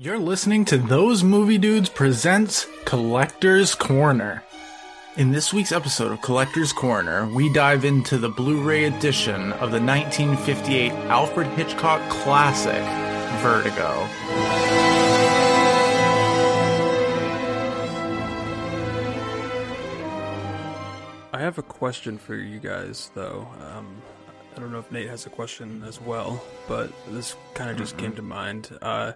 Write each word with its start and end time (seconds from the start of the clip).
You're 0.00 0.20
listening 0.20 0.64
to 0.66 0.78
Those 0.78 1.24
Movie 1.24 1.58
Dudes 1.58 1.88
presents 1.88 2.68
Collector's 2.84 3.74
Corner. 3.74 4.44
In 5.16 5.32
this 5.32 5.52
week's 5.52 5.72
episode 5.72 6.12
of 6.12 6.22
Collector's 6.22 6.72
Corner, 6.72 7.26
we 7.26 7.52
dive 7.52 7.84
into 7.84 8.16
the 8.16 8.28
Blu-ray 8.28 8.84
edition 8.84 9.50
of 9.54 9.72
the 9.72 9.80
1958 9.80 10.92
Alfred 11.10 11.48
Hitchcock 11.48 12.08
classic, 12.10 12.80
Vertigo. 13.42 14.06
I 21.32 21.40
have 21.40 21.58
a 21.58 21.62
question 21.62 22.18
for 22.18 22.36
you 22.36 22.60
guys, 22.60 23.10
though. 23.16 23.48
Um, 23.72 24.00
I 24.54 24.60
don't 24.60 24.70
know 24.70 24.78
if 24.78 24.92
Nate 24.92 25.08
has 25.08 25.26
a 25.26 25.30
question 25.30 25.82
as 25.84 26.00
well, 26.00 26.40
but 26.68 26.92
this 27.08 27.34
kind 27.54 27.68
of 27.68 27.76
just 27.76 27.96
came 27.96 28.12
to 28.14 28.22
mind. 28.22 28.78
Uh, 28.80 29.14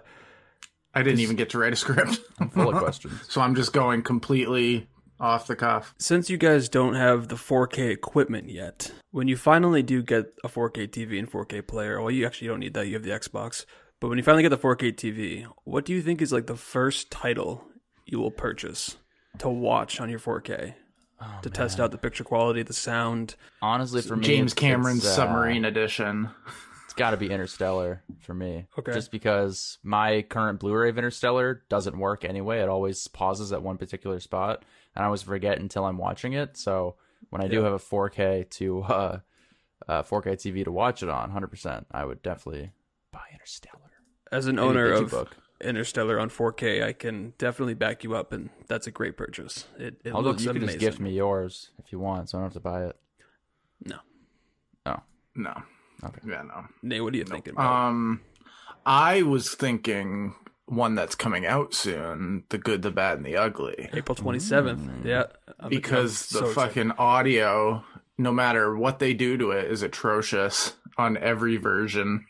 I 0.93 1.01
didn't 1.03 1.19
even 1.21 1.35
get 1.35 1.49
to 1.51 1.57
write 1.57 1.73
a 1.73 1.75
script, 1.75 2.19
I'm 2.39 2.49
full 2.49 2.69
of 2.69 2.81
questions. 2.81 3.19
so 3.29 3.41
I'm 3.41 3.55
just 3.55 3.73
going 3.73 4.03
completely 4.03 4.87
off 5.19 5.47
the 5.47 5.55
cuff. 5.55 5.93
since 5.97 6.29
you 6.29 6.37
guys 6.37 6.67
don't 6.69 6.95
have 6.95 7.29
the 7.29 7.35
4K 7.35 7.89
equipment 7.91 8.49
yet, 8.49 8.91
when 9.11 9.27
you 9.27 9.37
finally 9.37 9.81
do 9.83 10.01
get 10.03 10.33
a 10.43 10.49
4K 10.49 10.87
TV 10.89 11.17
and 11.17 11.31
4K 11.31 11.65
player, 11.65 11.99
well, 12.01 12.11
you 12.11 12.25
actually 12.25 12.47
don't 12.47 12.59
need 12.59 12.73
that. 12.73 12.87
You 12.87 12.93
have 12.95 13.03
the 13.03 13.11
Xbox. 13.11 13.65
But 13.99 14.09
when 14.09 14.17
you 14.17 14.23
finally 14.23 14.43
get 14.43 14.49
the 14.49 14.57
4K 14.57 14.93
TV, 14.93 15.45
what 15.63 15.85
do 15.85 15.93
you 15.93 16.01
think 16.01 16.21
is 16.21 16.33
like 16.33 16.47
the 16.47 16.57
first 16.57 17.09
title 17.09 17.63
you 18.05 18.19
will 18.19 18.31
purchase 18.31 18.97
to 19.37 19.47
watch 19.49 20.01
on 20.01 20.09
your 20.09 20.19
4K? 20.19 20.73
to 21.41 21.49
test 21.49 21.79
out 21.79 21.91
the 21.91 21.97
picture 21.97 22.25
quality, 22.25 22.63
the 22.63 22.73
sound. 22.73 23.35
Honestly, 23.61 24.01
for 24.01 24.17
me, 24.17 24.25
James 24.25 24.51
it's- 24.51 24.59
Cameron's 24.61 25.05
it's, 25.05 25.13
uh, 25.13 25.15
Submarine 25.15 25.63
Edition. 25.63 26.29
It's 26.93 26.99
got 26.99 27.09
to 27.09 27.17
be 27.17 27.31
Interstellar 27.31 28.03
for 28.19 28.35
me. 28.35 28.67
Okay. 28.77 28.93
Just 28.93 29.09
because 29.09 29.79
my 29.81 30.21
current 30.21 30.59
Blu-ray 30.59 30.89
of 30.89 30.97
Interstellar 30.99 31.63
doesn't 31.67 31.97
work 31.97 32.23
anyway. 32.23 32.59
It 32.59 32.69
always 32.69 33.07
pauses 33.07 33.51
at 33.51 33.63
one 33.63 33.77
particular 33.77 34.19
spot, 34.19 34.63
and 34.95 35.01
I 35.01 35.07
always 35.07 35.23
forget 35.23 35.57
until 35.57 35.85
I'm 35.85 35.97
watching 35.97 36.33
it. 36.33 36.55
So 36.55 36.97
when 37.31 37.41
I 37.41 37.47
do 37.47 37.63
have 37.63 37.73
a 37.73 37.79
4K 37.79 38.47
to 38.51 38.83
uh, 38.83 39.19
uh 39.87 40.03
4K 40.03 40.33
TV 40.33 40.63
to 40.65 40.71
watch 40.71 41.01
it 41.01 41.09
on, 41.09 41.31
100%, 41.31 41.85
I 41.89 42.05
would 42.05 42.21
definitely 42.21 42.69
buy 43.11 43.23
Interstellar. 43.33 43.79
As 44.31 44.45
an 44.45 44.57
Maybe 44.57 44.67
owner 44.67 44.91
of 44.91 45.09
book. 45.09 45.35
Interstellar 45.61 46.19
on 46.19 46.29
4K, 46.29 46.83
I 46.83 46.93
can 46.93 47.33
definitely 47.39 47.73
back 47.73 48.03
you 48.03 48.13
up, 48.13 48.31
and 48.31 48.51
that's 48.67 48.85
a 48.85 48.91
great 48.91 49.17
purchase. 49.17 49.65
It, 49.79 49.95
it 50.03 50.13
I'll 50.13 50.21
looks 50.21 50.43
just, 50.43 50.53
you 50.53 50.59
can 50.59 50.69
just 50.69 50.79
gift 50.79 50.99
me 50.99 51.13
yours 51.13 51.71
if 51.83 51.91
you 51.91 51.97
want, 51.97 52.29
so 52.29 52.37
I 52.37 52.41
don't 52.41 52.49
have 52.49 52.53
to 52.53 52.59
buy 52.59 52.85
it. 52.85 52.95
No, 53.83 53.97
Oh, 54.85 54.99
No. 55.33 55.63
Okay. 56.03 56.19
Yeah, 56.27 56.43
no. 56.43 56.65
Nate, 56.81 57.03
what 57.03 57.13
are 57.13 57.17
you 57.17 57.23
thinking? 57.25 57.53
About? 57.53 57.87
Um, 57.87 58.21
I 58.85 59.21
was 59.23 59.53
thinking 59.55 60.35
one 60.65 60.95
that's 60.95 61.15
coming 61.15 61.45
out 61.45 61.73
soon: 61.73 62.43
the 62.49 62.57
good, 62.57 62.81
the 62.81 62.91
bad, 62.91 63.17
and 63.17 63.25
the 63.25 63.37
ugly. 63.37 63.89
April 63.93 64.15
27th. 64.15 65.05
Yeah, 65.05 65.25
I'm- 65.59 65.69
Because 65.69 66.27
the 66.27 66.39
so 66.39 66.45
excited. 66.47 66.53
fucking 66.55 66.91
audio, 66.97 67.83
no 68.17 68.31
matter 68.31 68.75
what 68.75 68.99
they 68.99 69.13
do 69.13 69.37
to 69.37 69.51
it, 69.51 69.69
is 69.71 69.81
atrocious 69.81 70.75
on 70.97 71.17
every 71.17 71.57
version 71.57 72.25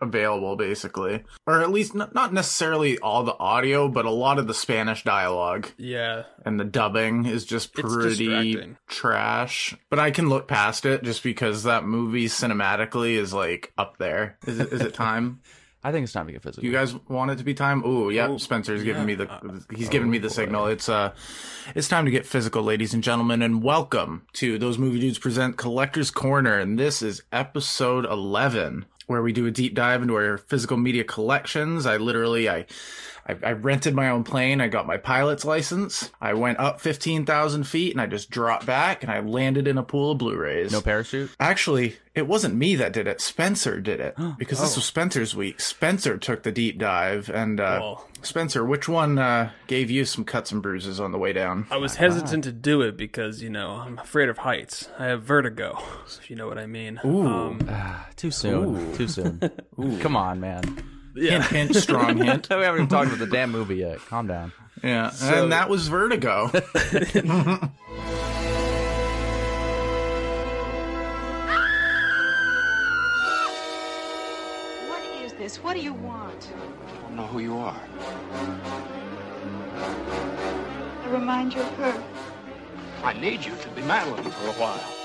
available, 0.00 0.56
basically, 0.56 1.24
or 1.46 1.60
at 1.60 1.70
least 1.70 1.94
not, 1.94 2.14
not 2.14 2.32
necessarily 2.32 2.98
all 2.98 3.22
the 3.22 3.36
audio, 3.38 3.88
but 3.88 4.04
a 4.04 4.10
lot 4.10 4.38
of 4.38 4.46
the 4.46 4.54
Spanish 4.54 5.04
dialogue 5.04 5.68
yeah, 5.76 6.24
and 6.44 6.58
the 6.58 6.64
dubbing 6.64 7.26
is 7.26 7.44
just 7.44 7.72
pretty 7.72 8.74
trash. 8.86 9.76
But 9.90 9.98
I 9.98 10.10
can 10.10 10.28
look 10.28 10.48
past 10.48 10.84
it 10.86 11.02
just 11.02 11.22
because 11.22 11.64
that 11.64 11.84
movie 11.84 12.26
cinematically 12.26 13.16
is 13.16 13.32
like 13.32 13.72
up 13.76 13.98
there. 13.98 14.38
Is 14.46 14.58
it, 14.58 14.72
is 14.72 14.80
it 14.80 14.94
time? 14.94 15.40
I 15.86 15.92
think 15.92 16.02
it's 16.02 16.12
time 16.12 16.26
to 16.26 16.32
get 16.32 16.42
physical. 16.42 16.64
You 16.64 16.72
guys 16.72 16.96
want 17.08 17.30
it 17.30 17.38
to 17.38 17.44
be 17.44 17.54
time? 17.54 17.84
Ooh, 17.86 18.10
yep. 18.10 18.28
Oh, 18.28 18.38
Spencer's 18.38 18.82
yeah. 18.82 18.86
giving 18.86 19.06
me 19.06 19.14
the 19.14 19.64
he's 19.72 19.88
giving 19.88 20.10
me 20.10 20.18
the 20.18 20.28
signal. 20.28 20.66
It's 20.66 20.88
uh 20.88 21.14
it's 21.76 21.86
time 21.86 22.06
to 22.06 22.10
get 22.10 22.26
physical, 22.26 22.64
ladies 22.64 22.92
and 22.92 23.04
gentlemen, 23.04 23.40
and 23.40 23.62
welcome 23.62 24.26
to 24.32 24.58
those 24.58 24.78
movie 24.78 24.98
dudes 24.98 25.20
present 25.20 25.56
Collector's 25.56 26.10
Corner, 26.10 26.58
and 26.58 26.76
this 26.76 27.02
is 27.02 27.22
episode 27.30 28.04
eleven, 28.04 28.86
where 29.06 29.22
we 29.22 29.32
do 29.32 29.46
a 29.46 29.50
deep 29.50 29.74
dive 29.74 30.02
into 30.02 30.14
our 30.14 30.38
physical 30.38 30.76
media 30.76 31.04
collections. 31.04 31.86
I 31.86 31.96
literally 31.96 32.48
I 32.48 32.66
I, 33.28 33.36
I 33.48 33.52
rented 33.52 33.94
my 33.94 34.10
own 34.10 34.22
plane. 34.24 34.60
I 34.60 34.68
got 34.68 34.86
my 34.86 34.96
pilot's 34.96 35.44
license. 35.44 36.10
I 36.20 36.34
went 36.34 36.58
up 36.58 36.80
fifteen 36.80 37.26
thousand 37.26 37.64
feet, 37.64 37.92
and 37.92 38.00
I 38.00 38.06
just 38.06 38.30
dropped 38.30 38.66
back, 38.66 39.02
and 39.02 39.10
I 39.10 39.20
landed 39.20 39.66
in 39.66 39.78
a 39.78 39.82
pool 39.82 40.12
of 40.12 40.18
Blu-rays. 40.18 40.72
no 40.72 40.80
parachute? 40.80 41.30
Actually, 41.40 41.96
it 42.14 42.26
wasn't 42.26 42.54
me 42.54 42.76
that 42.76 42.92
did 42.92 43.06
it. 43.06 43.20
Spencer 43.20 43.80
did 43.80 44.00
it 44.00 44.14
because 44.38 44.60
this 44.60 44.74
Oh. 44.74 44.78
was 44.78 44.84
Spencer's 44.84 45.34
week. 45.34 45.60
Spencer 45.60 46.16
took 46.18 46.42
the 46.44 46.52
deep 46.52 46.78
dive, 46.78 47.28
and 47.28 47.58
uh, 47.60 47.78
Well- 47.80 48.08
Spencer, 48.22 48.64
which 48.64 48.88
one 48.88 49.18
uh, 49.18 49.50
gave 49.68 49.88
you 49.90 50.04
some 50.04 50.24
cuts 50.24 50.50
and 50.50 50.60
bruises 50.60 50.98
on 50.98 51.12
the 51.12 51.18
way 51.18 51.32
down? 51.32 51.66
I 51.70 51.76
was 51.76 51.96
hesitant 51.96 52.42
to 52.44 52.50
do 52.52 52.82
it 52.82 52.96
because 52.96 53.40
you 53.42 53.50
know 53.50 53.72
I'm 53.72 53.98
afraid 53.98 54.28
of 54.28 54.38
heights. 54.38 54.88
I 54.98 55.04
have 55.06 55.22
vertigo, 55.22 55.78
if 56.06 56.28
you 56.30 56.34
know 56.36 56.46
what 56.48 56.58
I 56.58 56.66
mean. 56.66 57.00
Ooh. 57.04 57.26
Um, 57.26 57.68
Too 58.16 58.30
soon. 58.30 58.96
Too 58.96 59.06
soon. 59.08 59.40
Come 60.00 60.16
on, 60.16 60.40
man. 60.40 60.62
Yeah. 61.16 61.42
Hint, 61.42 61.72
hint, 61.72 61.76
strong 61.76 62.16
hint. 62.24 62.48
we 62.50 62.56
haven't 62.56 62.74
even 62.80 62.88
talked 62.88 63.08
about 63.08 63.18
the 63.18 63.26
damn 63.26 63.50
movie 63.50 63.76
yet. 63.76 63.98
Calm 64.06 64.26
down. 64.26 64.52
Yeah, 64.82 65.10
So- 65.10 65.44
and 65.44 65.52
that 65.52 65.68
was 65.70 65.88
Vertigo. 65.88 66.50
What 74.88 75.02
is 75.22 75.32
this? 75.34 75.56
What 75.62 75.74
do 75.74 75.80
you 75.80 75.92
want? 75.94 76.48
I 76.54 77.00
don't 77.02 77.16
know 77.16 77.26
who 77.26 77.40
you 77.40 77.56
are. 77.58 77.80
I 81.04 81.08
remind 81.08 81.54
you 81.54 81.60
of 81.60 81.74
her. 81.76 82.02
I 83.02 83.12
need 83.14 83.44
you 83.44 83.54
to 83.56 83.68
be 83.70 83.82
Madeline 83.82 84.22
for 84.30 84.48
a 84.48 84.52
while. 84.52 84.95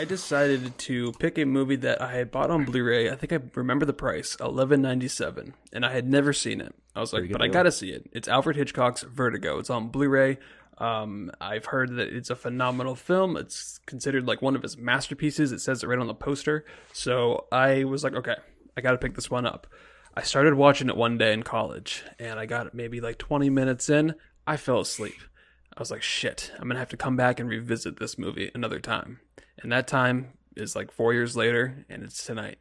I 0.00 0.06
decided 0.06 0.78
to 0.78 1.12
pick 1.18 1.36
a 1.36 1.44
movie 1.44 1.76
that 1.76 2.00
I 2.00 2.12
had 2.12 2.30
bought 2.30 2.50
on 2.50 2.64
Blu-ray. 2.64 3.10
I 3.10 3.16
think 3.16 3.34
I 3.34 3.38
remember 3.54 3.84
the 3.84 3.92
price, 3.92 4.34
eleven 4.40 4.80
ninety 4.80 5.08
seven, 5.08 5.52
and 5.74 5.84
I 5.84 5.92
had 5.92 6.08
never 6.08 6.32
seen 6.32 6.62
it. 6.62 6.74
I 6.96 7.00
was 7.00 7.12
like, 7.12 7.30
but 7.30 7.42
I 7.42 7.48
gotta 7.48 7.70
see 7.70 7.90
it. 7.90 8.08
It's 8.10 8.26
Alfred 8.26 8.56
Hitchcock's 8.56 9.02
Vertigo. 9.02 9.58
It's 9.58 9.68
on 9.68 9.88
Blu-ray. 9.88 10.38
Um, 10.78 11.30
I've 11.38 11.66
heard 11.66 11.96
that 11.96 12.08
it's 12.14 12.30
a 12.30 12.34
phenomenal 12.34 12.94
film. 12.94 13.36
It's 13.36 13.78
considered 13.84 14.26
like 14.26 14.40
one 14.40 14.56
of 14.56 14.62
his 14.62 14.78
masterpieces. 14.78 15.52
It 15.52 15.60
says 15.60 15.82
it 15.82 15.86
right 15.86 15.98
on 15.98 16.06
the 16.06 16.14
poster. 16.14 16.64
So 16.94 17.44
I 17.52 17.84
was 17.84 18.02
like, 18.02 18.14
okay, 18.14 18.36
I 18.78 18.80
gotta 18.80 18.96
pick 18.96 19.16
this 19.16 19.30
one 19.30 19.44
up. 19.44 19.66
I 20.14 20.22
started 20.22 20.54
watching 20.54 20.88
it 20.88 20.96
one 20.96 21.18
day 21.18 21.34
in 21.34 21.42
college, 21.42 22.04
and 22.18 22.40
I 22.40 22.46
got 22.46 22.72
maybe 22.72 23.02
like 23.02 23.18
twenty 23.18 23.50
minutes 23.50 23.90
in. 23.90 24.14
I 24.46 24.56
fell 24.56 24.80
asleep. 24.80 25.20
I 25.76 25.78
was 25.78 25.90
like, 25.90 26.02
shit, 26.02 26.52
I'm 26.58 26.68
gonna 26.68 26.80
have 26.80 26.88
to 26.88 26.96
come 26.96 27.16
back 27.16 27.38
and 27.38 27.50
revisit 27.50 28.00
this 28.00 28.16
movie 28.16 28.50
another 28.54 28.80
time. 28.80 29.20
And 29.62 29.72
that 29.72 29.86
time 29.86 30.32
is 30.56 30.74
like 30.74 30.90
four 30.90 31.12
years 31.12 31.36
later, 31.36 31.84
and 31.88 32.02
it's 32.02 32.24
tonight. 32.24 32.58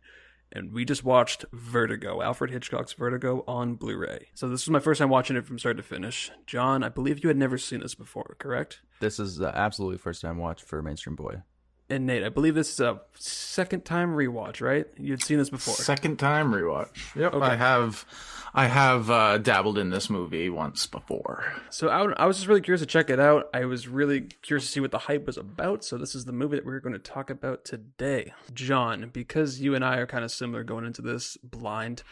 And 0.51 0.73
we 0.73 0.83
just 0.83 1.03
watched 1.03 1.45
Vertigo, 1.53 2.21
Alfred 2.23 2.49
Hitchcock's 2.49 2.93
Vertigo 2.93 3.43
on 3.47 3.75
Blu 3.75 3.95
ray. 3.97 4.29
So 4.33 4.49
this 4.49 4.65
was 4.65 4.71
my 4.71 4.79
first 4.79 4.99
time 4.99 5.09
watching 5.09 5.35
it 5.35 5.45
from 5.45 5.59
start 5.59 5.77
to 5.77 5.83
finish. 5.83 6.31
John, 6.47 6.83
I 6.83 6.89
believe 6.89 7.23
you 7.23 7.27
had 7.27 7.37
never 7.37 7.57
seen 7.57 7.81
this 7.81 7.93
before, 7.93 8.35
correct? 8.39 8.81
This 8.99 9.19
is 9.19 9.37
the 9.37 9.55
absolutely 9.55 9.99
first 9.99 10.21
time 10.21 10.37
watch 10.37 10.63
for 10.63 10.81
Mainstream 10.81 11.15
Boy. 11.15 11.43
And 11.89 12.05
Nate, 12.05 12.23
I 12.23 12.29
believe 12.29 12.53
this 12.55 12.71
is 12.73 12.79
a 12.79 13.01
second 13.15 13.83
time 13.83 14.13
rewatch, 14.15 14.61
right? 14.61 14.85
You'd 14.97 15.23
seen 15.23 15.39
this 15.39 15.49
before. 15.49 15.73
Second 15.73 16.19
time 16.19 16.51
rewatch. 16.51 17.15
Yep, 17.15 17.33
Okay. 17.33 17.45
I 17.45 17.55
have, 17.55 18.05
I 18.53 18.67
have 18.67 19.09
uh, 19.09 19.37
dabbled 19.39 19.79
in 19.79 19.89
this 19.89 20.07
movie 20.07 20.49
once 20.51 20.85
before. 20.85 21.51
So 21.71 21.87
I, 21.89 22.11
I 22.11 22.25
was 22.27 22.37
just 22.37 22.47
really 22.47 22.61
curious 22.61 22.81
to 22.81 22.85
check 22.85 23.09
it 23.09 23.19
out. 23.19 23.49
I 23.55 23.65
was 23.65 23.87
really 23.87 24.21
curious 24.21 24.65
to 24.67 24.71
see 24.71 24.79
what 24.79 24.91
the 24.91 24.99
hype 24.99 25.25
was 25.25 25.37
about. 25.37 25.83
So 25.83 25.97
this 25.97 26.13
is 26.13 26.25
the 26.25 26.31
movie 26.31 26.57
that 26.57 26.65
we're 26.65 26.79
going 26.79 26.93
to 26.93 26.99
talk 26.99 27.31
about 27.31 27.65
today. 27.65 28.33
John, 28.53 29.09
because 29.11 29.59
you 29.59 29.73
and 29.73 29.83
I 29.83 29.97
are 29.97 30.05
kind 30.07 30.23
of 30.23 30.31
similar 30.31 30.63
going 30.63 30.85
into 30.85 31.01
this 31.01 31.37
blind, 31.43 32.03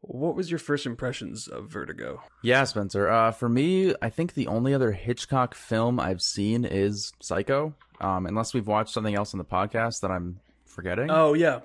what 0.00 0.36
was 0.36 0.50
your 0.50 0.58
first 0.58 0.86
impressions 0.86 1.48
of 1.48 1.70
Vertigo? 1.70 2.22
Yeah, 2.42 2.64
Spencer. 2.64 3.08
Uh, 3.08 3.30
for 3.32 3.48
me, 3.48 3.94
I 4.00 4.10
think 4.10 4.34
the 4.34 4.46
only 4.46 4.74
other 4.74 4.92
Hitchcock 4.92 5.54
film 5.54 5.98
I've 5.98 6.22
seen 6.22 6.64
is 6.64 7.12
Psycho. 7.20 7.74
Um, 8.00 8.26
unless 8.26 8.52
we've 8.54 8.66
watched 8.66 8.92
something 8.92 9.14
else 9.14 9.34
on 9.34 9.38
the 9.38 9.44
podcast 9.44 10.00
that 10.00 10.10
I'm 10.10 10.40
forgetting. 10.66 11.10
Oh 11.10 11.34
yeah, 11.34 11.60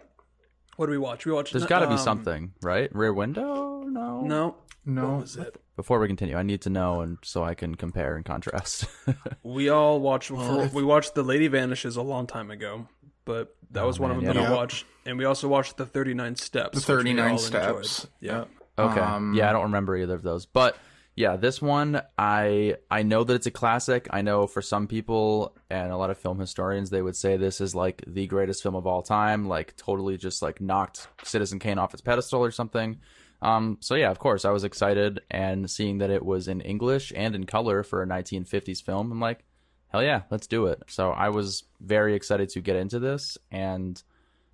what 0.77 0.85
do 0.85 0.91
we 0.91 0.97
watch? 0.97 1.25
We 1.25 1.31
watched. 1.31 1.53
There's 1.53 1.65
got 1.65 1.79
to 1.79 1.87
be 1.87 1.93
um, 1.93 1.99
something, 1.99 2.53
right? 2.61 2.93
Rear 2.95 3.13
Window? 3.13 3.83
No. 3.83 4.21
No, 4.21 4.55
No, 4.85 5.09
what 5.13 5.21
was 5.21 5.35
it? 5.37 5.59
Before 5.75 5.99
we 5.99 6.07
continue, 6.07 6.35
I 6.35 6.43
need 6.43 6.61
to 6.61 6.69
know, 6.69 7.01
and 7.01 7.17
so 7.23 7.43
I 7.43 7.53
can 7.55 7.75
compare 7.75 8.15
and 8.15 8.23
contrast. 8.25 8.85
We 9.43 9.69
all 9.69 9.99
watched. 9.99 10.29
Well, 10.29 10.69
we 10.73 10.83
watched 10.83 11.15
The 11.15 11.23
Lady 11.23 11.47
Vanishes 11.47 11.95
a 11.95 12.01
long 12.01 12.27
time 12.27 12.51
ago, 12.51 12.87
but 13.25 13.55
that 13.71 13.85
was 13.85 13.99
one 13.99 14.09
man, 14.11 14.17
of 14.19 14.23
them 14.25 14.35
yeah. 14.35 14.41
that 14.43 14.47
I 14.49 14.51
Yeah. 14.51 14.57
watched, 14.57 14.85
and 15.05 15.17
we 15.17 15.25
also 15.25 15.47
watched 15.47 15.77
The 15.77 15.85
Thirty 15.85 16.13
Nine 16.13 16.35
Steps. 16.35 16.77
the 16.77 16.81
39 16.85 17.37
steps. 17.39 18.03
enjoyed. 18.03 18.09
Yeah. 18.19 18.43
okay. 18.77 18.99
Um, 18.99 19.33
yeah, 19.33 19.49
I 19.49 19.53
don't 19.53 19.63
remember 19.63 19.95
either 19.97 20.13
of 20.13 20.21
those, 20.21 20.45
but 20.45 20.77
yeah, 21.19 21.35
this 21.35 21.61
one 21.61 22.01
I 22.17 22.77
I 22.89 23.03
know 23.03 23.25
that 23.25 23.33
it's 23.33 23.45
a 23.45 23.51
classic. 23.51 24.07
I 24.09 24.21
know 24.21 24.47
for 24.47 24.61
some 24.61 24.87
people 24.87 25.53
and 25.69 25.91
a 25.91 25.97
lot 25.97 26.11
of 26.11 26.17
film 26.17 26.39
historians 26.39 26.91
they 26.91 27.01
would 27.01 27.17
say 27.17 27.35
this 27.35 27.59
is 27.59 27.75
like 27.75 28.01
the 28.07 28.25
greatest 28.25 28.63
film 28.63 28.73
of 28.73 28.87
all 28.87 29.01
time, 29.01 29.45
like 29.45 29.75
totally 29.75 30.15
just 30.15 30.41
like 30.41 30.61
knocked 30.61 31.09
Citizen 31.23 31.59
Kane 31.59 31.77
off 31.77 31.93
its 31.93 32.01
pedestal 32.01 32.41
or 32.41 32.51
something. 32.51 32.99
Um, 33.41 33.79
so 33.81 33.95
yeah, 33.95 34.11
of 34.11 34.17
course, 34.17 34.45
I 34.45 34.51
was 34.51 34.63
excited 34.63 35.19
and 35.29 35.69
seeing 35.69 35.97
that 35.97 36.09
it 36.09 36.23
was 36.23 36.47
in 36.47 36.61
English 36.61 37.11
and 37.13 37.35
in 37.35 37.45
color 37.45 37.83
for 37.83 38.01
a 38.01 38.07
1950s 38.07 38.81
film. 38.81 39.11
I'm 39.11 39.19
like, 39.19 39.43
hell 39.89 40.01
yeah, 40.01 40.21
let's 40.31 40.47
do 40.47 40.67
it. 40.67 40.83
So 40.87 41.11
I 41.11 41.27
was 41.27 41.65
very 41.81 42.15
excited 42.15 42.47
to 42.51 42.61
get 42.61 42.77
into 42.77 42.97
this, 42.97 43.37
and 43.51 44.01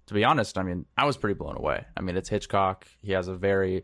to 0.08 0.16
be 0.16 0.24
honest, 0.24 0.58
I 0.58 0.64
mean, 0.64 0.88
I 0.98 1.06
was 1.06 1.16
pretty 1.16 1.36
blown 1.36 1.58
away. 1.58 1.86
I 1.96 2.02
mean, 2.02 2.18
it's 2.18 2.30
Hitchcock. 2.30 2.88
He 3.04 3.12
has 3.12 3.28
a 3.28 3.36
very 3.36 3.84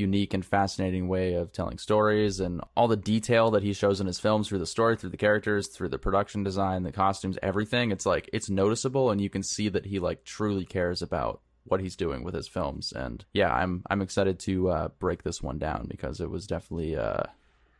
unique 0.00 0.34
and 0.34 0.44
fascinating 0.44 1.06
way 1.06 1.34
of 1.34 1.52
telling 1.52 1.78
stories 1.78 2.40
and 2.40 2.60
all 2.76 2.88
the 2.88 2.96
detail 2.96 3.50
that 3.52 3.62
he 3.62 3.72
shows 3.72 4.00
in 4.00 4.06
his 4.06 4.18
films 4.18 4.48
through 4.48 4.58
the 4.58 4.66
story, 4.66 4.96
through 4.96 5.10
the 5.10 5.16
characters, 5.16 5.68
through 5.68 5.90
the 5.90 5.98
production 5.98 6.42
design, 6.42 6.82
the 6.82 6.92
costumes, 6.92 7.38
everything. 7.42 7.92
It's 7.92 8.06
like 8.06 8.28
it's 8.32 8.50
noticeable 8.50 9.10
and 9.10 9.20
you 9.20 9.30
can 9.30 9.42
see 9.42 9.68
that 9.68 9.86
he 9.86 9.98
like 9.98 10.24
truly 10.24 10.64
cares 10.64 11.02
about 11.02 11.40
what 11.64 11.80
he's 11.80 11.96
doing 11.96 12.24
with 12.24 12.34
his 12.34 12.48
films. 12.48 12.92
And 12.92 13.24
yeah, 13.32 13.52
I'm 13.52 13.82
I'm 13.88 14.02
excited 14.02 14.38
to 14.40 14.70
uh, 14.70 14.88
break 14.98 15.22
this 15.22 15.42
one 15.42 15.58
down 15.58 15.86
because 15.88 16.20
it 16.20 16.30
was 16.30 16.46
definitely 16.46 16.96
uh, 16.96 17.22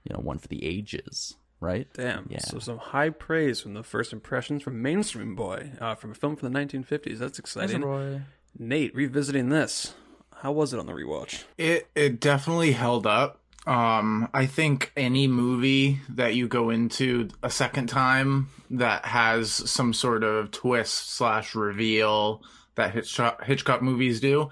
you 0.05 0.15
know 0.15 0.21
one 0.21 0.39
for 0.39 0.49
the 0.49 0.65
ages, 0.65 1.37
right? 1.61 1.89
Damn. 1.95 2.27
Yeah. 2.31 2.41
So 2.41 2.59
some 2.59 2.79
high 2.79 3.11
praise 3.11 3.61
from 3.61 3.75
the 3.75 3.83
first 3.83 4.13
impressions 4.13 4.63
from 4.63 4.81
Mainstream 4.83 5.35
Boy, 5.35 5.73
uh, 5.81 5.95
from 5.95 6.13
a 6.13 6.15
film 6.15 6.37
from 6.37 6.53
the 6.53 6.59
1950s. 6.59 7.19
That's 7.19 7.39
exciting. 7.39 8.25
Nate, 8.59 8.95
revisiting 8.95 9.49
this, 9.49 9.95
how 10.41 10.53
was 10.53 10.73
it 10.73 10.81
on 10.81 10.87
the 10.87 10.93
rewatch? 10.93 11.45
It 11.59 11.89
it 11.95 12.21
definitely 12.21 12.73
held 12.73 13.07
up. 13.07 13.39
Um, 13.67 14.29
I 14.33 14.47
think 14.47 14.91
any 14.97 15.29
movie 15.29 16.01
that 16.09 16.35
you 16.35 16.49
go 16.49 16.71
into 16.71 17.29
a 17.43 17.51
second 17.51 17.89
time 17.89 18.49
that 18.71 19.05
has 19.05 19.53
some 19.53 19.93
sort 19.93 20.25
of 20.25 20.51
twist 20.51 21.11
slash 21.11 21.55
reveal 21.55 22.43
that 22.81 23.45
Hitchcock, 23.45 23.83
movies 23.83 24.21
do, 24.21 24.49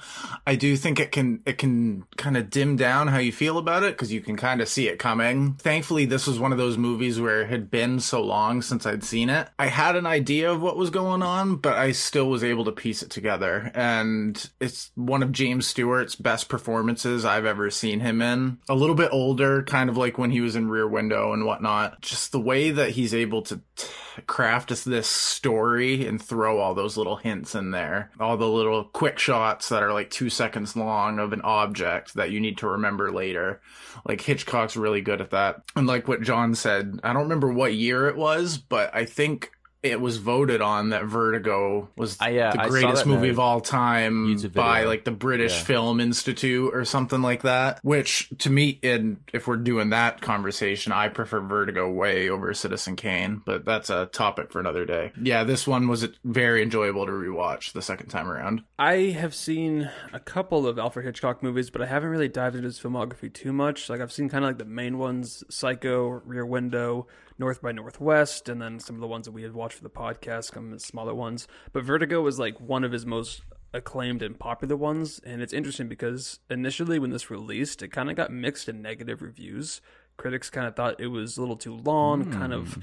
I 0.47 0.55
do 0.55 0.77
think 0.77 1.01
it 1.01 1.11
can 1.13 1.41
it 1.47 1.59
can 1.59 2.05
kind 2.17 2.37
of 2.37 2.51
dim 2.51 2.77
down 2.77 3.09
how 3.09 3.19
you 3.19 3.33
feel 3.33 3.59
about 3.59 3.83
it 3.83 3.95
because 3.95 4.13
you 4.13 4.21
can 4.21 4.37
kind 4.37 4.61
of 4.61 4.69
see 4.69 4.89
it 4.89 4.99
coming. 4.99 5.55
Thankfully, 5.55 6.05
this 6.05 6.27
was 6.27 6.39
one 6.39 6.53
of 6.53 6.59
those 6.59 6.79
movies 6.79 7.21
where 7.21 7.43
it 7.43 7.51
had 7.51 7.71
been 7.71 8.01
so 8.01 8.23
long 8.23 8.63
since 8.63 8.87
I'd 8.87 9.05
seen 9.05 9.31
it. 9.31 9.49
I 9.59 9.67
had 9.67 9.97
an 9.97 10.07
idea 10.07 10.51
of 10.51 10.63
what 10.63 10.77
was 10.77 10.91
going 10.91 11.23
on, 11.23 11.57
but 11.57 11.77
I 11.77 11.93
still 11.93 12.29
was 12.29 12.45
able 12.45 12.65
to 12.67 12.73
piece 12.73 13.03
it 13.03 13.11
together. 13.11 13.71
And 13.75 14.51
it's 14.61 14.91
one 14.95 15.23
of 15.23 15.33
James 15.33 15.67
Stewart's 15.67 16.15
best 16.15 16.49
performances 16.49 17.25
I've 17.25 17.47
ever 17.47 17.71
seen 17.71 18.01
him 18.01 18.21
in. 18.21 18.59
A 18.69 18.75
little 18.75 18.95
bit 18.95 19.11
older, 19.13 19.63
kind 19.63 19.89
of 19.89 19.97
like 19.97 20.19
when 20.19 20.31
he 20.31 20.41
was 20.41 20.57
in 20.57 20.69
Rear 20.69 20.87
Window 20.87 21.33
and 21.33 21.45
whatnot. 21.45 22.01
Just 22.03 22.33
the 22.33 22.41
way 22.41 22.71
that 22.71 22.91
he's 22.91 23.15
able 23.15 23.43
to 23.43 23.61
t- 23.77 23.87
craft 24.27 24.71
this 24.85 25.07
story 25.07 26.07
and 26.07 26.21
throw 26.21 26.59
all 26.59 26.75
those 26.75 26.97
little 26.97 27.17
hints 27.17 27.55
in 27.55 27.71
there. 27.71 28.11
All 28.19 28.37
the 28.37 28.49
little 28.49 28.85
quick 28.85 29.19
shots 29.19 29.69
that 29.69 29.83
are 29.83 29.93
like 29.93 30.11
two 30.11 30.31
seconds 30.31 30.77
long 30.77 31.19
of 31.19 31.33
an 31.33 31.43
object 31.43 32.15
that 32.15 32.31
you 32.31 32.41
need 32.41 32.59
to 32.59 32.69
remember 32.69 33.13
later. 33.13 33.61
Like 34.07 34.21
Hitchcock's 34.21 34.77
really 34.77 35.01
good 35.01 35.21
at 35.21 35.31
that. 35.31 35.63
And 35.77 35.87
like 35.87 36.09
what 36.09 36.23
John 36.23 36.55
said, 36.55 37.01
I 37.03 37.13
don't 37.13 37.23
remember 37.23 37.53
what 37.53 37.75
year 37.75 38.09
it 38.09 38.17
was, 38.17 38.59
but 38.59 38.95
I 38.95 39.05
think 39.05 39.51
it 39.83 40.01
was 40.01 40.17
voted 40.17 40.61
on 40.61 40.91
that 40.91 41.05
Vertigo 41.05 41.89
was 41.97 42.17
I, 42.21 42.37
uh, 42.39 42.53
the 42.53 42.69
greatest 42.69 43.07
movie 43.07 43.29
a 43.29 43.31
of 43.31 43.39
all 43.39 43.61
time 43.61 44.37
by 44.53 44.85
like 44.85 45.05
the 45.05 45.13
British 45.13 45.57
Yeah. 45.59 45.65
Film 45.65 46.01
Institute 46.01 46.75
or 46.75 46.85
something 46.85 47.23
like 47.23 47.43
that. 47.43 47.79
Which 47.83 48.29
to 48.39 48.51
me, 48.51 48.81
and 48.83 49.19
if 49.33 49.47
we're 49.47 49.57
doing 49.57 49.91
that 49.91 50.21
conversation, 50.21 50.91
I 50.93 51.09
prefer 51.09 51.41
Vertigo 51.41 51.91
way 51.91 52.29
over 52.29 52.53
Citizen 52.55 52.97
Kane, 52.97 53.41
but 53.45 53.65
that's 53.65 53.89
a 53.89 54.07
topic 54.07 54.51
for 54.51 54.59
another 54.59 54.85
day. 54.85 55.13
Yeah, 55.21 55.45
this 55.45 55.67
one 55.67 55.87
was 55.87 56.09
very 56.25 56.63
enjoyable 56.63 57.07
to 57.07 57.13
rewatch 57.13 57.73
the 57.73 57.83
second 57.83 58.09
time 58.09 58.29
around. 58.29 58.63
I 58.81 59.11
have 59.17 59.35
seen 59.35 59.91
a 60.13 60.19
couple 60.21 60.67
of 60.67 60.79
Alfred 60.79 61.07
Hitchcock 61.07 61.43
movies, 61.43 61.71
but 61.71 61.83
I 61.83 61.87
haven't 61.87 62.11
really 62.11 62.29
dived 62.29 62.57
into 62.57 62.67
his 62.67 62.81
filmography 62.81 63.33
too 63.33 63.53
much. 63.53 63.89
Like 63.89 64.01
I've 64.01 64.13
seen 64.13 64.29
kind 64.29 64.45
of 64.45 64.51
like 64.51 64.59
the 64.59 64.65
main 64.65 64.99
ones: 64.99 65.45
Psycho, 65.49 66.09
Rear 66.25 66.45
Window, 66.45 67.07
North 67.39 67.63
by 67.63 67.73
Northwest, 67.73 68.49
and 68.49 68.61
then 68.61 68.81
some 68.81 68.97
of 68.97 69.01
the 69.01 69.07
ones 69.07 69.27
that 69.27 69.33
we 69.33 69.43
had 69.43 69.55
watched 69.55 69.77
for 69.77 69.85
the 69.85 69.91
podcast, 69.91 70.55
some 70.55 70.67
of 70.67 70.71
the 70.73 70.81
smaller 70.81 71.15
ones. 71.15 71.47
But 71.73 71.85
Vertigo 71.85 72.21
was 72.21 72.39
like 72.39 72.61
one 72.61 72.85
of 72.85 72.93
his 72.93 73.07
most 73.07 73.43
acclaimed 73.73 74.23
and 74.23 74.39
popular 74.39 74.77
ones, 74.77 75.21
and 75.25 75.43
it's 75.43 75.53
interesting 75.53 75.89
because 75.89 76.41
initially 76.51 76.99
when 76.99 77.11
this 77.11 77.31
released, 77.31 77.83
it 77.83 77.89
kind 77.89 78.11
of 78.11 78.17
got 78.17 78.33
mixed 78.33 78.69
and 78.69 78.83
negative 78.83 79.23
reviews. 79.23 79.81
Critics 80.17 80.51
kind 80.51 80.67
of 80.67 80.75
thought 80.75 81.01
it 81.01 81.09
was 81.09 81.37
a 81.37 81.41
little 81.41 81.57
too 81.57 81.77
long, 81.77 82.33
kind 82.33 82.53
of 82.53 82.79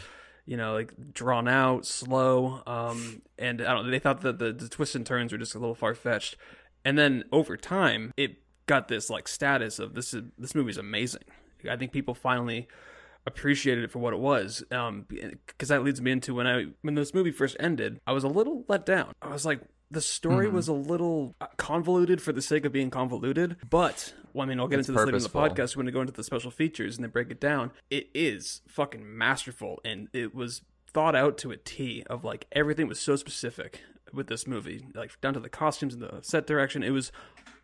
you 0.46 0.58
know, 0.58 0.74
like 0.74 0.94
drawn 1.14 1.48
out, 1.48 1.86
slow. 1.86 2.62
Um, 2.68 3.22
and 3.38 3.62
I 3.62 3.74
don't 3.74 3.86
know, 3.86 3.92
they 3.92 4.00
thought 4.00 4.22
that 4.22 4.40
the, 4.40 4.54
the 4.54 4.70
twists 4.70 4.96
and 4.96 5.06
turns 5.06 5.32
were 5.32 5.38
just 5.38 5.56
a 5.56 5.60
little 5.60 5.76
far 5.76 5.96
fetched. 5.96 6.38
And 6.84 6.98
then 6.98 7.24
over 7.32 7.58
time, 7.58 8.14
it 8.16 8.38
got 8.68 8.88
this 8.88 9.10
like 9.10 9.28
status 9.28 9.80
of 9.80 9.94
this 9.96 10.14
is 10.14 10.24
this 10.38 10.56
movie's 10.56 10.78
amazing. 10.78 11.24
I 11.70 11.76
think 11.76 11.92
people 11.92 12.14
finally 12.14 12.68
appreciated 13.26 13.84
it 13.84 13.92
for 13.92 14.00
what 14.00 14.14
it 14.14 14.20
was. 14.20 14.64
Um, 14.72 15.06
because 15.48 15.70
that 15.70 15.84
leads 15.84 16.02
me 16.02 16.12
into 16.12 16.34
when 16.36 16.48
I 16.48 16.66
when 16.82 16.96
this 16.96 17.14
movie 17.14 17.32
first 17.32 17.56
ended, 17.60 18.00
I 18.06 18.12
was 18.12 18.24
a 18.24 18.28
little 18.28 18.66
let 18.68 18.86
down. 18.86 19.14
I 19.22 19.30
was 19.30 19.46
like. 19.46 19.62
The 19.92 20.02
story 20.02 20.48
Mm-hmm. 20.48 20.56
was 20.56 20.68
a 20.68 20.74
little 20.74 21.36
uh, 21.40 21.46
convoluted 21.58 22.20
for 22.20 22.34
the 22.34 22.42
sake 22.42 22.66
of 22.66 22.72
being 22.72 22.90
convoluted, 22.90 23.56
but 23.70 24.16
well, 24.34 24.44
I 24.44 24.50
mean, 24.50 24.60
I'll 24.60 24.68
get 24.68 24.80
It's 24.80 24.90
into 24.90 25.00
this 25.00 25.06
later 25.06 25.18
in 25.18 25.24
the 25.24 25.30
podcast 25.30 25.76
when 25.78 25.86
we 25.86 25.92
go 25.92 26.02
into 26.02 26.12
the 26.12 26.24
special 26.24 26.50
features 26.50 26.96
and 26.98 27.04
they 27.06 27.08
break 27.08 27.30
it 27.30 27.40
down. 27.40 27.70
It 27.92 28.10
is 28.16 28.62
fucking 28.68 29.04
masterful, 29.18 29.80
and 29.86 30.08
it 30.12 30.34
was 30.34 30.64
thought 30.92 31.16
out 31.16 31.38
to 31.38 31.52
a 31.52 31.58
T. 31.58 32.04
Of 32.10 32.24
like 32.24 32.48
everything 32.52 32.88
was 32.88 33.00
so 33.00 33.16
specific 33.16 33.82
with 34.12 34.26
this 34.26 34.48
movie, 34.48 34.88
like 34.96 35.22
down 35.22 35.36
to 35.36 35.40
the 35.40 35.50
costumes 35.50 35.94
and 35.94 36.02
the 36.02 36.20
set 36.24 36.48
direction. 36.48 36.82
It 36.82 36.90
was 36.90 37.12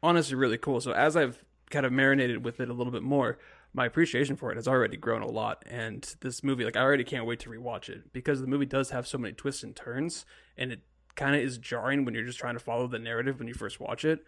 honestly 0.03 0.35
really 0.35 0.59
cool. 0.59 0.79
So 0.79 0.91
as 0.91 1.17
I've 1.17 1.43
kind 1.71 1.87
of 1.87 1.91
marinated 1.91 2.45
with 2.45 2.59
it 2.59 2.69
a 2.69 2.73
little 2.73 2.93
bit 2.93 3.03
more, 3.03 3.39
my 3.73 3.85
appreciation 3.85 4.35
for 4.35 4.51
it 4.51 4.55
has 4.55 4.67
already 4.67 4.97
grown 4.97 5.21
a 5.21 5.29
lot. 5.29 5.63
And 5.69 6.15
this 6.21 6.43
movie, 6.43 6.65
like 6.65 6.75
I 6.75 6.81
already 6.81 7.03
can't 7.03 7.25
wait 7.25 7.39
to 7.41 7.49
rewatch 7.49 7.89
it 7.89 8.11
because 8.13 8.41
the 8.41 8.47
movie 8.47 8.65
does 8.65 8.89
have 8.89 9.07
so 9.07 9.17
many 9.17 9.33
twists 9.33 9.63
and 9.63 9.75
turns, 9.75 10.25
and 10.57 10.71
it 10.71 10.81
kind 11.15 11.35
of 11.35 11.41
is 11.41 11.57
jarring 11.57 12.05
when 12.05 12.13
you're 12.13 12.25
just 12.25 12.39
trying 12.39 12.55
to 12.55 12.59
follow 12.59 12.87
the 12.87 12.99
narrative 12.99 13.39
when 13.39 13.47
you 13.47 13.53
first 13.53 13.79
watch 13.79 14.05
it. 14.05 14.23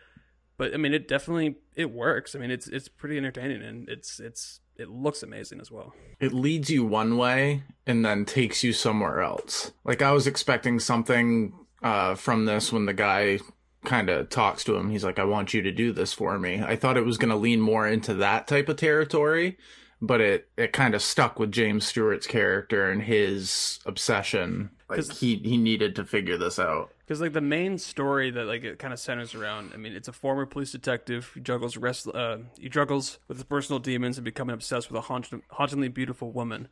But 0.57 0.73
I 0.73 0.77
mean, 0.77 0.93
it 0.93 1.07
definitely 1.07 1.55
it 1.75 1.91
works. 1.91 2.35
I 2.35 2.39
mean, 2.39 2.51
it's 2.51 2.67
it's 2.67 2.87
pretty 2.87 3.17
entertaining 3.17 3.63
and 3.63 3.89
it's 3.89 4.19
it's 4.19 4.59
it 4.75 4.89
looks 4.89 5.23
amazing 5.23 5.59
as 5.59 5.71
well. 5.71 5.93
It 6.19 6.33
leads 6.33 6.69
you 6.69 6.85
one 6.85 7.17
way 7.17 7.63
and 7.85 8.05
then 8.05 8.25
takes 8.25 8.63
you 8.63 8.73
somewhere 8.73 9.21
else. 9.21 9.71
Like 9.83 10.01
I 10.01 10.11
was 10.11 10.27
expecting 10.27 10.79
something 10.79 11.53
uh, 11.81 12.15
from 12.15 12.45
this 12.45 12.71
when 12.71 12.85
the 12.85 12.93
guy 12.93 13.39
kind 13.83 14.09
of 14.09 14.29
talks 14.29 14.63
to 14.65 14.75
him. 14.75 14.89
He's 14.89 15.03
like, 15.03 15.19
"I 15.19 15.23
want 15.25 15.53
you 15.53 15.61
to 15.61 15.71
do 15.71 15.91
this 15.91 16.13
for 16.13 16.37
me." 16.39 16.61
I 16.61 16.75
thought 16.75 16.97
it 16.97 17.05
was 17.05 17.17
going 17.17 17.31
to 17.31 17.35
lean 17.35 17.61
more 17.61 17.87
into 17.87 18.13
that 18.15 18.47
type 18.47 18.69
of 18.69 18.77
territory, 18.77 19.57
but 20.01 20.21
it 20.21 20.49
it 20.57 20.73
kind 20.73 20.95
of 20.95 21.01
stuck 21.01 21.39
with 21.39 21.51
James 21.51 21.85
Stewart's 21.85 22.27
character 22.27 22.89
and 22.89 23.01
his 23.01 23.79
obsession. 23.85 24.69
Like 24.89 25.11
he 25.11 25.37
he 25.37 25.57
needed 25.57 25.95
to 25.95 26.05
figure 26.05 26.37
this 26.37 26.59
out. 26.59 26.91
Because 26.99 27.19
like 27.19 27.33
the 27.33 27.41
main 27.41 27.77
story 27.77 28.31
that 28.31 28.45
like 28.45 28.63
it 28.63 28.79
kind 28.79 28.93
of 28.93 28.99
centers 28.99 29.35
around. 29.35 29.71
I 29.73 29.77
mean, 29.77 29.93
it's 29.93 30.07
a 30.07 30.13
former 30.13 30.45
police 30.45 30.71
detective 30.71 31.31
who 31.33 31.41
juggles 31.41 31.77
rest. 31.77 32.07
Uh, 32.07 32.37
he 32.59 32.69
juggles 32.69 33.19
with 33.27 33.37
his 33.37 33.43
personal 33.43 33.79
demons 33.79 34.17
and 34.17 34.25
becoming 34.25 34.53
obsessed 34.53 34.89
with 34.89 34.97
a 34.97 35.01
haunt- 35.01 35.43
hauntingly 35.51 35.89
beautiful 35.89 36.31
woman, 36.31 36.67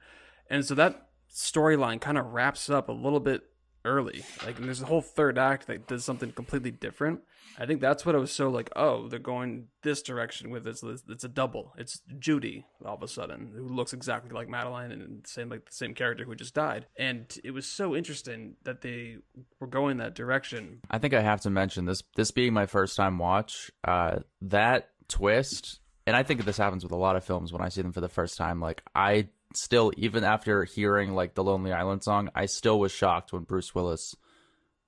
and 0.50 0.66
so 0.66 0.76
that 0.76 1.08
storyline 1.34 2.00
kind 2.00 2.18
of 2.18 2.28
wraps 2.28 2.70
up 2.70 2.90
a 2.90 2.94
little 2.94 3.20
bit 3.20 3.44
early. 3.86 4.24
Like, 4.46 4.58
and 4.58 4.66
there's 4.66 4.82
a 4.82 4.86
whole 4.86 5.02
third 5.02 5.38
act 5.38 5.68
that 5.68 5.88
does 5.88 6.06
something 6.06 6.32
completely 6.32 6.72
different. 6.72 7.22
I 7.58 7.66
think 7.66 7.82
that's 7.82 8.06
what 8.06 8.16
I 8.16 8.18
was 8.20 8.32
so 8.32 8.50
like. 8.50 8.70
Oh, 8.76 9.08
they're 9.08 9.20
going 9.20 9.68
this 9.84 10.02
direction 10.02 10.50
with 10.50 10.64
this. 10.64 10.84
It's 10.84 11.24
a 11.24 11.30
double. 11.30 11.74
It's 11.78 12.02
Judy 12.18 12.66
all 12.86 12.96
of 12.96 13.04
a 13.04 13.08
sudden, 13.08 13.52
who 13.56 13.68
looks 13.68 13.94
exactly 13.94 14.32
like 14.32 14.48
Madeline 14.50 14.92
and 14.92 15.26
same 15.28 15.50
like 15.50 15.66
the 15.66 15.74
same 15.74 15.94
character 15.94 16.24
who 16.24 16.36
just 16.36 16.54
died. 16.54 16.86
And 16.98 17.26
it 17.44 17.52
was 17.52 17.66
so 17.66 17.96
interesting 17.96 18.56
that 18.64 18.82
they 18.82 19.18
were 19.60 19.68
going 19.68 19.98
that 19.98 20.16
direction. 20.16 20.80
I 20.90 20.98
think 20.98 21.14
I 21.14 21.22
have 21.22 21.42
to 21.42 21.50
mention 21.50 21.86
this. 21.86 22.04
This 22.16 22.32
being 22.32 22.54
my 22.54 22.66
first 22.66 22.96
time 22.96 23.18
watch, 23.18 23.70
uh, 23.84 24.20
that 24.42 24.90
twist, 25.08 25.80
and 26.08 26.16
I 26.16 26.24
think 26.24 26.46
this 26.46 26.58
happens 26.58 26.84
with 26.84 26.94
a 26.94 26.98
lot 26.98 27.16
of 27.16 27.24
films 27.24 27.52
when 27.52 27.62
I 27.62 27.70
see 27.70 27.82
them 27.82 27.92
for 27.92 28.02
the 28.02 28.10
first 28.10 28.38
time. 28.38 28.62
Like 28.62 28.82
I 28.96 29.28
still, 29.56 29.92
even 29.98 30.24
after 30.24 30.64
hearing 30.64 31.14
like 31.14 31.34
the 31.34 31.44
Lonely 31.44 31.72
Island 31.72 32.04
song, 32.04 32.30
I 32.36 32.46
still 32.46 32.80
was 32.80 32.92
shocked 32.92 33.34
when 33.34 33.44
Bruce 33.44 33.74
Willis, 33.76 34.16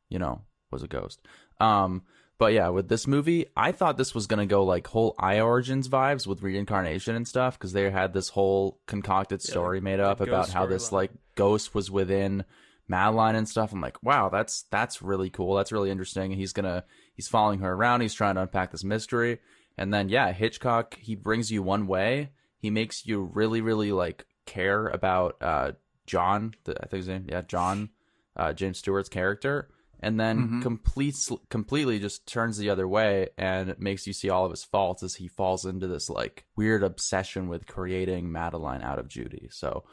you 0.09 0.19
know, 0.19 0.41
was 0.71 0.83
a 0.83 0.87
ghost. 0.87 1.19
Um, 1.59 2.03
but 2.37 2.53
yeah, 2.53 2.69
with 2.69 2.89
this 2.89 3.07
movie, 3.07 3.45
I 3.55 3.71
thought 3.71 3.97
this 3.97 4.13
was 4.13 4.27
gonna 4.27 4.45
go 4.45 4.63
like 4.63 4.87
whole 4.87 5.15
I 5.17 5.39
Origins 5.39 5.87
vibes 5.87 6.27
with 6.27 6.41
reincarnation 6.41 7.15
and 7.15 7.27
stuff 7.27 7.57
because 7.57 7.73
they 7.73 7.89
had 7.89 8.13
this 8.13 8.29
whole 8.29 8.79
concocted 8.85 9.41
story 9.41 9.79
made 9.79 9.99
up 9.99 10.19
about 10.19 10.49
how 10.49 10.65
this 10.65 10.89
storyline. 10.89 10.93
like 10.93 11.11
ghost 11.35 11.73
was 11.73 11.89
within 11.89 12.43
Madeline 12.87 13.35
and 13.35 13.47
stuff. 13.47 13.71
I'm 13.71 13.81
like, 13.81 14.01
wow, 14.03 14.29
that's 14.29 14.63
that's 14.71 15.01
really 15.01 15.29
cool. 15.29 15.55
That's 15.55 15.71
really 15.71 15.89
interesting. 15.89 16.31
And 16.31 16.39
he's 16.39 16.53
gonna 16.53 16.83
he's 17.15 17.27
following 17.27 17.59
her 17.59 17.71
around. 17.71 18.01
He's 18.01 18.13
trying 18.13 18.35
to 18.35 18.41
unpack 18.41 18.71
this 18.71 18.83
mystery. 18.83 19.39
And 19.77 19.93
then 19.93 20.09
yeah, 20.09 20.31
Hitchcock 20.33 20.97
he 20.99 21.15
brings 21.15 21.51
you 21.51 21.63
one 21.63 21.87
way. 21.87 22.31
He 22.57 22.69
makes 22.69 23.05
you 23.05 23.21
really, 23.21 23.61
really 23.61 23.91
like 23.91 24.25
care 24.45 24.87
about 24.87 25.35
uh, 25.41 25.71
John. 26.05 26.53
The, 26.63 26.73
I 26.81 26.87
think 26.87 26.99
his 26.99 27.07
name, 27.07 27.27
yeah, 27.29 27.41
John, 27.41 27.89
uh, 28.35 28.53
James 28.53 28.77
Stewart's 28.79 29.09
character, 29.09 29.69
and 29.99 30.19
then 30.19 30.47
Mhm. 30.47 30.61
completes 30.61 31.31
completely 31.49 31.99
just 31.99 32.25
turns 32.27 32.57
the 32.57 32.69
other 32.69 32.87
way 32.87 33.29
and 33.37 33.75
makes 33.79 34.05
you 34.07 34.13
see 34.13 34.29
all 34.29 34.43
of 34.45 34.51
his 34.51 34.63
faults 34.63 35.01
as 35.03 35.15
he 35.15 35.27
falls 35.27 35.65
into 35.65 35.87
this 35.87 36.09
like 36.09 36.45
weird 36.55 36.83
obsession 36.83 37.47
with 37.47 37.67
creating 37.67 38.31
Madeline 38.31 38.81
out 38.81 38.99
of 38.99 39.07
Judy. 39.07 39.47
So. 39.51 39.83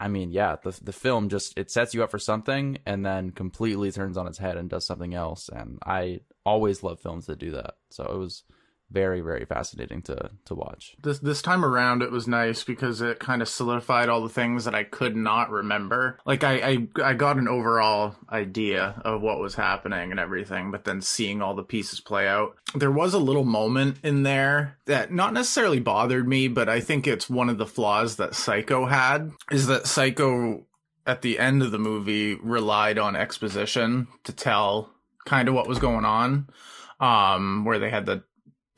I 0.00 0.08
mean, 0.08 0.32
yeah, 0.32 0.56
the 0.60 0.76
the 0.82 0.92
film 0.92 1.28
just 1.28 1.56
it 1.56 1.70
sets 1.70 1.94
you 1.94 2.02
up 2.02 2.10
for 2.10 2.18
something 2.18 2.78
and 2.84 3.06
then 3.06 3.30
completely 3.30 3.92
turns 3.92 4.16
on 4.16 4.26
its 4.26 4.38
head 4.38 4.56
and 4.56 4.68
does 4.68 4.84
something 4.84 5.14
else. 5.14 5.48
And 5.48 5.78
I 5.86 6.22
always 6.44 6.82
love 6.82 6.98
films 6.98 7.26
that 7.26 7.38
do 7.38 7.52
that. 7.52 7.74
So 7.90 8.02
it 8.06 8.16
was 8.18 8.42
very, 8.92 9.20
very 9.20 9.44
fascinating 9.44 10.02
to 10.02 10.30
to 10.44 10.54
watch. 10.54 10.94
This 11.02 11.18
this 11.18 11.42
time 11.42 11.64
around, 11.64 12.02
it 12.02 12.12
was 12.12 12.28
nice 12.28 12.62
because 12.62 13.00
it 13.00 13.18
kind 13.18 13.42
of 13.42 13.48
solidified 13.48 14.08
all 14.08 14.22
the 14.22 14.28
things 14.28 14.64
that 14.64 14.74
I 14.74 14.84
could 14.84 15.16
not 15.16 15.50
remember. 15.50 16.18
Like 16.24 16.44
I, 16.44 16.54
I 16.54 16.88
I 17.02 17.14
got 17.14 17.38
an 17.38 17.48
overall 17.48 18.16
idea 18.30 19.00
of 19.04 19.22
what 19.22 19.40
was 19.40 19.54
happening 19.54 20.10
and 20.10 20.20
everything, 20.20 20.70
but 20.70 20.84
then 20.84 21.00
seeing 21.00 21.40
all 21.40 21.54
the 21.54 21.62
pieces 21.62 22.00
play 22.00 22.28
out, 22.28 22.56
there 22.74 22.90
was 22.90 23.14
a 23.14 23.18
little 23.18 23.44
moment 23.44 23.98
in 24.02 24.22
there 24.22 24.78
that 24.86 25.12
not 25.12 25.32
necessarily 25.32 25.80
bothered 25.80 26.28
me, 26.28 26.48
but 26.48 26.68
I 26.68 26.80
think 26.80 27.06
it's 27.06 27.30
one 27.30 27.48
of 27.48 27.58
the 27.58 27.66
flaws 27.66 28.16
that 28.16 28.34
Psycho 28.34 28.86
had 28.86 29.32
is 29.50 29.66
that 29.66 29.86
Psycho 29.86 30.66
at 31.06 31.22
the 31.22 31.38
end 31.38 31.62
of 31.62 31.70
the 31.70 31.78
movie 31.78 32.34
relied 32.36 32.98
on 32.98 33.16
exposition 33.16 34.06
to 34.24 34.32
tell 34.32 34.90
kind 35.24 35.48
of 35.48 35.54
what 35.54 35.68
was 35.68 35.78
going 35.78 36.04
on 36.04 36.48
um 37.00 37.64
where 37.64 37.78
they 37.78 37.90
had 37.90 38.06
the 38.06 38.22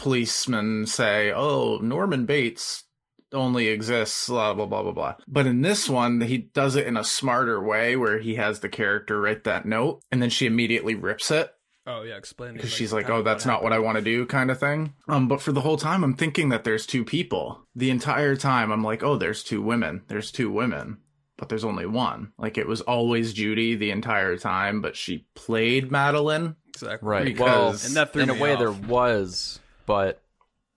policeman 0.05 0.87
say, 0.87 1.33
"Oh, 1.33 1.79
Norman 1.79 2.27
Bates 2.27 2.85
only 3.33 3.69
exists," 3.69 4.29
blah 4.29 4.55
blah 4.55 4.67
blah 4.67 4.83
blah 4.83 4.93
blah. 4.93 5.15
But 5.27 5.47
in 5.47 5.63
this 5.63 5.89
one, 5.89 6.21
he 6.21 6.39
does 6.39 6.77
it 6.77 6.87
in 6.87 6.97
a 6.97 7.03
smarter 7.05 7.61
way, 7.63 7.97
where 7.97 8.19
he 8.19 8.37
has 8.37 8.61
the 8.61 8.69
character 8.69 9.21
write 9.21 9.45
that 9.45 9.67
note, 9.67 10.03
and 10.13 10.23
then 10.23 10.31
she 10.31 10.47
immediately 10.47 10.95
rips 10.95 11.31
it 11.31 11.51
Oh 11.87 12.03
yeah, 12.03 12.17
explain. 12.17 12.55
because 12.55 12.71
she's 12.73 12.93
like, 12.93 13.11
"Oh, 13.11 13.23
that's 13.23 13.45
not 13.47 13.63
what 13.63 13.73
I 13.73 13.79
want 13.81 13.97
to 13.99 14.05
do," 14.05 14.25
kind 14.27 14.51
of 14.51 14.61
thing. 14.61 14.93
Um, 15.09 15.27
but 15.27 15.41
for 15.43 15.53
the 15.53 15.63
whole 15.63 15.77
time, 15.77 16.05
I'm 16.05 16.15
thinking 16.15 16.51
that 16.51 16.65
there's 16.65 16.87
two 16.87 17.05
people. 17.05 17.67
The 17.75 17.91
entire 17.91 18.37
time, 18.37 18.71
I'm 18.71 18.85
like, 18.85 19.03
"Oh, 19.03 19.17
there's 19.17 19.43
two 19.43 19.63
women. 19.63 20.03
There's 20.09 20.31
two 20.31 20.51
women." 20.51 20.99
But 21.37 21.49
there's 21.49 21.65
only 21.65 21.85
one. 21.87 22.31
Like 22.39 22.57
it 22.59 22.69
was 22.69 22.81
always 22.83 23.33
Judy 23.33 23.75
the 23.75 23.91
entire 23.91 24.37
time, 24.39 24.81
but 24.81 24.95
she 24.97 25.27
played 25.35 25.91
Madeline. 25.91 26.55
exactly 26.69 27.09
Right. 27.09 27.25
Because- 27.25 27.41
well, 27.41 27.71
And 27.71 27.97
that 27.97 28.13
threw 28.13 28.23
in 28.23 28.31
a 28.31 28.35
way 28.35 28.53
off. 28.53 28.59
there 28.61 28.71
was, 28.73 29.59
but 29.87 30.21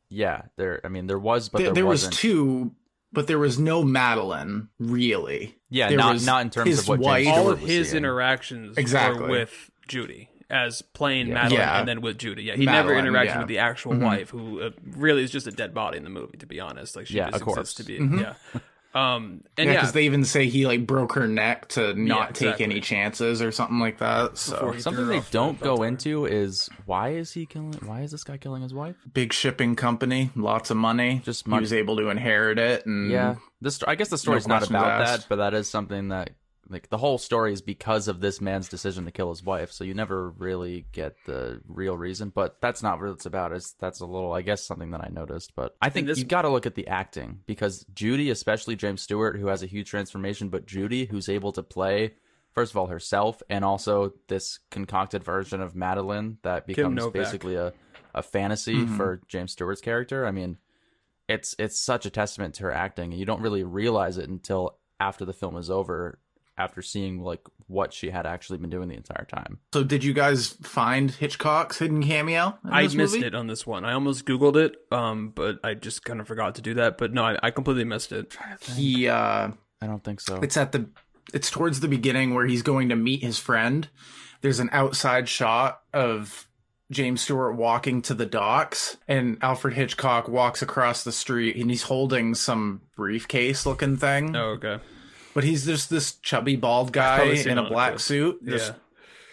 yeah, 0.09 0.43
there. 0.55 0.81
I 0.83 0.89
mean, 0.89 1.07
there 1.07 1.19
was, 1.19 1.49
but 1.49 1.57
there, 1.59 1.67
there, 1.67 1.73
there 1.75 1.85
was 1.85 2.01
wasn't. 2.05 2.13
two, 2.15 2.71
but 3.11 3.27
there 3.27 3.39
was 3.39 3.59
no 3.59 3.83
Madeline 3.83 4.69
really. 4.79 5.55
Yeah, 5.69 5.89
There 5.89 5.97
not 5.97 6.13
was 6.13 6.25
not 6.25 6.41
in 6.43 6.49
terms 6.49 6.69
his 6.69 6.79
of 6.79 6.87
what 6.87 6.99
wife- 6.99 7.25
James 7.25 7.37
all 7.37 7.49
of 7.49 7.59
his 7.59 7.89
seeing. 7.89 7.97
interactions 8.03 8.77
Exactly. 8.77 9.21
were 9.23 9.27
with 9.29 9.69
Judy 9.87 10.29
as 10.49 10.81
playing 10.81 11.27
Yeah. 11.27 11.33
Madeline 11.33 11.59
Yeah. 11.59 11.79
and 11.79 11.87
then 11.89 11.99
with 12.01 12.17
Judy. 12.17 12.43
Yeah, 12.43 12.55
he 12.55 12.65
never 12.65 12.91
interacted 12.93 13.25
yeah. 13.25 13.39
with 13.39 13.47
the 13.49 13.57
actual 13.57 13.93
Mhm. 13.95 14.01
wife, 14.03 14.29
who 14.29 14.61
uh, 14.61 14.69
really 14.95 15.23
is 15.23 15.31
just 15.31 15.45
a 15.45 15.51
dead 15.51 15.73
body 15.73 15.97
in 15.97 16.05
the 16.05 16.09
movie. 16.09 16.37
To 16.37 16.45
be 16.45 16.61
honest, 16.61 16.95
like 16.95 17.07
she 17.07 17.15
Yeah, 17.15 17.31
just 17.31 17.41
a 17.41 17.45
corpse. 17.45 17.59
exists 17.59 17.75
to 17.75 17.83
be. 17.83 17.99
Mhm. 17.99 18.21
Yeah. 18.21 18.59
Um, 18.93 19.43
and 19.57 19.67
yeah, 19.67 19.73
yeah, 19.73 19.73
because 19.81 19.91
they 19.91 20.05
even 20.05 20.23
say 20.23 20.47
he 20.47 20.65
like 20.65 20.87
broke 20.87 21.13
her 21.13 21.27
neck 21.27 21.67
to 21.69 21.93
not 21.93 22.29
take 22.33 22.47
exactly. 22.47 22.65
any 22.65 22.79
chances 22.81 23.41
or 23.41 23.51
something 23.51 23.79
like 23.79 23.99
that. 23.99 24.37
So 24.37 24.73
Something 24.79 25.07
they 25.07 25.21
don't 25.29 25.59
go 25.59 25.75
belt. 25.77 25.87
into 25.87 26.25
is 26.25 26.67
why 26.85 27.09
is 27.09 27.31
he 27.33 27.45
killing? 27.45 27.73
Why 27.85 28.01
is 28.01 28.11
this 28.11 28.23
guy 28.23 28.37
killing 28.37 28.63
his 28.63 28.73
wife? 28.73 28.95
big 29.13 29.33
shipping 29.33 29.75
company, 29.75 30.31
lots 30.35 30.71
of 30.71 30.77
money. 30.77 31.21
Just 31.23 31.47
he 31.47 31.53
was 31.53 31.73
able 31.73 31.97
to 31.97 32.09
inherit 32.09 32.57
it, 32.57 32.85
and 32.87 33.11
Yeah, 33.11 33.35
this. 33.61 33.83
I 33.83 33.95
guess 33.95 34.09
the 34.09 34.17
story's 34.17 34.47
not 34.47 34.67
about 34.67 35.01
asked. 35.01 35.21
that, 35.23 35.29
but 35.29 35.35
that 35.35 35.53
is 35.53 35.69
something 35.69 36.07
that 36.09 36.31
like 36.69 36.89
the 36.89 36.97
whole 36.97 37.17
story 37.17 37.53
is 37.53 37.61
because 37.61 38.07
of 38.07 38.19
this 38.19 38.41
man's 38.41 38.67
decision 38.67 39.05
to 39.05 39.11
kill 39.11 39.29
his 39.29 39.43
wife. 39.43 39.71
So 39.71 39.83
you 39.83 39.93
never 39.93 40.29
really 40.31 40.85
get 40.91 41.15
the 41.25 41.61
real 41.67 41.95
reason, 41.97 42.29
but 42.29 42.59
that's 42.61 42.83
not 42.83 42.99
what 42.99 43.09
it's 43.11 43.25
about. 43.25 43.53
It's 43.53 43.71
that's 43.73 43.99
a 44.01 44.05
little, 44.05 44.33
I 44.33 44.41
guess, 44.41 44.63
something 44.65 44.91
that 44.91 45.01
I 45.01 45.09
noticed. 45.09 45.53
But 45.55 45.75
I 45.81 45.89
think 45.89 46.07
this- 46.07 46.17
you 46.19 46.25
got 46.25 46.41
to 46.43 46.49
look 46.49 46.65
at 46.65 46.75
the 46.75 46.87
acting 46.87 47.39
because 47.45 47.85
Judy, 47.93 48.29
especially 48.29 48.75
James 48.75 49.01
Stewart, 49.01 49.37
who 49.39 49.47
has 49.47 49.63
a 49.63 49.67
huge 49.67 49.89
transformation, 49.89 50.49
but 50.49 50.65
Judy, 50.65 51.05
who's 51.05 51.29
able 51.29 51.51
to 51.53 51.63
play. 51.63 52.13
First 52.53 52.71
of 52.73 52.77
all, 52.77 52.87
herself, 52.87 53.43
and 53.49 53.63
also 53.63 54.13
this 54.27 54.59
concocted 54.71 55.23
version 55.23 55.61
of 55.61 55.75
Madeline 55.75 56.37
that 56.41 56.65
becomes 56.65 57.05
basically 57.07 57.53
a, 57.55 57.71
a 58.15 58.23
fantasy 58.23 58.77
Mhm. 58.77 58.97
for 58.97 59.21
James 59.27 59.51
Stewart's 59.51 59.79
character. 59.81 60.25
I 60.25 60.31
mean, 60.31 60.57
it's 61.27 61.55
it's 61.59 61.79
such 61.79 62.05
a 62.05 62.09
testament 62.09 62.55
to 62.55 62.63
her 62.63 62.71
acting 62.71 63.11
and 63.11 63.19
you 63.19 63.25
don't 63.25 63.41
really 63.41 63.63
realize 63.63 64.17
it 64.17 64.29
until 64.29 64.77
after 64.99 65.25
the 65.25 65.33
film 65.33 65.55
is 65.57 65.69
over 65.69 66.17
after 66.57 66.81
seeing 66.81 67.21
like 67.21 67.41
what 67.67 67.93
she 67.93 68.09
had 68.09 68.25
actually 68.25 68.57
been 68.57 68.69
doing 68.69 68.87
the 68.89 68.95
entire 68.95 69.25
time 69.25 69.59
So 69.73 69.83
did 69.83 70.03
you 70.03 70.13
guys 70.13 70.53
find 70.63 71.11
Hitchcock's 71.11 71.79
hidden 71.79 72.01
cameo? 72.03 72.57
in 72.63 72.73
I 72.73 72.83
missed 72.83 72.95
movie? 72.95 73.25
it 73.25 73.35
on 73.35 73.47
this 73.47 73.67
one. 73.67 73.83
I 73.85 73.93
almost 73.93 74.25
googled 74.25 74.55
it, 74.55 74.75
um, 74.91 75.29
but 75.35 75.59
I 75.63 75.73
just 75.73 76.03
kind 76.05 76.19
of 76.19 76.27
forgot 76.27 76.55
to 76.55 76.61
do 76.61 76.73
that. 76.75 76.97
But 76.97 77.13
no, 77.13 77.23
I, 77.23 77.37
I 77.43 77.51
completely 77.51 77.83
missed 77.83 78.11
it. 78.11 78.37
He 78.75 79.07
uh 79.07 79.49
i 79.81 79.85
don't 79.85 80.03
think 80.03 80.19
so 80.21 80.39
It's 80.41 80.57
at 80.57 80.71
the 80.71 80.89
it's 81.33 81.51
towards 81.51 81.81
the 81.81 81.87
beginning 81.87 82.33
where 82.33 82.45
he's 82.47 82.61
going 82.61 82.89
to 82.89 82.95
meet 82.95 83.21
his 83.21 83.37
friend. 83.37 83.89
There's 84.41 84.59
an 84.59 84.69
outside 84.71 85.27
shot 85.27 85.81
of 85.93 86.47
James 86.89 87.19
Stewart 87.19 87.57
walking 87.57 88.01
to 88.03 88.13
the 88.13 88.25
docks 88.25 88.95
and 89.09 89.37
Alfred 89.41 89.73
Hitchcock 89.73 90.29
walks 90.29 90.61
across 90.61 91.03
the 91.03 91.11
street 91.11 91.57
and 91.57 91.69
he's 91.69 91.83
holding 91.83 92.33
some 92.33 92.81
briefcase 92.95 93.65
looking 93.65 93.97
thing. 93.97 94.33
Oh, 94.37 94.51
okay. 94.51 94.79
But 95.37 95.43
he's 95.43 95.67
just 95.67 95.91
this 95.91 96.13
chubby 96.23 96.55
bald 96.55 96.91
guy 96.91 97.25
in 97.25 97.59
a 97.59 97.69
black 97.69 97.91
clip. 97.91 98.01
suit. 98.01 98.39
Yeah. 98.43 98.51
Just- 98.53 98.73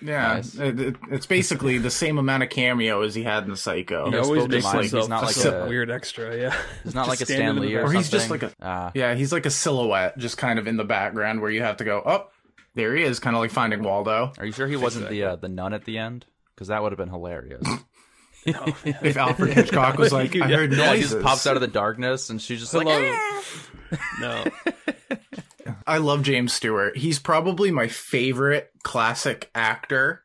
yeah. 0.02 0.34
Nice. 0.34 0.54
It- 0.54 0.78
it- 0.80 0.96
it's 1.10 1.24
basically 1.24 1.78
the 1.78 1.90
same 1.90 2.18
amount 2.18 2.42
of 2.42 2.50
cameo 2.50 3.00
as 3.00 3.14
he 3.14 3.22
had 3.22 3.44
in 3.44 3.50
the 3.50 3.56
Psycho. 3.56 4.10
He 4.10 4.16
always 4.18 4.42
supposed 4.42 4.50
to 4.50 4.56
makes 4.56 4.64
mind, 4.66 4.78
himself 4.80 5.02
he's 5.04 5.08
not 5.08 5.22
like 5.22 5.36
a 5.54 5.64
a- 5.64 5.66
weird 5.70 5.90
extra. 5.90 6.36
Yeah, 6.36 6.54
he's 6.84 6.94
not 6.94 7.08
like 7.08 7.22
a 7.22 7.24
standing 7.24 7.46
in 7.48 7.54
Stan 7.54 7.62
Lee 7.68 7.74
or. 7.76 7.84
Or 7.86 7.90
he's 7.92 8.10
just 8.10 8.28
like 8.28 8.42
a- 8.42 8.52
Ah, 8.60 8.90
Yeah, 8.94 9.14
he's 9.14 9.32
like 9.32 9.46
a 9.46 9.50
silhouette 9.50 10.18
just 10.18 10.36
kind 10.36 10.58
of 10.58 10.66
in 10.66 10.76
the 10.76 10.84
background 10.84 11.40
where 11.40 11.50
you 11.50 11.62
have 11.62 11.78
to 11.78 11.84
go, 11.84 12.02
oh, 12.04 12.26
there 12.74 12.94
he 12.94 13.02
is, 13.02 13.18
kind 13.18 13.34
of 13.34 13.40
like 13.40 13.50
finding 13.50 13.82
Waldo. 13.82 14.30
are 14.36 14.44
you 14.44 14.52
sure 14.52 14.66
he 14.66 14.76
wasn't 14.76 15.08
the 15.08 15.24
uh, 15.24 15.36
the 15.36 15.48
nun 15.48 15.72
at 15.72 15.86
the 15.86 15.96
end 15.96 16.26
because 16.54 16.68
that 16.68 16.82
would 16.82 16.92
have 16.92 16.98
been 16.98 17.08
hilarious 17.08 17.66
If 18.44 19.16
Alfred 19.16 19.54
Hitchcock 19.54 19.96
was 19.96 20.12
like, 20.12 20.36
I 20.36 20.50
Yeah. 20.50 20.56
heard 20.56 20.72
yeah, 20.74 20.94
he 20.94 21.00
just 21.00 21.18
pops 21.22 21.46
out 21.46 21.54
of 21.56 21.62
the 21.62 21.66
darkness 21.66 22.28
and 22.28 22.42
she's 22.42 22.60
just 22.60 22.72
Hello. 22.72 22.84
like 22.84 24.04
no. 24.20 24.44
I 25.86 25.98
love 25.98 26.22
James 26.22 26.52
Stewart. 26.52 26.96
He's 26.96 27.18
probably 27.18 27.70
my 27.70 27.88
favorite 27.88 28.70
classic 28.82 29.50
actor 29.54 30.22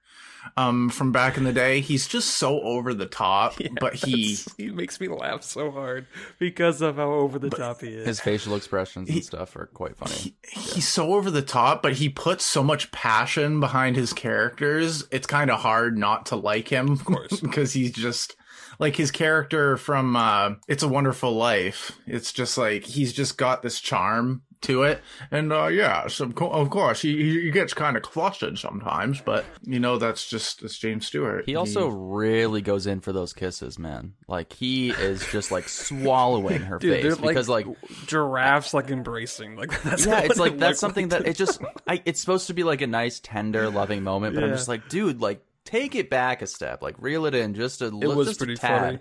um, 0.58 0.90
from 0.90 1.12
back 1.12 1.38
in 1.38 1.44
the 1.44 1.54
day. 1.54 1.82
He's 1.82 2.08
just 2.08 2.30
so 2.30 2.62
over 2.62 2.94
the 2.94 3.06
top, 3.06 3.56
but 3.80 3.96
he 3.96 4.38
he 4.58 4.70
makes 4.70 5.00
me 5.00 5.08
laugh 5.08 5.44
so 5.44 5.72
hard 5.72 6.08
because 6.38 6.82
of 6.82 6.96
how 6.96 7.12
over 7.12 7.40
the 7.40 7.50
top 7.50 7.82
he 7.82 7.90
is. 7.90 8.08
his 8.08 8.20
facial 8.20 8.56
expressions 8.56 9.10
and 9.10 9.24
stuff 9.24 9.56
are 9.56 9.68
quite 9.68 9.98
funny 9.98 10.36
he's 10.52 10.88
so 10.88 11.14
over 11.14 11.32
the 11.32 11.42
top, 11.42 11.82
but 11.82 11.94
he 11.94 12.10
puts 12.10 12.46
so 12.46 12.64
much 12.64 12.92
passion 12.92 13.60
behind 13.60 13.96
his 13.96 14.14
characters. 14.14 15.04
It's 15.12 15.28
kind 15.28 15.50
of 15.50 15.60
hard 15.60 15.98
not 15.98 16.28
to 16.28 16.36
like 16.36 16.68
him, 16.68 16.92
of 16.92 17.06
course. 17.06 17.40
because 17.42 17.74
he's 17.74 17.92
just 17.92 18.36
like 18.80 18.96
his 18.96 19.12
character 19.12 19.78
from 19.78 20.16
uh, 20.16 20.52
"It's 20.68 20.84
a 20.84 20.88
Wonderful 20.88 21.34
Life." 21.34 21.98
It's 22.06 22.34
just 22.34 22.58
like 22.58 22.86
he's 22.86 23.14
just 23.14 23.38
got 23.38 23.62
this 23.62 23.80
charm 23.80 24.44
to 24.62 24.84
it, 24.84 25.02
and 25.32 25.54
uh, 25.54 25.68
yeah, 25.68 26.08
so 26.08 26.26
of, 26.26 26.36
co- 26.36 26.50
of 26.52 26.70
course 26.70 27.02
he, 27.02 27.42
he 27.44 27.52
gets 27.52 27.74
kind 27.74 27.96
of 27.96 28.06
flustered 28.06 28.58
sometimes, 28.60 29.22
but 29.22 29.46
you 29.64 29.80
know 29.80 29.98
that's 29.98 30.30
just 30.30 30.62
it's 30.64 30.78
James 30.78 31.06
Stewart. 31.08 31.46
He 31.46 31.56
also 31.56 31.88
really 31.88 32.62
goes 32.62 32.86
in 32.88 33.00
for 33.00 33.14
those 33.14 33.32
kisses, 33.34 33.80
man. 33.80 34.14
Like 34.28 34.52
he 34.54 34.90
is 34.90 35.26
just 35.32 35.52
like 35.52 35.70
swallowing 35.70 36.62
her 36.62 36.78
Dude, 36.80 37.04
they're 37.04 37.16
face 37.16 37.28
because 37.28 37.50
like 37.50 37.68
giraffes 38.06 38.74
like 38.74 38.90
embracing 38.90 39.56
like 39.56 39.82
that's 39.84 40.06
yeah, 40.06 40.16
what 40.16 40.26
it's 40.26 40.36
it 40.38 40.42
like 40.42 40.58
that's 40.58 40.80
something 40.80 41.10
like 41.10 41.24
that 41.24 41.28
it 41.30 41.38
just 41.38 41.62
I 41.88 42.02
it's 42.06 42.20
supposed 42.20 42.48
to 42.48 42.54
be 42.54 42.64
like 42.64 42.82
a 42.82 42.88
nice 42.88 43.20
tender 43.20 43.70
loving 43.70 44.04
moment, 44.04 44.36
but 44.36 44.44
I'm 44.44 44.52
just 44.52 44.68
like, 44.68 44.90
dude, 44.90 45.22
like 45.22 45.44
take 45.66 45.96
it 45.96 46.10
back 46.10 46.42
a 46.42 46.48
step, 46.48 46.82
like 46.82 46.96
reel 47.00 47.26
it 47.26 47.36
in 47.36 47.54
just 47.54 47.82
a 47.82 47.86
It 47.88 47.94
little 47.94 48.16
was 48.16 48.28
just 48.30 48.42
a 48.42 48.46
pretty 48.46 48.60
tad. 48.60 48.82
funny. 48.82 49.00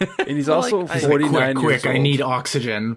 And 0.00 0.30
he's 0.36 0.48
also 0.48 0.80
like, 0.82 0.90
I- 0.90 1.00
forty 1.00 1.28
quick, 1.28 1.40
nine 1.40 1.56
quick! 1.56 1.70
years 1.70 1.86
old. 1.86 1.94
I 1.94 1.98
need 1.98 2.20
oxygen. 2.20 2.96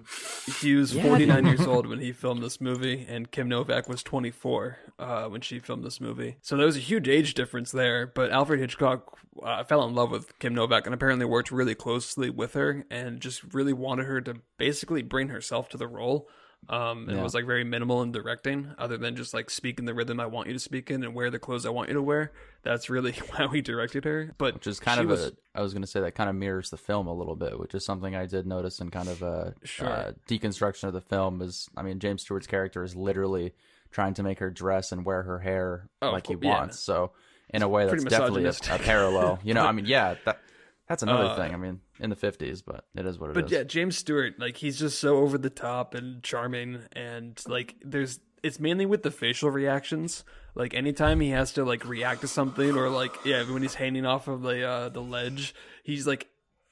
He 0.60 0.74
was 0.74 0.94
Yeah, 0.94 1.02
49 1.02 1.46
years 1.46 1.60
old 1.66 1.86
when 1.86 2.00
he 2.00 2.12
filmed 2.12 2.42
this 2.42 2.60
movie, 2.60 3.06
and 3.08 3.30
Kim 3.30 3.48
Novak 3.48 3.88
was 3.88 4.02
24 4.02 4.78
uh, 4.98 5.24
when 5.28 5.40
she 5.40 5.58
filmed 5.58 5.84
this 5.84 6.00
movie. 6.00 6.36
So 6.42 6.56
there 6.56 6.66
was 6.66 6.76
a 6.76 6.80
huge 6.80 7.08
age 7.08 7.34
difference 7.34 7.70
there. 7.72 8.06
But 8.06 8.30
Alfred 8.30 8.60
Hitchcock 8.60 9.18
uh, 9.42 9.64
fell 9.64 9.84
in 9.84 9.94
love 9.94 10.10
with 10.10 10.38
Kim 10.38 10.54
Novak 10.54 10.86
and 10.86 10.94
apparently 10.94 11.26
worked 11.26 11.50
really 11.50 11.74
closely 11.74 12.30
with 12.30 12.54
her 12.54 12.84
and 12.90 13.20
just 13.20 13.42
really 13.54 13.72
wanted 13.72 14.06
her 14.06 14.20
to 14.20 14.34
basically 14.58 15.02
bring 15.02 15.28
herself 15.28 15.68
to 15.70 15.76
the 15.76 15.86
role. 15.88 16.28
Um, 16.68 17.08
and 17.08 17.16
Yeah. 17.18 17.22
was 17.24 17.34
like 17.34 17.44
very 17.44 17.64
minimal 17.64 18.02
in 18.02 18.12
directing, 18.12 18.72
other 18.78 18.96
than 18.96 19.16
just 19.16 19.34
like 19.34 19.50
speaking 19.50 19.84
the 19.84 19.94
rhythm 19.94 20.20
I 20.20 20.26
want 20.26 20.46
you 20.46 20.52
to 20.54 20.60
speak 20.60 20.90
in 20.92 21.02
and 21.02 21.12
wear 21.12 21.28
the 21.28 21.40
clothes 21.40 21.66
I 21.66 21.70
want 21.70 21.88
you 21.88 21.94
to 21.94 22.02
wear. 22.02 22.30
That's 22.62 22.88
really 22.88 23.12
how 23.36 23.48
he 23.48 23.60
directed 23.60 24.04
her. 24.04 24.32
But 24.38 24.54
which 24.54 24.66
is 24.68 24.78
kind 24.78 25.00
of 25.00 25.08
was, 25.08 25.26
a 25.26 25.32
I 25.56 25.60
was 25.62 25.72
going 25.74 25.82
to 25.82 25.88
say 25.88 26.00
that 26.00 26.14
kind 26.14 26.30
of 26.30 26.36
mirrors 26.36 26.70
the 26.70 26.76
film 26.76 27.08
a 27.08 27.12
little 27.12 27.34
bit, 27.34 27.58
which 27.58 27.74
is 27.74 27.84
something 27.84 28.14
I 28.14 28.26
did 28.26 28.46
notice 28.46 28.80
in 28.80 28.90
kind 28.90 29.08
of 29.08 29.22
a 29.22 29.54
Sure. 29.64 29.88
uh, 29.88 30.12
deconstruction 30.28 30.84
of 30.84 30.92
the 30.92 31.00
film. 31.00 31.42
Is 31.42 31.68
I 31.76 31.82
mean 31.82 31.98
James 31.98 32.22
Stewart's 32.22 32.46
character 32.46 32.84
is 32.84 32.94
literally 32.94 33.54
trying 33.90 34.14
to 34.14 34.22
make 34.22 34.38
her 34.38 34.48
dress 34.50 34.92
and 34.92 35.04
wear 35.04 35.22
her 35.24 35.40
hair 35.40 35.88
Oh, 36.00 36.12
like 36.12 36.28
he 36.28 36.34
cour- 36.34 36.44
yeah. 36.44 36.58
wants. 36.60 36.78
So 36.78 37.10
in 37.50 37.62
a 37.62 37.68
way, 37.68 37.86
that's 37.86 38.04
definitely 38.04 38.44
a, 38.46 38.54
a 38.74 38.78
parallel. 38.78 39.40
You 39.42 39.52
know, 39.52 39.66
I 39.66 39.72
mean, 39.72 39.84
yeah, 39.86 40.14
that 40.24 40.40
that's 40.88 41.02
another 41.02 41.24
Uh, 41.30 41.36
thing. 41.36 41.54
I 41.54 41.56
mean, 41.56 41.80
in 42.00 42.10
the 42.10 42.16
fifties, 42.16 42.62
but 42.62 42.84
it 42.94 43.06
is 43.06 43.18
what 43.18 43.30
it 43.30 43.36
is. 43.36 43.42
But 43.42 43.50
yeah, 43.50 43.62
James 43.62 43.96
Stewart, 43.96 44.34
like 44.38 44.56
he's 44.58 44.78
just 44.78 44.98
so 44.98 45.16
over 45.18 45.38
the 45.38 45.50
top 45.50 45.94
and 45.94 46.22
charming, 46.22 46.80
and 46.92 47.40
like 47.46 47.76
there's 47.82 48.20
it's 48.42 48.58
mainly 48.58 48.86
with 48.86 49.02
the 49.02 49.10
facial 49.10 49.50
reactions. 49.50 50.24
Like 50.54 50.74
anytime 50.74 51.20
he 51.20 51.30
has 51.30 51.52
to 51.54 51.64
like 51.64 51.84
react 51.86 52.20
to 52.22 52.28
something, 52.28 52.76
or 52.76 52.88
like 52.90 53.14
yeah, 53.24 53.42
when 53.50 53.62
he's 53.62 53.74
hanging 53.74 54.04
off 54.04 54.28
of 54.28 54.42
the 54.42 54.66
uh, 54.66 54.88
the 54.90 55.00
ledge, 55.00 55.54
he's 55.84 56.06
like, 56.06 56.28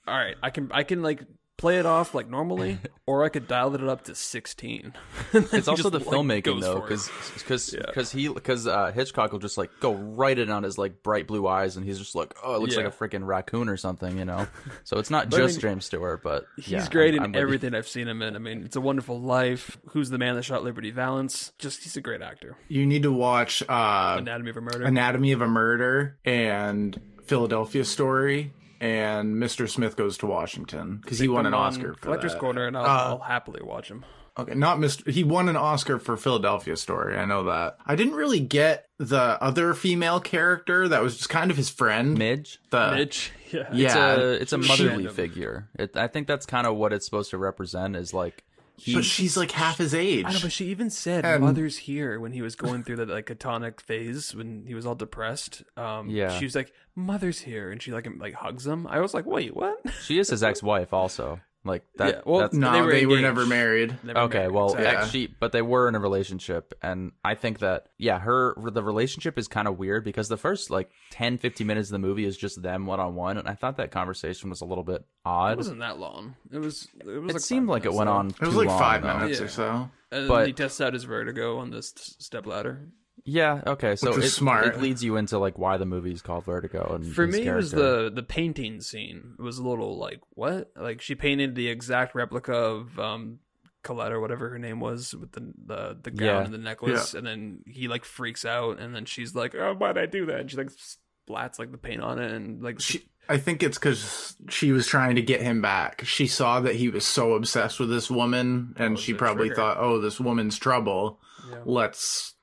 all 0.06 0.16
right, 0.16 0.36
I 0.42 0.50
can 0.50 0.70
I 0.72 0.82
can 0.82 1.02
like 1.02 1.22
play 1.60 1.78
it 1.78 1.84
off 1.84 2.14
like 2.14 2.28
normally, 2.28 2.78
or 3.06 3.22
I 3.22 3.28
could 3.28 3.46
dial 3.46 3.74
it 3.74 3.84
up 3.84 4.04
to 4.04 4.14
sixteen. 4.14 4.94
it's 5.34 5.68
also 5.68 5.90
the 5.90 6.00
filmmaking 6.00 6.60
though, 6.62 6.80
because 6.80 7.10
because 7.34 7.70
because 7.70 8.14
Yeah. 8.14 8.20
he 8.20 8.28
because 8.28 8.66
uh, 8.66 8.90
Hitchcock 8.92 9.30
will 9.32 9.38
just 9.38 9.58
like 9.58 9.70
go 9.78 9.92
right 9.94 10.36
in 10.38 10.50
on 10.50 10.62
his 10.62 10.78
like 10.78 11.02
bright 11.02 11.26
blue 11.26 11.46
eyes, 11.46 11.76
and 11.76 11.84
he's 11.84 11.98
just 11.98 12.14
like, 12.14 12.34
oh, 12.42 12.54
it 12.54 12.60
looks 12.60 12.74
Yeah. 12.76 12.84
like 12.84 12.94
a 12.94 12.96
freaking 12.96 13.26
raccoon 13.26 13.68
or 13.68 13.76
something, 13.76 14.16
you 14.18 14.24
know. 14.24 14.46
So 14.84 14.98
it's 14.98 15.10
not 15.10 15.28
But 15.30 15.42
I 15.42 15.44
just 15.44 15.56
mean, 15.56 15.72
James 15.72 15.84
Stewart, 15.84 16.22
but 16.22 16.46
He's 16.56 16.68
yeah, 16.70 16.88
great 16.88 17.14
I'm- 17.14 17.24
in 17.24 17.36
I'm 17.36 17.40
everything 17.42 17.74
I've 17.74 17.86
seen 17.88 18.08
him 18.08 18.22
in. 18.22 18.34
I 18.34 18.38
mean, 18.38 18.64
it's 18.64 18.76
a 18.76 18.80
wonderful 18.80 19.20
life. 19.20 19.76
Who's 19.90 20.08
the 20.08 20.18
man 20.18 20.36
that 20.36 20.42
shot 20.44 20.64
Liberty 20.64 20.90
Valance? 20.90 21.52
Just 21.58 21.82
he's 21.82 21.96
a 21.96 22.00
great 22.00 22.22
actor. 22.22 22.56
You 22.68 22.86
need 22.86 23.02
to 23.02 23.12
watch 23.12 23.62
uh, 23.68 24.16
Anatomy 24.18 24.50
of 24.50 24.56
a 24.56 24.60
Murder. 24.62 24.84
Anatomy 24.84 25.32
of 25.32 25.42
a 25.42 25.46
Murder 25.48 26.16
and 26.24 26.98
Philadelphia 27.24 27.84
Story 27.84 28.52
and 28.80 29.36
Mr. 29.36 29.68
Smith 29.68 29.96
Goes 29.96 30.16
to 30.18 30.26
Washington 30.26 30.98
because 31.02 31.18
he 31.18 31.28
won 31.28 31.46
an 31.46 31.54
Oscar 31.54 31.94
for 31.94 32.00
Collector's 32.00 32.32
that. 32.32 32.40
Corner, 32.40 32.66
and 32.66 32.76
I'll, 32.76 32.84
Uh, 32.84 33.10
I'll 33.10 33.18
happily 33.20 33.62
watch 33.62 33.88
him. 33.90 34.04
Okay, 34.38 34.54
not 34.54 34.78
Mr. 34.78 35.10
He 35.10 35.24
won 35.24 35.48
an 35.48 35.56
Oscar 35.56 35.98
for 35.98 36.16
Philadelphia 36.16 36.76
Story. 36.76 37.18
I 37.18 37.24
know 37.26 37.44
that. 37.44 37.76
I 37.84 37.94
didn't 37.96 38.14
really 38.14 38.40
get 38.40 38.86
the 38.98 39.36
other 39.42 39.74
female 39.74 40.20
character 40.20 40.88
that 40.88 41.02
was 41.02 41.16
just 41.18 41.28
kind 41.28 41.50
of 41.50 41.56
his 41.56 41.68
friend. 41.68 42.16
Midge. 42.16 42.58
The 42.70 42.92
Mitch, 42.92 43.32
yeah, 43.52 43.68
yeah. 43.72 43.86
It's 43.86 43.94
a 43.94 44.32
it's 44.42 44.52
a 44.52 44.58
motherly 44.58 45.08
figure. 45.08 45.68
It, 45.78 45.96
I 45.96 46.06
think 46.06 46.26
that's 46.28 46.46
kind 46.46 46.66
of 46.66 46.76
what 46.76 46.92
it's 46.92 47.04
supposed 47.04 47.30
to 47.30 47.38
represent. 47.38 47.96
Is 47.96 48.14
like 48.14 48.44
he, 48.80 48.94
but 48.94 49.04
she's 49.04 49.36
like 49.36 49.50
half 49.50 49.78
his 49.78 49.94
age. 49.94 50.24
I 50.26 50.32
know, 50.32 50.38
but 50.42 50.52
she 50.52 50.66
even 50.66 50.88
said 50.90 51.24
And- 51.24 51.42
"mother's 51.44 51.76
here" 51.76 52.18
when 52.18 52.32
he 52.32 52.42
was 52.42 52.56
going 52.56 52.82
through 52.82 52.96
that 52.96 53.08
like 53.08 53.26
catonic 53.26 53.80
phase 53.80 54.34
when 54.34 54.64
he 54.66 54.74
was 54.74 54.86
all 54.86 54.94
depressed. 54.94 55.62
Um, 55.76 56.08
Yeah. 56.08 56.30
she 56.38 56.44
was 56.44 56.54
like, 56.54 56.72
"Mother's 56.94 57.40
here," 57.40 57.70
and 57.70 57.82
she 57.82 57.92
like 57.92 58.08
like 58.18 58.34
hugs 58.34 58.66
him. 58.66 58.86
I 58.86 59.00
was 59.00 59.12
like, 59.14 59.26
"Wait, 59.26 59.54
what?" 59.54 59.78
she 60.02 60.18
is 60.18 60.30
his 60.30 60.42
ex 60.50 60.62
wife 60.62 60.92
also. 60.92 61.40
Like 61.62 61.84
that. 61.96 62.08
Yeah, 62.08 62.20
well, 62.24 62.40
that's, 62.40 62.54
no, 62.54 62.86
they 62.88 63.00
they 63.00 63.06
were 63.06 63.16
were, 63.16 63.20
never 63.20 63.44
married. 63.44 63.94
Never 64.02 64.18
Okay, 64.20 64.38
married, 64.38 64.52
well, 64.52 64.66
exactly. 64.68 64.84
Yeah. 64.92 65.00
actually, 65.02 65.26
but 65.40 65.52
they 65.52 65.60
were 65.60 65.88
in 65.88 65.94
a 65.94 65.98
relationship, 66.00 66.72
and 66.82 67.12
I 67.22 67.34
think 67.34 67.58
that 67.58 67.88
yeah, 67.98 68.18
her 68.18 68.54
the 68.72 68.82
relationship 68.82 69.38
is 69.38 69.46
kind 69.46 69.68
of 69.68 69.78
weird 69.78 70.02
because 70.02 70.28
the 70.28 70.38
first 70.38 70.70
like 70.70 70.90
10, 71.10 71.36
15 71.36 71.66
minutes 71.66 71.88
of 71.88 71.92
the 71.92 71.98
movie 71.98 72.24
is 72.24 72.38
just 72.38 72.62
them 72.62 72.86
one 72.86 72.98
on 72.98 73.14
one, 73.14 73.36
and 73.36 73.46
I 73.46 73.54
thought 73.56 73.76
that 73.76 73.90
conversation 73.90 74.48
was 74.48 74.62
a 74.62 74.64
little 74.64 74.84
bit 74.84 75.04
odd. 75.26 75.52
It 75.52 75.56
wasn't 75.58 75.80
that 75.80 75.98
long. 75.98 76.34
It 76.50 76.60
was. 76.60 76.88
It 76.98 77.06
was. 77.06 77.30
It 77.30 77.34
like 77.34 77.40
seemed 77.42 77.68
like 77.68 77.84
it 77.84 77.92
went 77.92 78.06
though. 78.08 78.14
on. 78.14 78.28
It 78.30 78.40
was 78.40 78.50
too 78.52 78.56
like 78.56 78.68
long, 78.68 78.78
five 78.78 79.02
though. 79.02 79.18
minutes 79.18 79.38
Yeah. 79.40 79.44
or 79.44 79.48
so. 79.48 79.90
And 80.12 80.28
but- 80.28 80.38
then 80.38 80.46
he 80.46 80.52
tests 80.54 80.80
out 80.80 80.94
his 80.94 81.04
vertigo 81.04 81.58
on 81.58 81.70
this 81.70 81.92
step 82.18 82.46
ladder. 82.46 82.88
Yeah, 83.24 83.60
okay, 83.66 83.96
so 83.96 84.14
Which 84.14 84.24
it, 84.26 84.30
smart. 84.30 84.66
it 84.66 84.80
leads 84.80 85.04
you 85.04 85.16
into 85.16 85.38
like 85.38 85.58
why 85.58 85.76
the 85.76 85.84
movie 85.86 86.12
is 86.12 86.22
called 86.22 86.44
Vertigo. 86.44 86.94
And 86.94 87.06
For 87.12 87.26
his 87.26 87.36
me, 87.36 87.46
it 87.46 87.54
was 87.54 87.70
the 87.70 88.10
the 88.14 88.22
painting 88.22 88.80
scene. 88.80 89.34
It 89.38 89.42
was 89.42 89.58
a 89.58 89.62
little 89.66 89.98
like 89.98 90.20
what? 90.30 90.70
Like 90.76 91.00
she 91.00 91.14
painted 91.14 91.54
the 91.54 91.68
exact 91.68 92.14
replica 92.14 92.52
of 92.54 92.98
um 92.98 93.38
Colette 93.82 94.12
or 94.12 94.20
whatever 94.20 94.50
her 94.50 94.58
name 94.58 94.80
was 94.80 95.14
with 95.14 95.32
the 95.32 95.52
the, 95.66 95.98
the 96.02 96.10
gown 96.10 96.26
Yeah. 96.26 96.44
and 96.44 96.52
the 96.54 96.58
necklace, 96.58 97.14
and 97.14 97.26
then 97.26 97.60
he 97.66 97.88
like 97.88 98.04
freaks 98.04 98.44
out, 98.44 98.78
and 98.78 98.94
then 98.94 99.04
she's 99.06 99.34
like, 99.34 99.54
"Oh, 99.54 99.74
why'd 99.74 99.96
I 99.98 100.06
do 100.06 100.26
that?" 100.26 100.40
And 100.40 100.50
she 100.50 100.56
like 100.58 100.70
splats 100.70 101.58
like 101.58 101.72
the 101.72 101.78
paint 101.78 102.02
on 102.02 102.18
it, 102.18 102.30
and 102.32 102.62
like 102.62 102.80
She, 102.80 103.02
I 103.28 103.38
think 103.38 103.62
it's 103.62 103.78
because 103.78 104.36
she 104.50 104.72
was 104.72 104.86
trying 104.86 105.14
to 105.16 105.22
get 105.22 105.40
him 105.40 105.62
back. 105.62 106.02
She 106.04 106.26
saw 106.26 106.60
that 106.60 106.74
he 106.74 106.88
was 106.90 107.06
so 107.06 107.34
obsessed 107.34 107.80
with 107.80 107.88
this 107.88 108.10
woman, 108.10 108.74
and 108.76 108.92
was 108.96 109.00
she 109.02 109.14
probably 109.14 109.48
trigger. 109.48 109.54
thought, 109.62 109.76
"Oh, 109.78 110.00
this 110.00 110.20
woman's 110.20 110.58
trouble. 110.58 111.20
Yeah. 111.50 111.58
Let's 111.64 112.34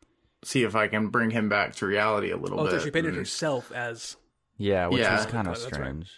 see 0.44 0.64
if 0.64 0.76
I 0.76 0.88
can 0.88 1.08
bring 1.08 1.32
him 1.32 1.50
back 1.50 1.76
to 1.76 1.86
reality 1.86 2.32
a 2.32 2.38
little 2.38 2.60
oh, 2.60 2.64
bit." 2.66 2.72
so 2.72 2.80
she 2.80 2.92
painted 2.92 3.10
And 3.10 3.18
herself 3.18 3.72
as 3.72 4.18
yeah, 4.58 4.88
which 4.88 5.02
Yeah. 5.02 5.18
was 5.18 5.26
kind 5.26 5.48
of 5.48 5.54
That's 5.56 5.66
strange 5.66 6.12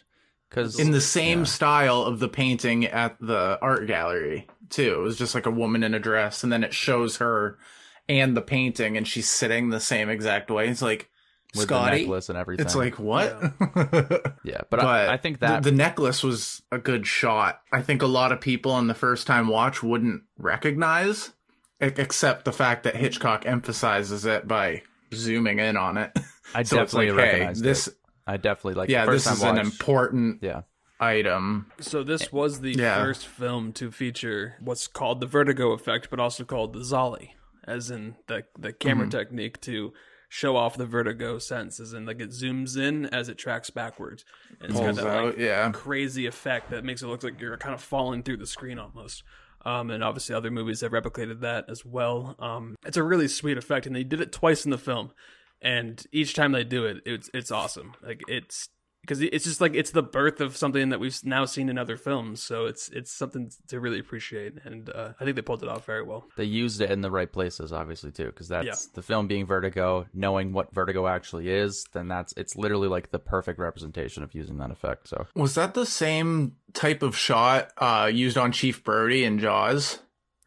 because 0.49 0.79
in 0.79 0.91
the 0.91 1.01
same 1.01 1.39
Yeah. 1.39 1.45
style 1.45 2.03
of 2.03 2.19
the 2.19 2.29
painting 2.29 2.85
at 2.85 3.17
the 3.19 3.57
art 3.61 3.85
gallery 3.87 4.47
too. 4.69 4.95
It 4.99 5.03
was 5.03 5.17
just 5.17 5.35
like 5.35 5.45
a 5.45 5.51
woman 5.51 5.83
in 5.83 5.93
a 5.93 5.99
dress, 5.99 6.43
and 6.43 6.51
then 6.51 6.63
it 6.63 6.73
shows 6.73 7.17
her 7.17 7.57
and 8.07 8.35
the 8.35 8.41
painting, 8.41 8.97
and 8.97 9.07
she's 9.07 9.29
sitting 9.29 9.69
the 9.69 9.79
same 9.79 10.09
exact 10.09 10.49
way. 10.49 10.67
It's 10.67 10.81
like 10.81 11.09
with 11.53 11.67
the 11.67 11.75
Scotty. 11.75 12.01
necklace 12.01 12.29
and 12.29 12.37
everything. 12.37 12.65
It's 12.65 12.75
like 12.75 12.99
what? 12.99 13.53
yeah, 14.43 14.61
but, 14.69 14.79
I, 14.79 15.13
I 15.13 15.17
think 15.17 15.39
that 15.39 15.63
the, 15.63 15.71
the 15.71 15.75
necklace 15.75 16.23
was 16.23 16.61
a 16.71 16.77
good 16.77 17.07
shot. 17.07 17.61
I 17.71 17.81
think 17.81 18.01
a 18.01 18.07
lot 18.07 18.31
of 18.31 18.39
people 18.39 18.71
on 18.71 18.87
the 18.87 18.93
first 18.93 19.25
time 19.27 19.47
watch 19.47 19.81
wouldn't 19.81 20.23
recognize, 20.37 21.33
except 21.79 22.45
the 22.45 22.51
fact 22.51 22.83
that 22.83 22.95
Hitchcock 22.95 23.45
emphasizes 23.45 24.25
it 24.25 24.47
by 24.47 24.83
zooming 25.13 25.59
in 25.59 25.77
on 25.77 25.97
it. 25.97 26.11
I 26.55 26.63
so 26.63 26.77
definitely 26.77 27.11
like, 27.11 27.31
hey, 27.31 27.53
this, 27.55 27.87
it. 27.87 27.95
I 28.25 28.37
definitely 28.37 28.73
like. 28.75 28.89
yeah, 28.89 29.05
the 29.05 29.11
this 29.11 29.25
first 29.25 29.37
is 29.37 29.41
time 29.43 29.57
an 29.57 29.65
important 29.65 30.39
Yeah, 30.43 30.61
item. 30.99 31.71
So 31.79 32.03
this 32.03 32.31
was 32.31 32.61
the 32.61 32.71
Yeah. 32.73 32.95
first 33.03 33.27
film 33.27 33.71
to 33.73 33.91
feature 33.91 34.55
what's 34.59 34.87
called 34.87 35.19
the 35.21 35.27
vertigo 35.27 35.71
effect, 35.71 36.09
but 36.09 36.19
also 36.19 36.43
called 36.43 36.73
the 36.73 36.79
Zolly, 36.79 37.29
as 37.65 37.89
in 37.91 38.15
the 38.27 38.43
the 38.57 38.73
camera 38.73 39.07
Mm-hmm. 39.07 39.17
technique 39.17 39.61
to 39.61 39.93
show 40.31 40.55
off 40.55 40.77
the 40.77 40.85
vertigo 40.85 41.39
sense, 41.39 41.79
as 41.79 41.93
in 41.93 42.05
like 42.05 42.19
it 42.19 42.29
zooms 42.29 42.77
in 42.77 43.05
as 43.07 43.29
it 43.29 43.37
tracks 43.37 43.69
backwards, 43.71 44.25
and 44.59 44.71
it's 44.71 44.79
got 44.79 44.85
Pulls 44.85 44.97
that 44.97 45.07
out, 45.07 45.25
like 45.25 45.37
yeah. 45.39 45.71
crazy 45.71 46.25
effect 46.27 46.69
that 46.71 46.83
makes 46.83 47.01
it 47.01 47.07
look 47.07 47.23
like 47.23 47.39
you're 47.41 47.57
kind 47.57 47.73
of 47.73 47.81
falling 47.81 48.21
through 48.23 48.37
the 48.37 48.45
screen 48.47 48.77
almost. 48.79 49.23
Um, 49.65 49.91
and 49.91 50.03
obviously 50.03 50.35
other 50.35 50.51
movies 50.51 50.81
have 50.81 50.91
replicated 50.91 51.41
that 51.41 51.65
as 51.69 51.83
well. 51.85 52.35
Um, 52.39 52.75
it's 52.85 52.97
a 52.97 53.03
really 53.03 53.27
sweet 53.27 53.57
effect, 53.57 53.85
and 53.85 53.95
they 53.95 54.03
did 54.03 54.21
it 54.21 54.31
twice 54.31 54.63
in 54.65 54.71
the 54.71 54.77
film, 54.77 55.11
and 55.61 56.01
each 56.11 56.33
time 56.33 56.53
they 56.53 56.63
do 56.63 56.85
it, 56.85 56.97
it's 57.05 57.29
it's 57.33 57.51
awesome. 57.51 57.93
Like 58.01 58.21
it's 58.27 58.69
because 59.09 59.21
it's 59.23 59.45
just 59.45 59.59
like 59.59 59.73
it's 59.73 59.89
the 59.89 60.03
birth 60.03 60.39
of 60.39 60.55
something 60.55 60.89
that 60.89 60.99
we've 60.99 61.17
now 61.25 61.43
seen 61.45 61.67
in 61.67 61.79
other 61.79 61.97
films, 61.97 62.43
so 62.43 62.67
it's 62.67 62.89
it's 62.89 63.11
something 63.11 63.51
to 63.67 63.79
really 63.79 63.97
appreciate, 63.97 64.53
and 64.63 64.87
uh, 64.91 65.13
I 65.19 65.23
think 65.23 65.35
they 65.35 65.41
pulled 65.41 65.63
it 65.63 65.69
off 65.69 65.85
very 65.85 66.03
well. 66.03 66.25
they 66.37 66.43
used 66.43 66.79
it 66.79 66.91
in 66.91 67.01
the 67.01 67.09
right 67.09 67.31
places, 67.31 67.73
obviously 67.73 68.11
too, 68.11 68.27
because 68.27 68.47
that's 68.47 68.67
Yeah. 68.67 68.91
the 68.93 69.01
film 69.01 69.27
being 69.27 69.47
Vertigo. 69.47 70.05
Knowing 70.13 70.53
what 70.53 70.71
Vertigo 70.73 71.07
actually 71.07 71.49
is, 71.49 71.85
then 71.93 72.07
that's 72.07 72.33
it's 72.37 72.55
literally 72.55 72.87
like 72.87 73.09
the 73.09 73.17
perfect 73.19 73.57
representation 73.57 74.21
of 74.21 74.35
using 74.35 74.57
that 74.59 74.69
effect. 74.69 75.07
So 75.07 75.25
Was 75.35 75.55
that 75.55 75.73
the 75.73 75.87
same 75.87 76.55
type 76.73 77.01
of 77.01 77.17
shot 77.17 77.71
uh, 77.79 78.11
used 78.13 78.37
on 78.37 78.51
Chief 78.51 78.83
Brody 78.83 79.23
in 79.23 79.39
Jaws? 79.39 79.99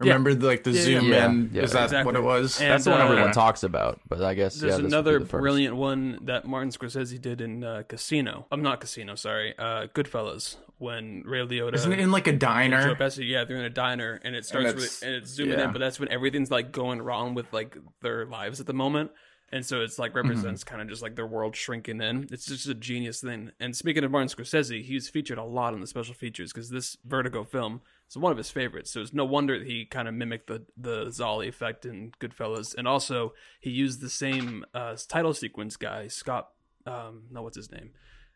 Yeah. 0.04 0.12
Remember, 0.14 0.34
like 0.46 0.64
the 0.64 0.70
Yeah, 0.72 0.82
zoom 0.82 1.04
yeah. 1.06 1.26
in. 1.28 1.50
Yeah, 1.52 1.62
Is 1.62 1.72
that 1.72 1.84
exactly. 1.84 2.06
what 2.06 2.16
it 2.16 2.24
was? 2.24 2.60
And, 2.60 2.70
that's 2.70 2.84
the 2.84 2.90
one 2.90 3.00
uh, 3.00 3.04
everyone 3.04 3.32
talks 3.32 3.62
about. 3.62 4.00
But 4.08 4.22
I 4.22 4.34
guess 4.34 4.56
There's 4.56 4.72
yeah, 4.72 4.76
this 4.78 4.86
another 4.86 5.18
the 5.18 5.24
brilliant 5.24 5.76
one 5.76 6.18
that 6.22 6.46
Martin 6.46 6.70
Scorsese 6.70 7.20
did 7.20 7.40
in 7.40 7.64
uh, 7.64 7.82
Casino. 7.88 8.46
I'm 8.50 8.62
not 8.62 8.80
Casino, 8.80 9.14
sorry, 9.14 9.54
uh, 9.58 9.86
Goodfellas. 9.94 10.56
When 10.78 11.22
Ray 11.24 11.46
Liotta 11.46 11.74
Isn't 11.74 11.92
it 11.92 12.00
in 12.00 12.10
like 12.10 12.26
a 12.26 12.32
diner? 12.32 12.96
Pesci, 12.96 13.28
yeah, 13.28 13.44
they're 13.44 13.56
in 13.58 13.64
a 13.64 13.70
diner, 13.70 14.20
and 14.24 14.34
it 14.34 14.44
starts 14.44 14.70
it's- 14.70 14.82
with, 14.82 15.02
and 15.06 15.14
it's 15.14 15.30
zooming 15.30 15.56
yeah. 15.58 15.66
in, 15.66 15.72
but 15.72 15.78
that's 15.78 16.00
when 16.00 16.08
everything's 16.08 16.50
like 16.50 16.72
going 16.72 17.00
wrong 17.00 17.34
with 17.34 17.46
like 17.52 17.76
their 18.00 18.26
lives 18.26 18.58
at 18.58 18.66
the 18.66 18.72
moment, 18.72 19.12
and 19.52 19.64
so 19.64 19.82
it's 19.82 19.98
like 19.98 20.14
represents 20.14 20.64
kind 20.64 20.80
of 20.80 20.88
just 20.88 21.02
like 21.02 21.14
their 21.14 21.26
world 21.26 21.54
shrinking 21.54 22.00
in. 22.00 22.26
It's 22.30 22.46
just 22.46 22.66
a 22.66 22.74
genius 22.74 23.20
thing. 23.20 23.52
And 23.60 23.76
speaking 23.76 24.02
of 24.02 24.10
Martin 24.10 24.28
Scorsese, 24.28 24.82
he's 24.82 25.10
featured 25.10 25.36
a 25.36 25.44
lot 25.44 25.74
in 25.74 25.80
the 25.80 25.86
special 25.86 26.14
features 26.14 26.52
because 26.52 26.70
this 26.70 26.96
Vertigo 27.04 27.44
film 27.44 27.82
is 28.08 28.16
one 28.16 28.32
of 28.32 28.38
his 28.38 28.50
favorites. 28.50 28.90
So 28.90 29.02
it's 29.02 29.12
no 29.12 29.26
wonder 29.26 29.58
that 29.58 29.68
he 29.68 29.84
kind 29.84 30.08
of 30.08 30.14
mimicked 30.14 30.46
the 30.46 30.64
the 30.76 31.06
Zolly 31.06 31.48
effect 31.48 31.84
in 31.84 32.12
Goodfellas, 32.18 32.74
and 32.74 32.88
also 32.88 33.34
he 33.60 33.70
used 33.70 34.00
the 34.00 34.10
same 34.10 34.64
uh, 34.72 34.96
title 35.06 35.34
sequence 35.34 35.76
guy, 35.76 36.08
Scott. 36.08 36.48
Um, 36.86 37.24
no, 37.30 37.42
what's 37.42 37.56
his 37.56 37.70
name? 37.70 37.90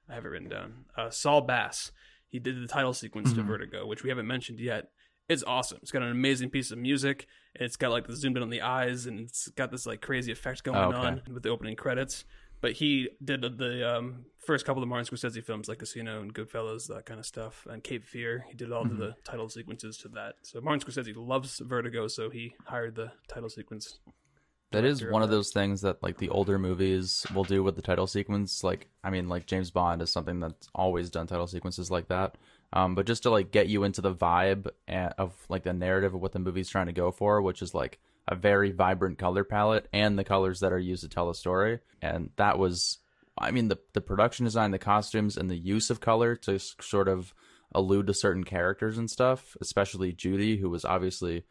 I 0.08 0.14
have 0.14 0.24
it 0.24 0.28
written 0.28 0.48
down. 0.48 0.84
Uh, 0.96 1.10
Saul 1.10 1.40
Bass. 1.40 1.92
He 2.28 2.38
did 2.38 2.62
the 2.62 2.68
title 2.68 2.92
sequence 2.92 3.32
to 3.32 3.42
Vertigo, 3.42 3.86
which 3.86 4.02
we 4.02 4.10
haven't 4.10 4.26
mentioned 4.26 4.60
yet. 4.60 4.90
It's 5.28 5.44
awesome. 5.44 5.78
It's 5.80 5.90
got 5.90 6.02
an 6.02 6.10
amazing 6.10 6.50
piece 6.50 6.70
of 6.70 6.78
music. 6.78 7.26
It's 7.60 7.76
got 7.76 7.90
like 7.90 8.06
the 8.06 8.16
zoomed 8.16 8.36
in 8.36 8.42
on 8.42 8.50
the 8.50 8.62
eyes, 8.62 9.06
and 9.06 9.20
it's 9.20 9.48
got 9.48 9.70
this 9.70 9.86
like 9.86 10.00
crazy 10.00 10.32
effect 10.32 10.62
going 10.64 10.76
Oh, 10.78 10.88
okay. 10.88 10.98
on 10.98 11.22
with 11.32 11.42
the 11.42 11.48
opening 11.50 11.76
credits. 11.76 12.24
but 12.62 12.72
he 12.72 13.10
did 13.22 13.42
the 13.58 13.96
um, 13.96 14.24
first 14.38 14.64
couple 14.64 14.82
of 14.82 14.88
Martin 14.88 15.06
Scorsese 15.06 15.44
films, 15.44 15.68
like 15.68 15.78
Casino 15.78 16.20
and 16.22 16.32
Goodfellas, 16.34 16.86
that 16.88 17.04
kind 17.04 17.20
of 17.20 17.26
stuff, 17.26 17.66
and 17.70 17.84
Cape 17.84 18.04
Fear. 18.04 18.46
He 18.48 18.54
did 18.54 18.72
all 18.72 18.82
of 18.82 18.96
the 18.96 19.14
title 19.24 19.48
sequences 19.48 19.98
to 19.98 20.08
that. 20.08 20.36
So 20.42 20.60
Martin 20.60 20.80
Scorsese 20.80 21.12
loves 21.16 21.58
Vertigo, 21.60 22.08
so 22.08 22.30
he 22.30 22.54
hired 22.64 22.94
the 22.94 23.12
title 23.28 23.50
sequence. 23.50 23.98
That 24.72 24.84
is 24.84 25.04
one 25.04 25.22
of 25.22 25.28
of 25.28 25.30
those 25.30 25.52
things 25.52 25.82
that 25.82 26.02
like 26.02 26.18
the 26.18 26.28
older 26.30 26.58
movies 26.58 27.24
will 27.34 27.44
do 27.44 27.62
with 27.62 27.76
the 27.76 27.82
title 27.82 28.06
sequence. 28.06 28.64
Like, 28.64 28.88
I 29.04 29.10
mean, 29.10 29.28
like 29.28 29.46
James 29.46 29.70
Bond 29.70 30.02
is 30.02 30.10
something 30.10 30.40
that's 30.40 30.68
always 30.74 31.08
done 31.08 31.26
title 31.26 31.46
sequences 31.46 31.90
like 31.90 32.08
that. 32.08 32.34
Um, 32.76 32.94
but 32.94 33.06
just 33.06 33.22
to 33.22 33.30
like 33.30 33.52
get 33.52 33.68
you 33.68 33.84
into 33.84 34.02
the 34.02 34.14
vibe 34.14 34.68
of 34.86 35.32
like 35.48 35.62
the 35.62 35.72
narrative 35.72 36.14
of 36.14 36.20
what 36.20 36.32
the 36.32 36.38
movie's 36.38 36.68
trying 36.68 36.86
to 36.86 36.92
go 36.92 37.10
for, 37.10 37.40
which 37.40 37.62
is 37.62 37.74
like 37.74 37.98
a 38.28 38.34
very 38.34 38.70
vibrant 38.70 39.16
color 39.16 39.44
palette 39.44 39.88
and 39.94 40.18
the 40.18 40.24
colors 40.24 40.60
that 40.60 40.74
are 40.74 40.78
used 40.78 41.02
to 41.02 41.08
tell 41.08 41.30
a 41.30 41.34
story. 41.34 41.78
And 42.02 42.28
that 42.36 42.58
was, 42.58 42.98
I 43.38 43.50
mean, 43.50 43.68
the 43.68 43.78
the 43.94 44.02
production 44.02 44.44
design, 44.44 44.72
the 44.72 44.78
costumes, 44.78 45.38
and 45.38 45.48
the 45.48 45.56
use 45.56 45.88
of 45.88 46.02
color 46.02 46.36
to 46.36 46.58
sort 46.58 47.08
of 47.08 47.32
allude 47.72 48.08
to 48.08 48.14
certain 48.14 48.44
characters 48.44 48.98
and 48.98 49.10
stuff, 49.10 49.56
especially 49.62 50.12
Judy, 50.12 50.58
who 50.58 50.68
was 50.68 50.84
obviously 50.84 51.44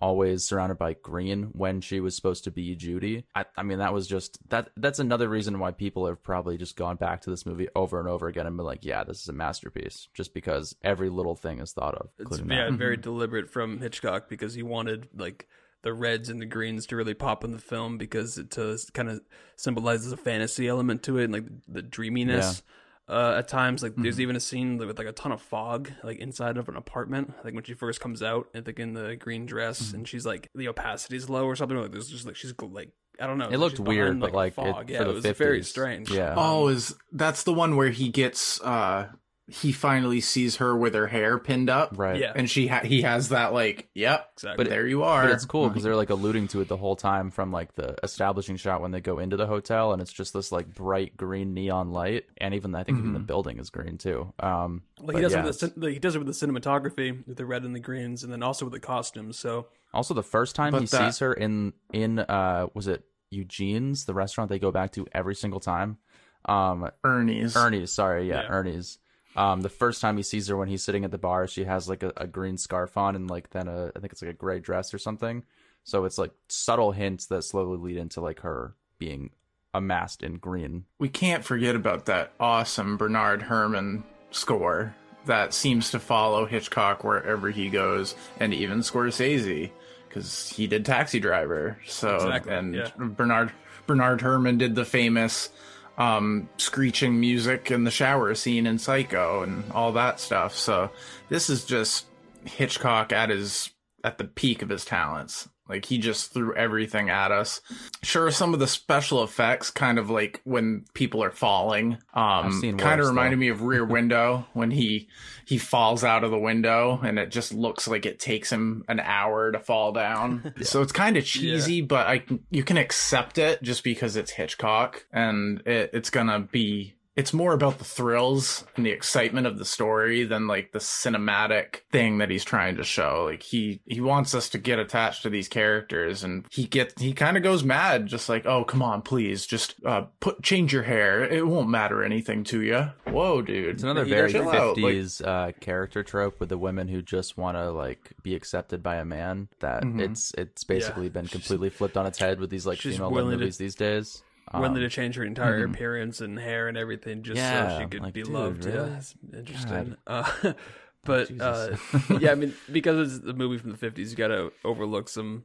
always 0.00 0.44
surrounded 0.44 0.78
by 0.78 0.94
green 0.94 1.44
when 1.52 1.80
she 1.80 2.00
was 2.00 2.14
supposed 2.14 2.44
to 2.44 2.50
be 2.50 2.74
Judy. 2.74 3.24
I, 3.34 3.44
I 3.56 3.62
mean, 3.62 3.78
that 3.78 3.92
was 3.92 4.06
just 4.06 4.38
that. 4.50 4.70
That's 4.76 4.98
another 4.98 5.28
reason 5.28 5.58
why 5.58 5.72
people 5.72 6.06
have 6.06 6.22
probably 6.22 6.58
just 6.58 6.76
gone 6.76 6.96
back 6.96 7.22
to 7.22 7.30
this 7.30 7.46
movie 7.46 7.68
over 7.74 7.98
and 7.98 8.08
over 8.08 8.28
again 8.28 8.46
and 8.46 8.56
been 8.56 8.66
like, 8.66 8.84
"Yeah, 8.84 9.04
this 9.04 9.22
is 9.22 9.28
a 9.28 9.32
masterpiece," 9.32 10.08
just 10.14 10.34
because 10.34 10.76
every 10.82 11.08
little 11.08 11.34
thing 11.34 11.60
is 11.60 11.72
thought 11.72 11.94
of. 11.94 12.10
It's 12.18 12.38
yeah, 12.38 12.70
that. 12.70 12.72
very 12.74 12.96
mm-hmm. 12.96 13.02
deliberate 13.02 13.50
from 13.50 13.78
Hitchcock 13.78 14.28
because 14.28 14.54
he 14.54 14.62
wanted 14.62 15.08
like 15.14 15.48
the 15.82 15.92
reds 15.92 16.28
and 16.28 16.40
the 16.40 16.46
greens 16.46 16.86
to 16.86 16.96
really 16.96 17.14
pop 17.14 17.44
in 17.44 17.52
the 17.52 17.58
film 17.58 17.96
because 17.98 18.38
it 18.38 18.50
to 18.50 18.78
kind 18.92 19.08
of 19.08 19.20
symbolizes 19.56 20.10
a 20.12 20.16
fantasy 20.16 20.66
element 20.66 21.02
to 21.04 21.18
it 21.18 21.24
and 21.24 21.32
like 21.32 21.46
the 21.68 21.82
dreaminess. 21.82 22.62
Uh, 23.08 23.36
at 23.38 23.46
times, 23.46 23.84
like 23.84 23.94
there's 23.96 24.18
even 24.18 24.34
a 24.34 24.40
scene 24.40 24.78
with 24.78 24.98
like 24.98 25.06
a 25.06 25.12
ton 25.12 25.30
of 25.30 25.40
fog, 25.40 25.92
like 26.02 26.18
inside 26.18 26.56
of 26.56 26.68
an 26.68 26.76
apartment. 26.76 27.32
Like 27.44 27.54
when 27.54 27.62
she 27.62 27.74
first 27.74 28.00
comes 28.00 28.20
out, 28.20 28.48
I 28.52 28.62
think 28.62 28.80
in 28.80 28.94
the 28.94 29.14
green 29.14 29.46
dress, 29.46 29.92
and 29.92 30.08
she's 30.08 30.26
like 30.26 30.50
the 30.56 30.66
opacity's 30.68 31.28
low 31.28 31.46
or 31.46 31.54
something. 31.54 31.78
Like 31.78 31.92
there's 31.92 32.08
just 32.08 32.26
like 32.26 32.34
she's 32.34 32.52
like 32.60 32.90
I 33.20 33.26
don't 33.26 33.38
know. 33.38 33.48
It 33.48 33.58
looked 33.58 33.78
weird, 33.78 34.18
behind, 34.18 34.20
but 34.20 34.32
like, 34.32 34.52
it, 34.52 34.54
fog. 34.56 34.90
yeah, 34.90 34.98
for 34.98 35.04
the 35.04 35.10
it 35.10 35.14
was 35.14 35.24
50s, 35.24 35.36
very 35.36 35.62
strange. 35.62 36.10
Yeah. 36.10 36.34
Oh, 36.36 36.68
is 36.68 36.94
that's 37.12 37.44
the 37.44 37.52
one 37.52 37.76
where 37.76 37.90
he 37.90 38.08
gets 38.08 38.60
uh 38.60 39.08
he 39.48 39.70
finally 39.70 40.20
sees 40.20 40.56
her 40.56 40.76
with 40.76 40.92
her 40.94 41.06
hair 41.06 41.38
pinned 41.38 41.70
up. 41.70 41.92
right. 41.96 42.18
Yeah. 42.20 42.32
And 42.34 42.50
she 42.50 42.66
ha- 42.66 42.80
he 42.82 43.02
has 43.02 43.28
that 43.28 43.52
like, 43.52 43.88
yep, 43.94 44.30
exactly. 44.34 44.64
But- 44.64 44.70
there 44.70 44.86
you 44.88 45.04
are. 45.04 45.22
But 45.22 45.30
it's 45.32 45.44
cool 45.44 45.68
because 45.68 45.84
they're 45.84 45.94
like 45.94 46.10
alluding 46.10 46.48
to 46.48 46.60
it 46.62 46.68
the 46.68 46.76
whole 46.76 46.96
time 46.96 47.30
from 47.30 47.52
like 47.52 47.74
the 47.76 47.94
establishing 48.02 48.56
shot 48.56 48.80
when 48.80 48.90
they 48.90 49.00
go 49.00 49.20
into 49.20 49.36
the 49.36 49.46
hotel, 49.46 49.92
and 49.92 50.02
it's 50.02 50.12
just 50.12 50.32
this 50.32 50.50
like 50.50 50.74
bright 50.74 51.16
green 51.16 51.54
neon 51.54 51.92
light, 51.92 52.24
and 52.38 52.54
even 52.54 52.74
I 52.74 52.82
think 52.82 52.98
even 52.98 53.12
the 53.12 53.20
building 53.20 53.58
is 53.60 53.70
green 53.70 53.98
too. 53.98 54.32
Um, 54.40 54.82
Well, 55.00 55.16
he 55.16 55.22
does 55.22 55.32
yeah, 55.32 55.42
it 55.42 55.44
with 55.44 55.60
the, 55.60 55.72
the 55.76 55.92
he 55.92 55.98
does 56.00 56.16
it 56.16 56.18
with 56.18 56.26
the 56.26 56.46
cinematography, 56.46 57.24
with 57.26 57.36
the 57.36 57.46
red 57.46 57.62
and 57.62 57.72
the 57.74 57.78
greens, 57.80 58.24
and 58.24 58.32
then 58.32 58.42
also 58.42 58.64
with 58.64 58.72
the 58.74 58.80
costumes. 58.80 59.38
So 59.38 59.68
Also, 59.94 60.12
the 60.12 60.22
first 60.24 60.56
time 60.56 60.72
But 60.72 60.80
he 60.80 60.86
that- 60.88 61.06
sees 61.12 61.18
her 61.20 61.32
in 61.32 61.72
in 61.92 62.18
uh 62.18 62.66
was 62.74 62.88
it 62.88 63.04
Eugene's, 63.30 64.06
the 64.06 64.14
restaurant 64.14 64.50
they 64.50 64.58
go 64.58 64.72
back 64.72 64.92
to 64.92 65.06
every 65.12 65.34
single 65.36 65.60
time. 65.60 65.98
Um, 66.46 66.90
Ernie's. 67.04 67.56
Ernie's, 67.56 67.92
sorry, 67.92 68.28
yeah, 68.28 68.42
Yeah. 68.42 68.48
Ernie's. 68.48 68.98
Um, 69.36 69.60
the 69.60 69.68
first 69.68 70.00
time 70.00 70.16
he 70.16 70.22
sees 70.22 70.48
her 70.48 70.56
when 70.56 70.68
he's 70.68 70.82
sitting 70.82 71.04
at 71.04 71.10
the 71.10 71.18
bar, 71.18 71.46
she 71.46 71.64
has 71.64 71.88
like 71.88 72.02
a, 72.02 72.12
a 72.16 72.26
green 72.26 72.56
scarf 72.56 72.96
on 72.96 73.14
and 73.14 73.28
like 73.28 73.50
then 73.50 73.68
a 73.68 73.92
I 73.94 74.00
think 74.00 74.12
it's 74.12 74.22
like 74.22 74.30
a 74.30 74.34
gray 74.34 74.60
dress 74.60 74.94
or 74.94 74.98
something. 74.98 75.44
So 75.84 76.04
it's 76.04 76.18
like 76.18 76.32
subtle 76.48 76.92
hints 76.92 77.26
that 77.26 77.42
slowly 77.42 77.78
lead 77.78 77.96
into 77.96 78.20
like 78.20 78.40
her 78.40 78.74
being 78.98 79.30
amassed 79.72 80.22
in 80.22 80.38
green. 80.38 80.84
We 80.98 81.08
can't 81.08 81.44
forget 81.44 81.76
about 81.76 82.06
that 82.06 82.32
awesome 82.40 82.96
Bernard 82.96 83.42
Herrmann 83.42 84.04
score 84.30 84.94
that 85.26 85.52
seems 85.52 85.90
to 85.90 85.98
follow 85.98 86.46
Hitchcock 86.46 87.04
wherever 87.04 87.50
he 87.50 87.68
goes, 87.68 88.14
and 88.40 88.54
even 88.54 88.80
Scorsese 88.80 89.70
because 90.08 90.48
he 90.50 90.66
did 90.66 90.84
Taxi 90.84 91.20
Driver. 91.20 91.78
So 91.86 92.16
Exactly, 92.16 92.54
and 92.54 92.74
yeah. 92.74 92.90
Bernard 92.96 93.52
Bernard 93.86 94.20
Herrmann 94.22 94.58
did 94.58 94.74
the 94.74 94.84
famous 94.84 95.50
um, 95.98 96.48
screeching 96.58 97.18
music 97.18 97.70
in 97.70 97.84
the 97.84 97.90
shower 97.90 98.34
scene 98.34 98.66
in 98.66 98.78
Psycho 98.78 99.42
and 99.42 99.70
all 99.72 99.92
that 99.92 100.20
stuff. 100.20 100.54
So 100.54 100.90
this 101.28 101.48
is 101.48 101.64
just 101.64 102.06
Hitchcock 102.44 103.12
at 103.12 103.30
his 103.30 103.70
at 104.04 104.18
the 104.18 104.24
peak 104.24 104.62
of 104.62 104.68
his 104.68 104.84
talents. 104.84 105.48
Like 105.68 105.84
he 105.84 105.98
just 105.98 106.32
threw 106.32 106.54
everything 106.54 107.10
at 107.10 107.32
us. 107.32 107.60
Sure, 108.02 108.30
some 108.30 108.54
of 108.54 108.60
the 108.60 108.66
special 108.66 109.22
effects, 109.24 109.70
kind 109.70 109.98
of 109.98 110.10
like 110.10 110.40
when 110.44 110.84
people 110.94 111.22
are 111.22 111.30
falling, 111.30 111.98
um, 112.14 112.60
kind 112.78 113.00
of 113.00 113.06
reminded 113.08 113.36
though. 113.36 113.40
me 113.40 113.48
of 113.48 113.62
Rear 113.62 113.84
Window 113.96 114.46
when 114.52 114.70
he 114.70 115.08
he 115.44 115.58
falls 115.58 116.02
out 116.02 116.24
of 116.24 116.32
the 116.32 116.38
window 116.38 117.00
and 117.04 117.20
it 117.20 117.30
just 117.30 117.54
looks 117.54 117.86
like 117.86 118.04
it 118.04 118.18
takes 118.18 118.50
him 118.50 118.84
an 118.88 118.98
hour 118.98 119.52
to 119.52 119.60
fall 119.60 119.92
down. 119.92 120.52
So 120.66 120.82
it's 120.82 120.92
kind 120.92 121.16
of 121.16 121.24
cheesy, 121.24 121.80
but 121.80 122.06
I 122.08 122.24
you 122.50 122.64
can 122.64 122.76
accept 122.76 123.38
it 123.38 123.62
just 123.62 123.84
because 123.84 124.16
it's 124.16 124.32
Hitchcock 124.32 125.06
and 125.12 125.62
it, 125.66 125.90
it's 125.92 126.10
gonna 126.10 126.40
be 126.40 126.95
it's 127.16 127.32
more 127.32 127.54
about 127.54 127.78
the 127.78 127.84
thrills 127.84 128.64
and 128.76 128.84
the 128.84 128.90
excitement 128.90 129.46
of 129.46 129.58
the 129.58 129.64
story 129.64 130.24
than 130.24 130.46
like 130.46 130.72
the 130.72 130.78
cinematic 130.78 131.76
thing 131.90 132.18
that 132.18 132.30
he's 132.30 132.44
trying 132.44 132.76
to 132.76 132.84
show. 132.84 133.24
Like 133.30 133.42
he 133.42 133.80
he 133.86 134.00
wants 134.00 134.34
us 134.34 134.48
to 134.50 134.58
get 134.58 134.78
attached 134.78 135.22
to 135.22 135.30
these 135.30 135.48
characters 135.48 136.22
and 136.22 136.44
he 136.50 136.66
get 136.66 136.98
he 136.98 137.12
kind 137.14 137.36
of 137.36 137.42
goes 137.42 137.64
mad 137.64 138.06
just 138.06 138.28
like, 138.28 138.44
"Oh, 138.46 138.64
come 138.64 138.82
on, 138.82 139.02
please, 139.02 139.46
just 139.46 139.74
uh 139.84 140.02
put 140.20 140.42
change 140.42 140.72
your 140.72 140.82
hair. 140.82 141.24
It 141.24 141.46
won't 141.46 141.68
matter 141.70 142.04
anything 142.04 142.44
to 142.44 142.62
you." 142.62 142.90
Whoa, 143.10 143.40
dude. 143.42 143.68
It's 143.74 143.82
another 143.82 144.04
very 144.04 144.30
chill 144.32 144.48
out. 144.48 144.76
Like, 144.76 144.76
fifties 144.76 145.20
uh, 145.20 145.52
character 145.60 146.02
trope 146.02 146.38
with 146.38 146.50
the 146.50 146.58
women 146.58 146.88
who 146.88 147.00
just 147.02 147.38
want 147.38 147.56
to 147.56 147.70
like 147.70 148.12
be 148.22 148.34
accepted 148.34 148.82
by 148.82 148.96
a 148.96 149.04
man. 149.04 149.48
That 149.60 149.82
Mhm. 149.84 150.00
it's 150.02 150.34
it's 150.36 150.64
basically 150.64 151.08
been 151.08 151.28
completely 151.28 151.70
flipped 151.70 151.96
on 151.96 152.06
its 152.06 152.18
head 152.18 152.40
with 152.40 152.50
these 152.50 152.66
like 152.66 152.78
female 152.78 153.10
willing 153.10 153.32
to- 153.32 153.38
movies 153.38 153.56
these 153.56 153.74
days. 153.74 154.22
Um, 154.52 154.74
to 154.74 154.88
change 154.88 155.16
her 155.16 155.24
entire 155.24 155.66
mhm. 155.66 155.74
appearance 155.74 156.20
and 156.20 156.38
hair 156.38 156.68
and 156.68 156.78
everything 156.78 157.22
just 157.22 157.40
so 157.40 157.78
she 157.80 157.86
could 157.86 158.02
like, 158.02 158.14
be 158.14 158.22
dude, 158.22 158.32
loved. 158.32 158.64
really? 158.64 158.90
Yeah, 158.90 158.96
it's 158.96 159.14
interesting. 159.34 159.96
Uh, 160.06 160.30
but 161.04 161.30
uh, 161.40 161.76
yeah, 162.20 162.30
I 162.30 162.36
mean, 162.36 162.54
because 162.70 163.16
it's 163.18 163.26
a 163.26 163.32
movie 163.32 163.58
from 163.58 163.70
the 163.70 163.76
fifties, 163.76 164.12
you 164.12 164.16
got 164.16 164.28
to 164.28 164.52
overlook 164.64 165.08
some. 165.08 165.44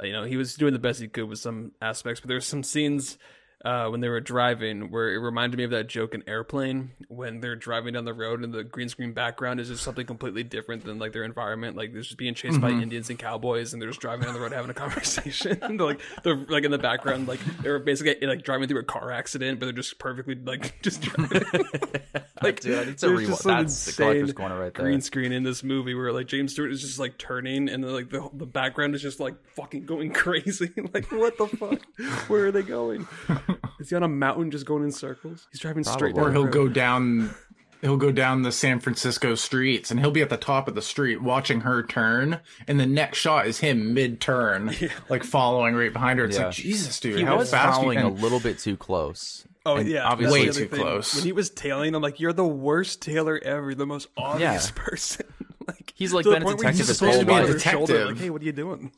uh, 0.00 0.04
You 0.04 0.12
know, 0.12 0.24
he 0.24 0.36
was 0.36 0.54
doing 0.56 0.74
the 0.74 0.78
best 0.78 1.00
he 1.00 1.08
could 1.08 1.28
with 1.28 1.38
some 1.38 1.72
aspects, 1.80 2.20
but 2.20 2.28
there's 2.28 2.46
some 2.46 2.62
scenes. 2.62 3.18
Uh, 3.64 3.88
when 3.88 4.00
they 4.00 4.10
were 4.10 4.20
driving, 4.20 4.90
where 4.90 5.10
it 5.14 5.16
reminded 5.16 5.56
me 5.56 5.64
of 5.64 5.70
that 5.70 5.86
joke 5.88 6.14
in 6.14 6.22
Airplane 6.28 6.90
when 7.08 7.40
they're 7.40 7.56
driving 7.56 7.94
down 7.94 8.04
the 8.04 8.12
road 8.12 8.44
and 8.44 8.52
the 8.52 8.62
green 8.62 8.90
screen 8.90 9.14
background 9.14 9.58
is 9.58 9.68
just 9.68 9.82
something 9.82 10.04
completely 10.04 10.42
different 10.42 10.84
than 10.84 10.98
like 10.98 11.14
their 11.14 11.24
environment. 11.24 11.74
Like 11.74 11.94
they're 11.94 12.02
just 12.02 12.18
being 12.18 12.34
chased 12.34 12.60
by 12.60 12.68
Indians 12.68 13.08
and 13.08 13.18
cowboys, 13.18 13.72
and 13.72 13.80
they're 13.80 13.88
just 13.88 14.00
driving 14.02 14.26
down 14.26 14.34
the 14.34 14.40
road 14.40 14.52
having 14.52 14.70
a 14.70 14.74
conversation. 14.84 15.58
And 15.62 15.80
they're 15.80 15.86
like 15.86 16.00
they're 16.24 16.36
like 16.36 16.64
in 16.64 16.72
the 16.72 16.78
background, 16.78 17.26
like 17.26 17.40
they're 17.62 17.78
basically 17.78 18.26
like 18.26 18.42
driving 18.42 18.68
through 18.68 18.80
a 18.80 18.84
car 18.84 19.10
accident, 19.10 19.60
but 19.60 19.64
they're 19.66 19.72
just 19.72 19.98
perfectly 19.98 20.34
like 20.34 20.74
just 20.82 21.00
driving. 21.00 21.42
like 22.42 22.60
Dude, 22.60 22.78
I 22.78 22.84
need 22.84 22.98
to 22.98 23.06
there's 23.08 23.28
rewatch- 23.30 23.42
that's 23.44 23.84
the 23.86 23.92
collector's 23.92 24.32
corner 24.34 24.60
right 24.60 24.74
there. 24.74 24.84
green 24.84 25.00
screen 25.00 25.32
in 25.32 25.42
this 25.42 25.64
movie 25.64 25.94
where 25.94 26.12
like 26.12 26.26
James 26.26 26.52
Stewart 26.52 26.70
is 26.70 26.82
just 26.82 26.98
like 26.98 27.16
turning 27.16 27.70
and 27.70 27.82
then 27.82 27.94
like 27.94 28.10
the 28.10 28.28
the 28.34 28.44
background 28.46 28.94
is 28.94 29.00
just 29.00 29.20
like 29.20 29.36
fucking 29.54 29.86
going 29.86 30.12
crazy. 30.12 30.70
like 30.92 31.10
what 31.10 31.38
the 31.38 31.46
fuck? 31.46 31.80
Where 32.28 32.48
are 32.48 32.52
they 32.52 32.62
going? 32.62 33.08
Is 33.80 33.90
he 33.90 33.96
on 33.96 34.02
a 34.02 34.08
mountain 34.08 34.50
just 34.50 34.66
going 34.66 34.84
in 34.84 34.92
circles? 34.92 35.46
He's 35.50 35.60
driving 35.60 35.84
straight 35.84 36.14
down. 36.14 36.24
or 36.24 36.32
he'll 36.32 36.44
road. 36.44 36.52
go 36.52 36.68
down 36.68 37.34
he'll 37.82 37.96
go 37.98 38.10
down 38.10 38.40
the 38.42 38.52
San 38.52 38.80
Francisco 38.80 39.34
streets 39.34 39.90
and 39.90 40.00
he'll 40.00 40.10
be 40.10 40.22
at 40.22 40.30
the 40.30 40.38
top 40.38 40.68
of 40.68 40.74
the 40.74 40.80
street 40.80 41.20
watching 41.20 41.60
her 41.60 41.82
turn 41.82 42.40
and 42.66 42.80
the 42.80 42.86
next 42.86 43.18
shot 43.18 43.46
is 43.46 43.58
him 43.58 43.92
mid 43.92 44.20
turn 44.22 44.74
like 45.10 45.22
following 45.22 45.74
right 45.74 45.92
behind 45.92 46.18
her 46.18 46.24
it's 46.24 46.38
Yeah. 46.38 46.46
like 46.46 46.54
Jesus 46.54 46.98
dude 46.98 47.18
he 47.18 47.24
how 47.24 47.36
was 47.36 47.50
fast 47.50 47.76
following 47.80 47.98
you 47.98 48.06
a 48.06 48.08
little 48.08 48.40
bit 48.40 48.58
too 48.58 48.76
close. 48.78 49.46
Oh 49.66 49.76
And 49.76 49.88
yeah, 49.88 50.06
obviously- 50.08 50.42
Way 50.42 50.48
other 50.48 50.60
too 50.60 50.68
close. 50.68 51.14
When 51.14 51.24
he 51.24 51.32
was 51.32 51.48
tailing, 51.50 51.94
I'm 51.94 52.02
like, 52.02 52.20
"You're 52.20 52.34
the 52.34 52.44
worst 52.46 53.00
tailor 53.00 53.40
ever, 53.42 53.74
the 53.74 53.86
most 53.86 54.08
obvious 54.16 54.70
person." 54.74 55.24
like 55.66 55.90
He's, 55.94 56.12
like, 56.12 56.24
to 56.24 56.28
the 56.30 56.34
been 56.36 56.42
a 56.42 56.44
point 56.44 56.58
where 56.58 56.70
he's 56.72 56.86
detective 56.86 56.88
his 56.88 56.98
supposed 56.98 57.12
whole 57.14 57.20
to 57.22 57.26
be 57.26 57.32
on 57.32 57.42
life. 57.44 57.52
her 57.52 57.58
shoulder, 57.70 58.04
Like, 58.08 58.18
hey, 58.18 58.28
what 58.28 58.42
are 58.42 58.44
you 58.44 58.52
doing? 58.52 58.92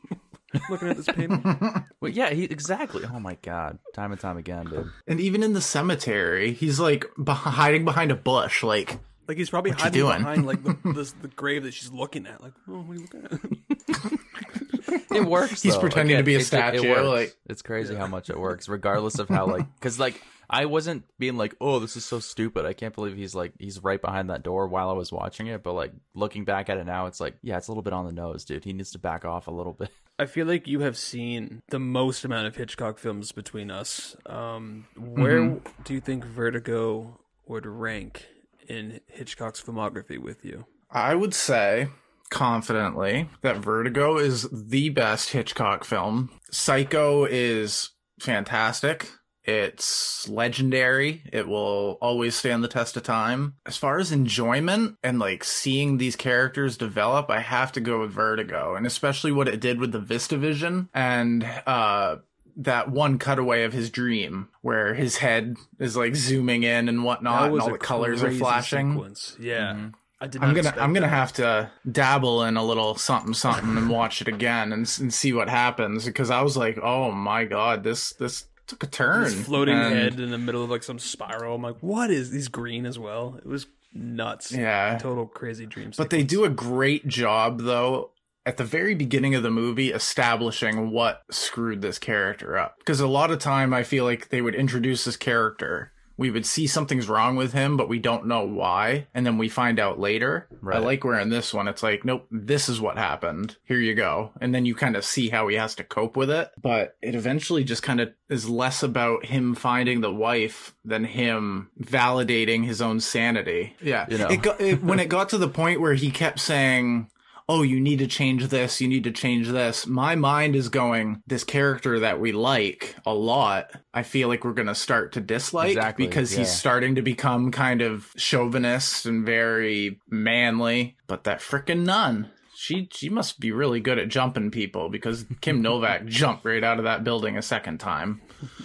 Looking 0.70 0.88
at 0.88 0.96
this 0.96 1.06
painting. 1.06 1.84
Well, 2.00 2.12
yeah, 2.12 2.30
he 2.30 2.44
exactly. 2.44 3.04
Oh 3.10 3.18
my 3.18 3.36
god, 3.42 3.78
time 3.94 4.12
and 4.12 4.20
time 4.20 4.36
again, 4.36 4.66
dude. 4.66 4.90
and 5.08 5.18
even 5.18 5.42
in 5.42 5.54
the 5.54 5.62
cemetery 5.62 6.52
he's 6.52 6.78
like 6.78 7.06
beh 7.18 7.32
hiding 7.32 7.84
behind 7.86 8.10
a 8.12 8.14
bush 8.16 8.62
like 8.62 8.98
Like 9.26 9.38
he's 9.38 9.48
probably 9.50 9.70
hiding 9.70 9.92
doing? 9.92 10.18
behind 10.18 10.46
like 10.46 10.62
the, 10.62 10.72
the 10.84 11.12
the 11.22 11.28
grave 11.28 11.62
that 11.64 11.72
she's 11.72 11.90
looking 11.90 12.26
at. 12.26 12.42
Like, 12.42 12.52
oh, 12.68 12.80
what 12.82 12.90
are 12.90 13.00
you 13.00 13.00
looking 13.00 13.24
at? 13.24 15.16
It 15.16 15.24
works. 15.24 15.62
He's 15.62 15.74
though. 15.74 15.80
pretending 15.80 16.18
to 16.18 16.22
be 16.22 16.34
a 16.34 16.38
it- 16.38 16.52
it- 16.52 16.74
it 16.74 16.88
works. 16.88 17.06
like- 17.08 17.36
it's 17.46 17.62
crazy 17.62 17.94
how 17.94 18.06
much 18.06 18.28
it 18.30 18.38
works, 18.38 18.68
regardless 18.68 19.18
of 19.18 19.28
how 19.28 19.46
like 19.46 19.66
because 19.80 19.98
like 19.98 20.20
I 20.48 20.66
wasn't 20.66 21.04
being 21.18 21.36
like, 21.36 21.56
oh, 21.60 21.78
this 21.80 21.96
is 21.96 22.04
so 22.04 22.20
stupid. 22.20 22.66
I 22.66 22.72
can't 22.74 22.94
believe 22.94 23.16
he's 23.16 23.34
like 23.34 23.52
he's 23.58 23.82
right 23.82 24.00
behind 24.00 24.30
that 24.30 24.42
door 24.42 24.68
while 24.68 24.90
I 24.90 24.92
was 24.92 25.10
watching 25.10 25.46
it. 25.48 25.62
But 25.62 25.72
like 25.72 25.92
looking 26.14 26.44
back 26.44 26.68
at 26.68 26.76
it 26.78 26.84
now, 26.84 27.06
it's 27.06 27.20
like, 27.20 27.36
yeah, 27.42 27.56
it's 27.56 27.68
a 27.68 27.70
little 27.72 27.82
bit 27.82 27.94
on 27.94 28.04
the 28.06 28.12
nose, 28.12 28.44
dude. 28.44 28.64
He 28.64 28.74
needs 28.74 28.90
to 28.92 28.98
back 28.98 29.24
off 29.24 29.46
a 29.46 29.50
little 29.50 29.72
bit. 29.72 29.90
I 30.18 30.26
feel 30.26 30.46
like 30.46 30.66
you 30.66 30.80
have 30.80 30.96
seen 30.96 31.62
the 31.68 31.78
most 31.78 32.24
amount 32.24 32.46
of 32.46 32.56
Hitchcock 32.56 32.98
films 32.98 33.32
between 33.32 33.70
us. 33.70 34.16
Um, 34.26 34.86
where 34.96 35.40
Mm-hmm. 35.40 35.82
do 35.84 35.94
you 35.94 36.00
think 36.00 36.24
Vertigo 36.24 37.20
would 37.46 37.66
rank 37.66 38.26
in 38.68 39.00
Hitchcock's 39.08 39.60
filmography 39.62 40.18
with 40.18 40.44
you? 40.44 40.64
I 40.90 41.14
would 41.14 41.34
say 41.34 41.88
confidently 42.30 43.28
that 43.42 43.58
Vertigo 43.58 44.16
is 44.18 44.48
the 44.50 44.88
best 44.88 45.30
Hitchcock 45.30 45.84
film. 45.84 46.30
Psycho 46.50 47.24
is 47.24 47.90
fantastic. 48.18 49.10
It's 49.46 50.28
legendary. 50.28 51.22
It 51.32 51.46
will 51.46 51.98
always 52.00 52.34
stand 52.34 52.64
the 52.64 52.68
test 52.68 52.96
of 52.96 53.04
time. 53.04 53.54
As 53.64 53.76
far 53.76 53.98
as 53.98 54.10
enjoyment 54.10 54.96
and 55.02 55.18
like 55.20 55.44
seeing 55.44 55.98
these 55.98 56.16
characters 56.16 56.76
develop, 56.76 57.30
I 57.30 57.40
have 57.40 57.70
to 57.72 57.80
go 57.80 58.00
with 58.00 58.10
Vertigo, 58.10 58.74
and 58.74 58.86
especially 58.86 59.30
what 59.30 59.48
it 59.48 59.60
did 59.60 59.78
with 59.78 59.92
the 59.92 60.00
VistaVision 60.00 60.88
and 60.92 61.44
uh 61.66 62.16
that 62.56 62.90
one 62.90 63.18
cutaway 63.18 63.64
of 63.64 63.72
his 63.72 63.90
dream 63.90 64.48
where 64.62 64.94
his 64.94 65.18
head 65.18 65.56
is 65.78 65.96
like 65.96 66.16
zooming 66.16 66.62
in 66.62 66.88
and 66.88 67.04
whatnot, 67.04 67.50
and 67.50 67.60
all 67.60 67.70
the 67.70 67.78
colors 67.78 68.22
are 68.22 68.30
flashing. 68.32 68.92
sequence. 68.92 69.36
Yeah, 69.38 69.90
I 70.20 70.26
did. 70.26 70.42
I'm 70.42 70.54
gonna 70.54 70.74
I'm 70.78 70.92
gonna 70.92 71.06
have 71.06 71.34
to 71.34 71.70
dabble 71.90 72.44
in 72.44 72.56
a 72.56 72.64
little 72.64 72.96
something 72.96 73.34
something 73.34 73.76
and 73.76 73.90
watch 73.90 74.22
it 74.22 74.28
again 74.28 74.72
and, 74.72 74.90
and 75.00 75.12
see 75.12 75.32
what 75.32 75.48
happens 75.50 76.06
because 76.06 76.30
I 76.30 76.40
was 76.40 76.56
like, 76.56 76.78
oh 76.82 77.12
my 77.12 77.44
god, 77.44 77.84
this 77.84 78.14
this 78.14 78.46
took 78.66 78.82
a 78.82 78.86
turn. 78.86 79.28
Floating 79.30 79.76
And- 79.76 79.94
head 79.94 80.20
in 80.20 80.30
the 80.30 80.38
middle 80.38 80.62
of 80.64 80.70
like 80.70 80.82
some 80.82 80.98
spiral. 80.98 81.54
I'm 81.56 81.62
like, 81.62 81.78
what 81.80 82.10
is? 82.10 82.32
He's 82.32 82.48
green 82.48 82.86
as 82.86 82.98
well. 82.98 83.36
It 83.38 83.46
was 83.46 83.66
nuts. 83.92 84.52
Yeah, 84.52 84.98
total 85.00 85.26
crazy 85.26 85.66
dreams. 85.66 85.96
but 85.96 86.10
they 86.10 86.22
do 86.22 86.44
a 86.44 86.50
great 86.50 87.06
job 87.08 87.60
though 87.62 88.10
at 88.44 88.58
the 88.58 88.64
very 88.64 88.94
beginning 88.94 89.34
of 89.34 89.42
the 89.42 89.50
movie 89.50 89.90
establishing 89.92 90.90
what 90.90 91.22
screwed 91.30 91.82
this 91.82 91.98
character 91.98 92.56
up 92.56 92.76
because 92.78 93.00
a 93.00 93.06
lot 93.08 93.30
of 93.30 93.38
time 93.38 93.72
I 93.74 93.82
feel 93.82 94.04
like 94.04 94.28
they 94.28 94.40
would 94.42 94.54
introduce 94.54 95.04
this 95.04 95.16
character. 95.16 95.92
We 96.16 96.30
would 96.30 96.46
see 96.46 96.66
something's 96.66 97.08
wrong 97.08 97.36
with 97.36 97.52
him, 97.52 97.76
but 97.76 97.88
we 97.88 97.98
don't 97.98 98.26
know 98.26 98.44
why. 98.46 99.06
And 99.14 99.26
then 99.26 99.38
we 99.38 99.48
find 99.48 99.78
out 99.78 100.00
later. 100.00 100.48
I 100.66 100.78
like 100.78 101.04
where 101.04 101.20
in 101.20 101.28
this 101.28 101.52
one, 101.52 101.68
it's 101.68 101.82
like, 101.82 102.04
nope, 102.04 102.26
this 102.30 102.68
is 102.68 102.80
what 102.80 102.96
happened. 102.96 103.56
Here 103.64 103.78
you 103.78 103.94
go. 103.94 104.32
And 104.40 104.54
then 104.54 104.64
you 104.64 104.74
kind 104.74 104.96
of 104.96 105.04
see 105.04 105.28
how 105.28 105.48
he 105.48 105.56
has 105.56 105.74
to 105.76 105.84
cope 105.84 106.16
with 106.16 106.30
it. 106.30 106.50
But 106.60 106.96
it 107.02 107.14
eventually 107.14 107.64
just 107.64 107.82
kind 107.82 108.00
of 108.00 108.12
is 108.28 108.48
less 108.48 108.82
about 108.82 109.26
him 109.26 109.54
finding 109.54 110.00
the 110.00 110.12
wife 110.12 110.74
than 110.84 111.04
him 111.04 111.70
validating 111.80 112.64
his 112.64 112.80
own 112.80 113.00
sanity. 113.00 113.76
Yeah. 113.82 114.06
You 114.08 114.18
know. 114.18 114.28
It 114.28 114.42
got, 114.42 114.60
it, 114.60 114.82
when 114.82 115.00
it 115.00 115.08
got 115.08 115.28
to 115.30 115.38
the 115.38 115.48
point 115.48 115.80
where 115.80 115.94
he 115.94 116.10
kept 116.10 116.40
saying, 116.40 117.10
oh, 117.48 117.62
you 117.62 117.80
need 117.80 118.00
to 118.00 118.06
change 118.06 118.48
this, 118.48 118.80
you 118.80 118.88
need 118.88 119.04
to 119.04 119.12
change 119.12 119.48
this. 119.48 119.86
My 119.86 120.16
mind 120.16 120.56
is 120.56 120.68
going, 120.68 121.22
this 121.26 121.44
character 121.44 122.00
that 122.00 122.18
we 122.18 122.32
like 122.32 122.96
a 123.06 123.14
lot, 123.14 123.70
I 123.94 124.02
feel 124.02 124.28
like 124.28 124.44
we're 124.44 124.52
going 124.52 124.66
to 124.66 124.74
start 124.74 125.12
to 125.12 125.20
dislike 125.20 125.76
Exactly, 125.76 126.06
because 126.06 126.32
he's 126.32 126.50
starting 126.50 126.96
to 126.96 127.02
become 127.02 127.52
kind 127.52 127.82
of 127.82 128.10
chauvinist 128.16 129.06
and 129.06 129.24
very 129.24 130.00
manly. 130.08 130.96
But 131.06 131.24
that 131.24 131.38
frickin' 131.40 131.84
nun. 131.84 132.30
She 132.58 132.88
she 132.90 133.10
must 133.10 133.38
be 133.38 133.52
really 133.52 133.80
good 133.80 133.98
at 133.98 134.08
jumping 134.08 134.50
people 134.50 134.88
because 134.88 135.26
Kim 135.42 135.60
Novak 135.60 136.06
jumped 136.06 136.42
right 136.46 136.64
out 136.64 136.78
of 136.78 136.84
that 136.84 137.04
building 137.04 137.36
a 137.36 137.42
second 137.42 137.78
time. 137.80 138.22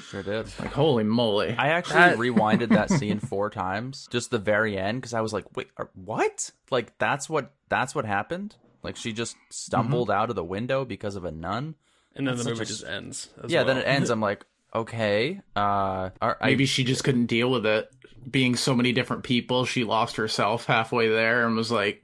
Sure 0.07 0.23
did. 0.23 0.47
Like 0.59 0.71
holy 0.71 1.03
moly! 1.03 1.53
I 1.57 1.67
actually 1.67 1.95
That- 1.95 2.17
rewinded 2.17 2.69
that 2.69 2.89
scene 2.97 3.19
four 3.19 3.49
times, 3.49 4.07
just 4.09 4.31
the 4.31 4.39
very 4.39 4.77
end, 4.77 5.01
because 5.01 5.13
I 5.13 5.19
was 5.19 5.33
like, 5.33 5.57
"Wait, 5.57 5.67
uh, 5.75 5.85
what? 5.93 6.51
Like 6.69 6.97
that's 6.99 7.29
what 7.29 7.51
that's 7.67 7.93
what 7.93 8.05
happened? 8.05 8.55
Like 8.83 8.95
she 8.95 9.13
just 9.13 9.35
stumbled 9.49 10.09
out 10.09 10.29
of 10.29 10.35
the 10.35 10.43
window 10.43 10.85
because 10.85 11.15
of 11.15 11.25
a 11.25 11.31
nun? 11.31 11.75
and 12.15 12.27
then 12.27 12.37
the 12.37 12.43
movie 12.43 12.63
a 12.63 12.65
just 12.65 12.85
ends. 12.85 13.29
as 13.43 13.51
yeah." 13.51 13.63
Then 13.63 13.77
it 13.77 13.87
ends. 13.87 14.09
I'm 14.09 14.21
like, 14.21 14.45
okay, 14.73 15.41
uh, 15.55 16.09
are, 16.21 16.37
I, 16.41 16.47
Maybe 16.47 16.65
she 16.65 16.83
just 16.83 17.03
couldn't 17.03 17.27
deal 17.27 17.49
with 17.49 17.65
it 17.65 17.89
being 18.29 18.55
so 18.55 18.75
many 18.75 18.91
different 18.91 19.23
people. 19.23 19.65
She 19.65 19.83
lost 19.83 20.15
herself 20.15 20.65
halfway 20.65 21.09
there 21.09 21.45
and 21.45 21.55
was 21.55 21.71
like, 21.71 22.03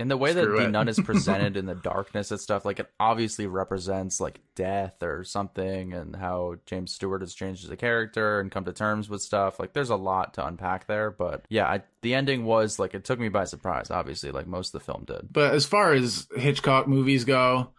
in 0.00 0.08
the 0.08 0.16
way 0.16 0.32
that 0.32 0.44
Screw 0.44 0.60
the 0.60 0.68
nun 0.68 0.88
is 0.88 0.98
presented 1.04 1.56
in 1.56 1.66
the 1.66 1.74
darkness 1.74 2.30
and 2.30 2.40
stuff, 2.40 2.64
like 2.64 2.80
it 2.80 2.90
obviously 2.98 3.46
represents 3.46 4.20
like 4.20 4.40
death 4.54 5.02
or 5.02 5.24
something, 5.24 5.92
and 5.92 6.16
how 6.16 6.56
James 6.66 6.92
Stewart 6.92 7.22
has 7.22 7.34
changed 7.34 7.64
as 7.64 7.70
a 7.70 7.76
character 7.76 8.40
and 8.40 8.50
come 8.50 8.64
to 8.64 8.72
terms 8.72 9.08
with 9.08 9.22
stuff. 9.22 9.58
Like 9.58 9.72
there's 9.72 9.90
a 9.90 9.96
lot 9.96 10.34
to 10.34 10.46
unpack 10.46 10.86
there, 10.86 11.10
but 11.10 11.44
yeah, 11.48 11.66
I, 11.66 11.82
the 12.02 12.14
ending 12.14 12.44
was 12.44 12.78
like 12.78 12.94
it 12.94 13.04
took 13.04 13.18
me 13.18 13.28
by 13.28 13.44
surprise. 13.44 13.90
Obviously, 13.90 14.30
like 14.30 14.46
most 14.46 14.74
of 14.74 14.80
the 14.80 14.84
film 14.84 15.04
did. 15.06 15.32
But 15.32 15.54
as 15.54 15.66
far 15.66 15.92
as 15.92 16.26
Hitchcock 16.36 16.88
movies 16.88 17.24
go, 17.24 17.72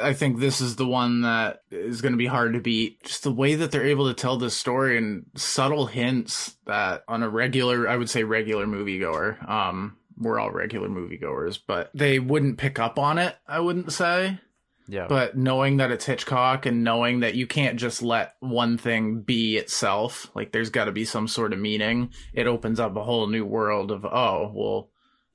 I 0.00 0.14
think 0.14 0.38
this 0.38 0.60
is 0.60 0.76
the 0.76 0.86
one 0.86 1.22
that 1.22 1.62
is 1.70 2.00
going 2.00 2.12
to 2.12 2.18
be 2.18 2.26
hard 2.26 2.54
to 2.54 2.60
beat. 2.60 3.02
Just 3.04 3.24
the 3.24 3.32
way 3.32 3.56
that 3.56 3.70
they're 3.70 3.86
able 3.86 4.08
to 4.08 4.14
tell 4.14 4.38
this 4.38 4.56
story 4.56 4.96
and 4.96 5.26
subtle 5.34 5.86
hints 5.86 6.56
that 6.64 7.04
on 7.08 7.22
a 7.22 7.28
regular, 7.28 7.88
I 7.88 7.96
would 7.96 8.08
say 8.08 8.24
regular 8.24 8.66
moviegoer, 8.66 9.46
um, 9.48 9.96
we're 10.18 10.38
all 10.38 10.50
regular 10.50 10.88
moviegoers, 10.88 11.58
but 11.66 11.90
they 11.94 12.18
wouldn't 12.18 12.58
pick 12.58 12.78
up 12.78 12.98
on 12.98 13.18
it. 13.18 13.36
I 13.46 13.60
wouldn't 13.60 13.92
say. 13.92 14.40
Yeah, 14.88 15.06
But 15.08 15.36
knowing 15.36 15.78
that 15.78 15.90
it's 15.90 16.04
Hitchcock 16.04 16.64
and 16.64 16.84
knowing 16.84 17.18
that 17.18 17.34
you 17.34 17.48
can't 17.48 17.76
just 17.76 18.02
let 18.04 18.36
one 18.38 18.78
thing 18.78 19.22
be 19.22 19.56
itself, 19.56 20.30
like 20.36 20.52
there's 20.52 20.70
got 20.70 20.84
to 20.84 20.92
be 20.92 21.04
some 21.04 21.26
sort 21.26 21.52
of 21.52 21.58
meaning, 21.58 22.10
it 22.32 22.46
opens 22.46 22.78
up 22.78 22.94
a 22.94 23.02
whole 23.02 23.26
new 23.26 23.44
world 23.44 23.90
of, 23.90 24.04
oh, 24.04 24.52
well, 24.54 24.90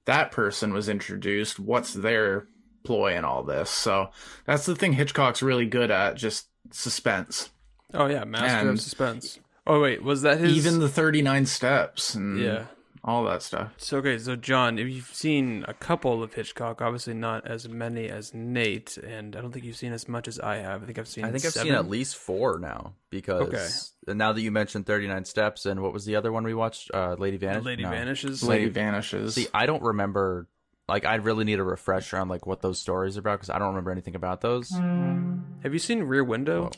that 0.06 0.32
person 0.32 0.72
was 0.72 0.88
introduced. 0.88 1.60
What's 1.60 1.94
their 1.94 2.48
ploy 2.86 3.18
in 3.18 3.26
all 3.26 3.44
this? 3.44 3.70
So 3.70 4.12
that's 4.46 4.66
the 4.66 4.74
thing 4.76 4.94
Hitchcock's 4.94 5.42
really 5.44 5.66
good 5.66 5.92
at, 5.92 6.16
just 6.16 6.48
suspense. 6.70 7.50
oh 7.94 8.06
yeah, 8.06 8.24
master 8.24 8.58
and- 8.58 8.70
of 8.70 8.80
suspense. 8.80 9.38
Oh 9.68 9.82
wait, 9.82 10.02
was 10.02 10.22
that 10.22 10.40
his? 10.40 10.54
Even 10.54 10.80
the 10.80 10.88
39 10.90 11.46
steps 11.46 12.16
and 12.16 12.40
yeah. 12.40 12.66
All 13.04 13.24
that 13.26 13.42
stuff. 13.42 13.72
So 13.78 13.98
okay, 13.98 14.18
so 14.20 14.36
John, 14.36 14.78
if 14.78 14.88
you've 14.88 15.14
seen 15.14 15.66
a 15.68 15.74
couple 15.74 16.22
of 16.22 16.34
Hitchcock, 16.36 16.82
obviously 16.82 17.14
not 17.16 17.48
as 17.48 17.68
many 17.68 18.08
as 18.10 18.34
Nate, 18.34 18.98
and 18.98 19.36
I 19.36 19.42
don't 19.42 19.52
think 19.52 19.66
you've 19.66 19.76
seen 19.76 19.92
as 19.94 20.08
much 20.08 20.28
as 20.28 20.40
I 20.40 20.58
have. 20.58 20.84
I 20.84 20.86
think 20.86 21.00
I've 21.00 21.08
seen. 21.08 21.26
I 21.26 21.32
think 21.32 21.44
I've 21.46 21.54
seen 21.54 21.74
at 21.74 21.90
least 21.90 22.16
four 22.16 22.60
now 22.60 22.94
because 23.10 23.42
Okay. 23.48 23.68
and 24.12 24.18
now 24.20 24.34
that 24.34 24.42
you 24.42 24.52
mentioned 24.52 24.86
39 24.86 25.26
Steps 25.26 25.66
and 25.66 25.82
what 25.82 25.94
was 25.94 26.06
the 26.06 26.16
other 26.16 26.32
one 26.32 26.44
we 26.44 26.54
watched? 26.54 26.92
Uh, 26.94 27.16
Lady 27.18 27.38
Vanish. 27.38 27.66
Lady 27.66 27.84
No. 27.84 27.90
Vanishes. 27.90 28.44
Lady 28.44 28.70
Vanishes. 28.70 29.34
See, 29.36 29.48
I 29.54 29.66
don't 29.66 29.84
remember. 29.84 30.48
Like, 30.88 31.06
I 31.06 31.16
really 31.16 31.46
need 31.46 31.60
a 31.60 31.64
refresher 31.64 32.18
on 32.18 32.28
like 32.28 32.46
what 32.46 32.62
those 32.62 32.80
stories 32.82 33.16
are 33.16 33.22
about 33.22 33.40
because 33.40 33.50
I 33.50 33.60
don't 33.60 33.70
remember 33.70 33.92
anything 33.92 34.16
about 34.16 34.42
those. 34.42 34.70
Have 34.70 35.72
you 35.74 35.80
seen 35.80 36.04
Rear 36.04 36.24
Window? 36.24 36.70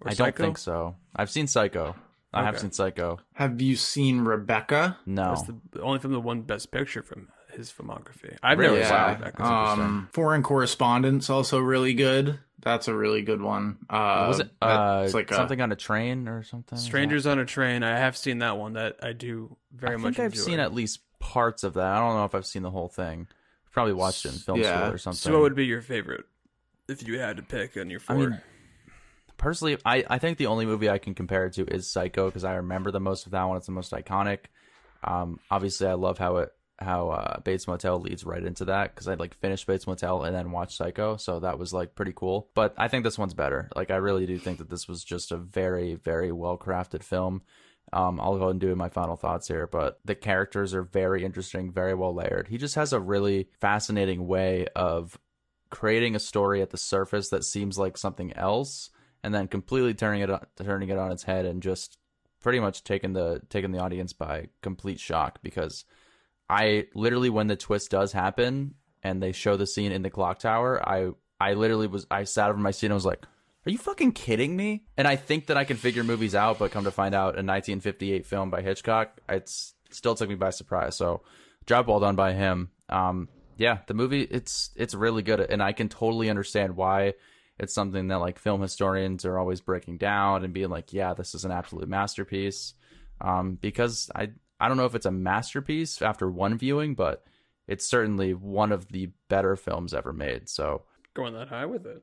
Or 0.00 0.10
I 0.10 0.14
Psycho? 0.14 0.24
don't 0.30 0.36
think 0.46 0.58
so. 0.58 0.94
I've 1.16 1.28
seen 1.30 1.48
Psycho. 1.48 1.96
I 2.32 2.44
have 2.44 2.54
Okay. 2.54 2.62
seen 2.62 2.72
Psycho. 2.72 3.20
Have 3.34 3.60
you 3.62 3.74
seen 3.76 4.20
Rebecca? 4.20 4.98
No. 5.06 5.34
That's 5.34 5.50
the 5.72 5.80
only 5.80 5.98
film 5.98 6.12
that 6.12 6.20
won 6.20 6.42
Best 6.42 6.70
Picture 6.70 7.02
from 7.02 7.28
his 7.52 7.72
filmography. 7.72 8.36
I've 8.42 8.58
Really? 8.58 8.80
never 8.80 8.88
seen 8.88 9.18
Rebecca. 9.18 9.42
Um, 9.44 10.08
Foreign 10.12 10.42
Correspondence 10.42 11.30
also 11.30 11.58
really 11.58 11.94
good. 11.94 12.38
That's 12.60 12.88
a 12.88 12.94
really 12.94 13.22
good 13.22 13.40
one. 13.40 13.78
Uh, 13.88 14.26
was 14.28 14.40
it 14.40 14.50
uh, 14.60 15.02
it's 15.04 15.14
like 15.14 15.30
a- 15.30 15.34
something 15.34 15.60
on 15.60 15.72
a 15.72 15.76
train 15.76 16.28
or 16.28 16.42
something? 16.42 16.76
Strangers 16.78 17.24
on 17.26 17.38
a 17.38 17.46
Train. 17.46 17.82
I 17.82 17.96
have 17.98 18.16
seen 18.16 18.40
that 18.40 18.58
one. 18.58 18.72
That 18.74 18.96
I 19.02 19.12
do 19.12 19.56
very 19.72 19.96
much. 19.96 20.00
I 20.00 20.08
much. 20.08 20.16
think 20.16 20.24
I've 20.26 20.32
enjoy. 20.32 20.42
seen 20.44 20.60
at 20.60 20.74
least 20.74 21.00
parts 21.20 21.62
of 21.64 21.74
that. 21.74 21.86
I 21.86 21.98
don't 22.00 22.16
know 22.16 22.24
if 22.24 22.34
I've 22.34 22.46
seen 22.46 22.62
the 22.62 22.70
whole 22.70 22.88
thing. 22.88 23.28
Probably 23.70 23.92
watched 23.94 24.26
it 24.26 24.32
in 24.32 24.38
film 24.38 24.60
Yeah. 24.60 24.80
school 24.80 24.94
or 24.94 24.98
something. 24.98 25.16
So, 25.18 25.32
what 25.32 25.42
would 25.42 25.54
be 25.54 25.66
your 25.66 25.80
favorite 25.82 26.24
if 26.88 27.06
you 27.06 27.20
had 27.20 27.36
to 27.36 27.42
pick 27.44 27.76
on 27.76 27.88
your 27.90 28.00
four? 28.00 28.16
I 28.16 28.18
mean, 28.18 28.40
personally, 29.38 29.78
I, 29.84 30.04
I 30.08 30.18
think 30.18 30.36
the 30.36 30.46
only 30.46 30.66
movie 30.66 30.90
I 30.90 30.98
can 30.98 31.14
compare 31.14 31.46
it 31.46 31.54
to 31.54 31.64
is 31.64 31.90
Psycho 31.90 32.26
because 32.26 32.44
I 32.44 32.56
remember 32.56 32.90
the 32.90 33.00
most 33.00 33.26
of 33.26 33.32
that 33.32 33.44
one. 33.44 33.56
It's 33.56 33.66
the 33.66 33.72
most 33.72 33.92
iconic. 33.92 34.46
Um, 35.02 35.40
obviously, 35.50 35.86
I 35.86 35.94
love 35.94 36.18
how 36.18 36.36
it 36.38 36.52
how 36.80 37.08
uh, 37.08 37.40
Bates 37.40 37.66
Motel 37.66 37.98
leads 37.98 38.24
right 38.24 38.42
into 38.42 38.66
that 38.66 38.94
because 38.94 39.08
I 39.08 39.14
like 39.14 39.34
finished 39.34 39.66
Bates 39.66 39.86
Motel 39.86 40.22
and 40.22 40.34
then 40.34 40.52
watched 40.52 40.76
Psycho, 40.76 41.16
so 41.16 41.40
that 41.40 41.58
was 41.58 41.72
like 41.72 41.94
pretty 41.94 42.12
cool. 42.14 42.50
But 42.54 42.74
I 42.76 42.88
think 42.88 43.04
this 43.04 43.18
one's 43.18 43.34
better. 43.34 43.68
Like 43.74 43.90
I 43.90 43.96
really 43.96 44.26
do 44.26 44.38
think 44.38 44.58
that 44.58 44.70
this 44.70 44.86
was 44.86 45.02
just 45.02 45.32
a 45.32 45.36
very 45.36 45.94
very 45.94 46.30
well 46.30 46.58
crafted 46.58 47.02
film. 47.02 47.42
Um, 47.92 48.20
I'll 48.20 48.36
go 48.36 48.44
ahead 48.44 48.50
and 48.50 48.60
do 48.60 48.74
my 48.76 48.90
final 48.90 49.16
thoughts 49.16 49.48
here, 49.48 49.66
but 49.66 49.98
the 50.04 50.14
characters 50.14 50.74
are 50.74 50.82
very 50.82 51.24
interesting, 51.24 51.72
very 51.72 51.94
well 51.94 52.14
layered. 52.14 52.48
He 52.48 52.58
just 52.58 52.74
has 52.74 52.92
a 52.92 53.00
really 53.00 53.48
fascinating 53.60 54.26
way 54.26 54.66
of 54.76 55.18
creating 55.70 56.14
a 56.14 56.20
story 56.20 56.62
at 56.62 56.70
the 56.70 56.76
surface 56.76 57.30
that 57.30 57.44
seems 57.44 57.78
like 57.78 57.96
something 57.96 58.32
else, 58.34 58.90
and 59.22 59.34
then 59.34 59.48
completely 59.48 59.94
turning 59.94 60.22
it 60.22 60.30
on, 60.30 60.46
turning 60.56 60.88
it 60.88 60.98
on 60.98 61.12
its 61.12 61.22
head 61.22 61.44
and 61.44 61.62
just 61.62 61.98
pretty 62.40 62.60
much 62.60 62.84
taking 62.84 63.12
the 63.12 63.42
taking 63.48 63.72
the 63.72 63.80
audience 63.80 64.12
by 64.12 64.48
complete 64.62 65.00
shock 65.00 65.40
because 65.42 65.84
I 66.48 66.86
literally 66.94 67.30
when 67.30 67.46
the 67.46 67.56
twist 67.56 67.90
does 67.90 68.12
happen 68.12 68.74
and 69.02 69.22
they 69.22 69.32
show 69.32 69.56
the 69.56 69.66
scene 69.66 69.92
in 69.92 70.02
the 70.02 70.10
clock 70.10 70.38
tower, 70.38 70.86
I 70.86 71.10
I 71.40 71.54
literally 71.54 71.86
was 71.86 72.06
I 72.10 72.24
sat 72.24 72.50
over 72.50 72.58
my 72.58 72.70
seat 72.70 72.86
and 72.86 72.94
was 72.94 73.06
like, 73.06 73.24
"Are 73.66 73.70
you 73.70 73.78
fucking 73.78 74.12
kidding 74.12 74.56
me?" 74.56 74.84
And 74.96 75.06
I 75.06 75.16
think 75.16 75.46
that 75.46 75.56
I 75.56 75.64
can 75.64 75.76
figure 75.76 76.04
movies 76.04 76.34
out, 76.34 76.58
but 76.58 76.70
come 76.70 76.84
to 76.84 76.90
find 76.90 77.14
out, 77.14 77.34
a 77.34 77.44
1958 77.44 78.26
film 78.26 78.50
by 78.50 78.62
Hitchcock, 78.62 79.20
it's 79.28 79.74
still 79.90 80.14
took 80.14 80.28
me 80.28 80.34
by 80.34 80.50
surprise. 80.50 80.96
So, 80.96 81.22
job 81.66 81.88
well 81.88 82.00
done 82.00 82.16
by 82.16 82.32
him. 82.32 82.70
Um, 82.88 83.28
yeah, 83.56 83.78
the 83.86 83.94
movie 83.94 84.22
it's 84.22 84.70
it's 84.76 84.94
really 84.94 85.22
good, 85.22 85.40
and 85.40 85.62
I 85.62 85.72
can 85.72 85.88
totally 85.88 86.30
understand 86.30 86.76
why 86.76 87.14
it's 87.58 87.74
something 87.74 88.08
that 88.08 88.18
like 88.18 88.38
film 88.38 88.60
historians 88.62 89.24
are 89.24 89.38
always 89.38 89.60
breaking 89.60 89.98
down 89.98 90.44
and 90.44 90.54
being 90.54 90.70
like, 90.70 90.92
yeah, 90.92 91.14
this 91.14 91.34
is 91.34 91.44
an 91.44 91.50
absolute 91.50 91.88
masterpiece. 91.88 92.74
Um, 93.20 93.58
because 93.60 94.10
I 94.14 94.30
I 94.60 94.68
don't 94.68 94.76
know 94.76 94.86
if 94.86 94.94
it's 94.94 95.06
a 95.06 95.10
masterpiece 95.10 96.00
after 96.02 96.30
one 96.30 96.56
viewing, 96.58 96.94
but 96.94 97.24
it's 97.66 97.86
certainly 97.86 98.32
one 98.34 98.72
of 98.72 98.88
the 98.88 99.10
better 99.28 99.56
films 99.56 99.92
ever 99.94 100.12
made. 100.12 100.48
So 100.48 100.82
Going 101.14 101.34
that 101.34 101.48
high 101.48 101.66
with 101.66 101.84
it. 101.86 102.02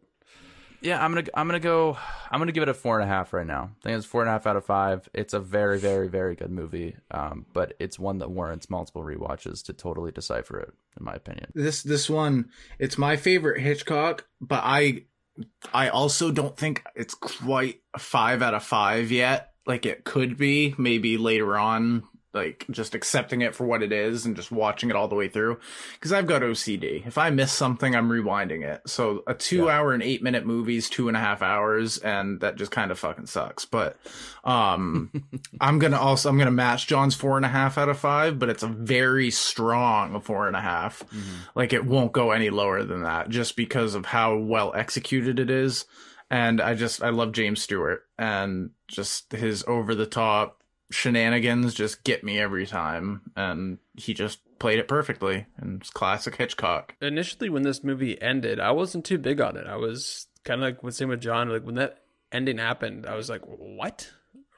yeah, 0.81 1.03
I'm 1.03 1.13
gonna 1.13 1.27
I'm 1.33 1.47
gonna 1.47 1.59
go 1.59 1.97
I'm 2.29 2.39
gonna 2.39 2.51
give 2.51 2.63
it 2.63 2.69
a 2.69 2.73
four 2.73 2.99
and 2.99 3.09
a 3.09 3.13
half 3.13 3.31
right 3.33 3.47
now. 3.47 3.71
I 3.79 3.83
think 3.83 3.97
it's 3.97 4.05
four 4.05 4.21
and 4.21 4.29
a 4.29 4.33
half 4.33 4.45
out 4.45 4.57
of 4.57 4.65
five. 4.65 5.07
It's 5.13 5.33
a 5.33 5.39
very 5.39 5.79
very 5.79 6.09
very 6.09 6.35
good 6.35 6.51
movie, 6.51 6.95
um, 7.11 7.45
but 7.53 7.73
it's 7.79 7.97
one 7.97 8.17
that 8.19 8.29
warrants 8.29 8.69
multiple 8.69 9.03
rewatches 9.03 9.63
to 9.65 9.73
totally 9.73 10.11
decipher 10.11 10.59
it, 10.59 10.73
in 10.99 11.05
my 11.05 11.13
opinion. 11.13 11.51
This 11.55 11.81
this 11.81 12.09
one, 12.09 12.49
it's 12.77 12.97
my 12.97 13.15
favorite 13.15 13.61
Hitchcock, 13.61 14.27
but 14.41 14.61
I 14.63 15.05
I 15.73 15.89
also 15.89 16.31
don't 16.31 16.55
think 16.55 16.83
it's 16.95 17.13
quite 17.13 17.81
five 17.97 18.41
out 18.41 18.53
of 18.53 18.63
five 18.63 19.11
yet. 19.11 19.51
Like 19.65 19.85
it 19.85 20.03
could 20.03 20.37
be 20.37 20.75
maybe 20.77 21.17
later 21.17 21.57
on, 21.57 22.03
like 22.35 22.65
just 22.69 22.93
accepting 22.93 23.41
it 23.41 23.55
for 23.55 23.65
what 23.65 23.81
it 23.81 23.91
is 23.91 24.25
and 24.25 24.35
just 24.35 24.51
watching 24.51 24.89
it 24.89 24.95
all 24.95 25.07
the 25.07 25.15
way 25.15 25.29
through. 25.29 25.57
Because 25.93 26.11
I've 26.11 26.27
got 26.27 26.41
OCD. 26.41 27.07
If 27.07 27.17
I 27.17 27.29
miss 27.29 27.51
something, 27.51 27.95
I'm 27.95 28.09
rewinding 28.09 28.63
it. 28.63 28.81
So 28.85 29.23
a 29.25 29.33
two 29.33 29.69
hour 29.69 29.93
and 29.93 30.03
eight 30.03 30.21
minute 30.21 30.45
movie's 30.45 30.89
two 30.89 31.07
and 31.07 31.15
a 31.15 31.19
half 31.19 31.41
hours, 31.41 31.97
and 31.97 32.41
that 32.41 32.57
just 32.57 32.71
kind 32.71 32.91
of 32.91 32.99
fucking 32.99 33.27
sucks. 33.27 33.65
But 33.65 33.97
um 34.43 35.11
I'm 35.61 35.79
gonna 35.79 35.99
also 35.99 36.29
I'm 36.29 36.37
gonna 36.37 36.51
match 36.51 36.87
John's 36.87 37.15
four 37.15 37.37
and 37.37 37.45
a 37.45 37.49
half 37.49 37.77
out 37.77 37.89
of 37.89 37.97
five, 37.97 38.37
but 38.37 38.49
it's 38.49 38.63
a 38.63 38.67
very 38.67 39.31
strong 39.31 40.19
four 40.19 40.47
and 40.47 40.55
a 40.55 40.61
half. 40.61 41.03
Like 41.55 41.73
it 41.73 41.85
won't 41.85 42.11
go 42.11 42.31
any 42.31 42.49
lower 42.49 42.83
than 42.83 43.03
that, 43.03 43.29
just 43.29 43.55
because 43.55 43.95
of 43.95 44.07
how 44.07 44.35
well 44.37 44.73
executed 44.75 45.39
it 45.39 45.49
is. 45.49 45.85
And 46.29 46.59
I 46.59 46.73
just 46.73 47.01
I 47.01 47.09
love 47.09 47.31
James 47.31 47.61
Stewart 47.61 48.03
and 48.17 48.71
just 48.87 49.31
his 49.31 49.63
over 49.67 49.95
the 49.95 50.05
top 50.07 50.61
shenanigans 50.91 51.73
just 51.73 52.03
get 52.03 52.23
me 52.23 52.39
every 52.39 52.65
time, 52.65 53.21
and 53.35 53.79
he 53.95 54.13
just 54.13 54.39
played 54.59 54.79
it 54.79 54.87
perfectly. 54.87 55.45
And 55.57 55.81
it's 55.81 55.89
classic 55.89 56.35
Hitchcock. 56.35 56.95
Initially, 57.01 57.49
when 57.49 57.63
this 57.63 57.83
movie 57.83 58.21
ended, 58.21 58.59
I 58.59 58.71
wasn't 58.71 59.05
too 59.05 59.17
big 59.17 59.41
on 59.41 59.57
it. 59.57 59.67
I 59.67 59.75
was 59.75 60.27
kind 60.43 60.61
of 60.61 60.65
like 60.65 60.83
with 60.83 60.95
same 60.95 61.09
with 61.09 61.21
John. 61.21 61.49
Like 61.49 61.63
when 61.63 61.75
that 61.75 62.03
ending 62.31 62.57
happened, 62.57 63.05
I 63.05 63.15
was 63.15 63.29
like, 63.29 63.41
"What? 63.45 64.11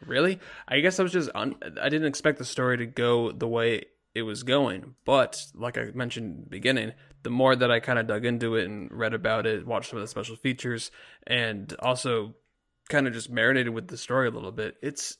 Really?" 0.06 0.40
I 0.68 0.80
guess 0.80 1.00
I 1.00 1.04
was 1.04 1.14
just 1.14 1.30
un- 1.34 1.56
I 1.82 1.90
didn't 1.90 2.08
expect 2.08 2.38
the 2.38 2.46
story 2.46 2.78
to 2.78 2.86
go 2.86 3.32
the 3.32 3.48
way 3.48 3.86
it 4.14 4.24
was 4.24 4.44
going. 4.44 4.96
But 5.06 5.42
like 5.54 5.78
I 5.78 5.92
mentioned 5.94 6.36
in 6.36 6.44
the 6.44 6.50
beginning, 6.50 6.94
the 7.24 7.30
more 7.30 7.56
that 7.56 7.72
I 7.72 7.80
kind 7.80 8.00
of 8.00 8.08
dug 8.08 8.26
into 8.26 8.56
it 8.56 8.66
and 8.66 8.92
read 8.92 9.14
about 9.14 9.46
it, 9.46 9.66
watched 9.66 9.90
some 9.90 9.98
of 9.98 10.04
the 10.04 10.08
special 10.08 10.36
features, 10.36 10.92
and 11.26 11.74
also 11.80 12.36
kind 12.90 13.08
of 13.08 13.14
just 13.14 13.30
marinated 13.30 13.74
with 13.74 13.88
the 13.88 13.98
story 13.98 14.28
a 14.28 14.32
little 14.32 14.52
bit, 14.52 14.76
it's 14.82 15.18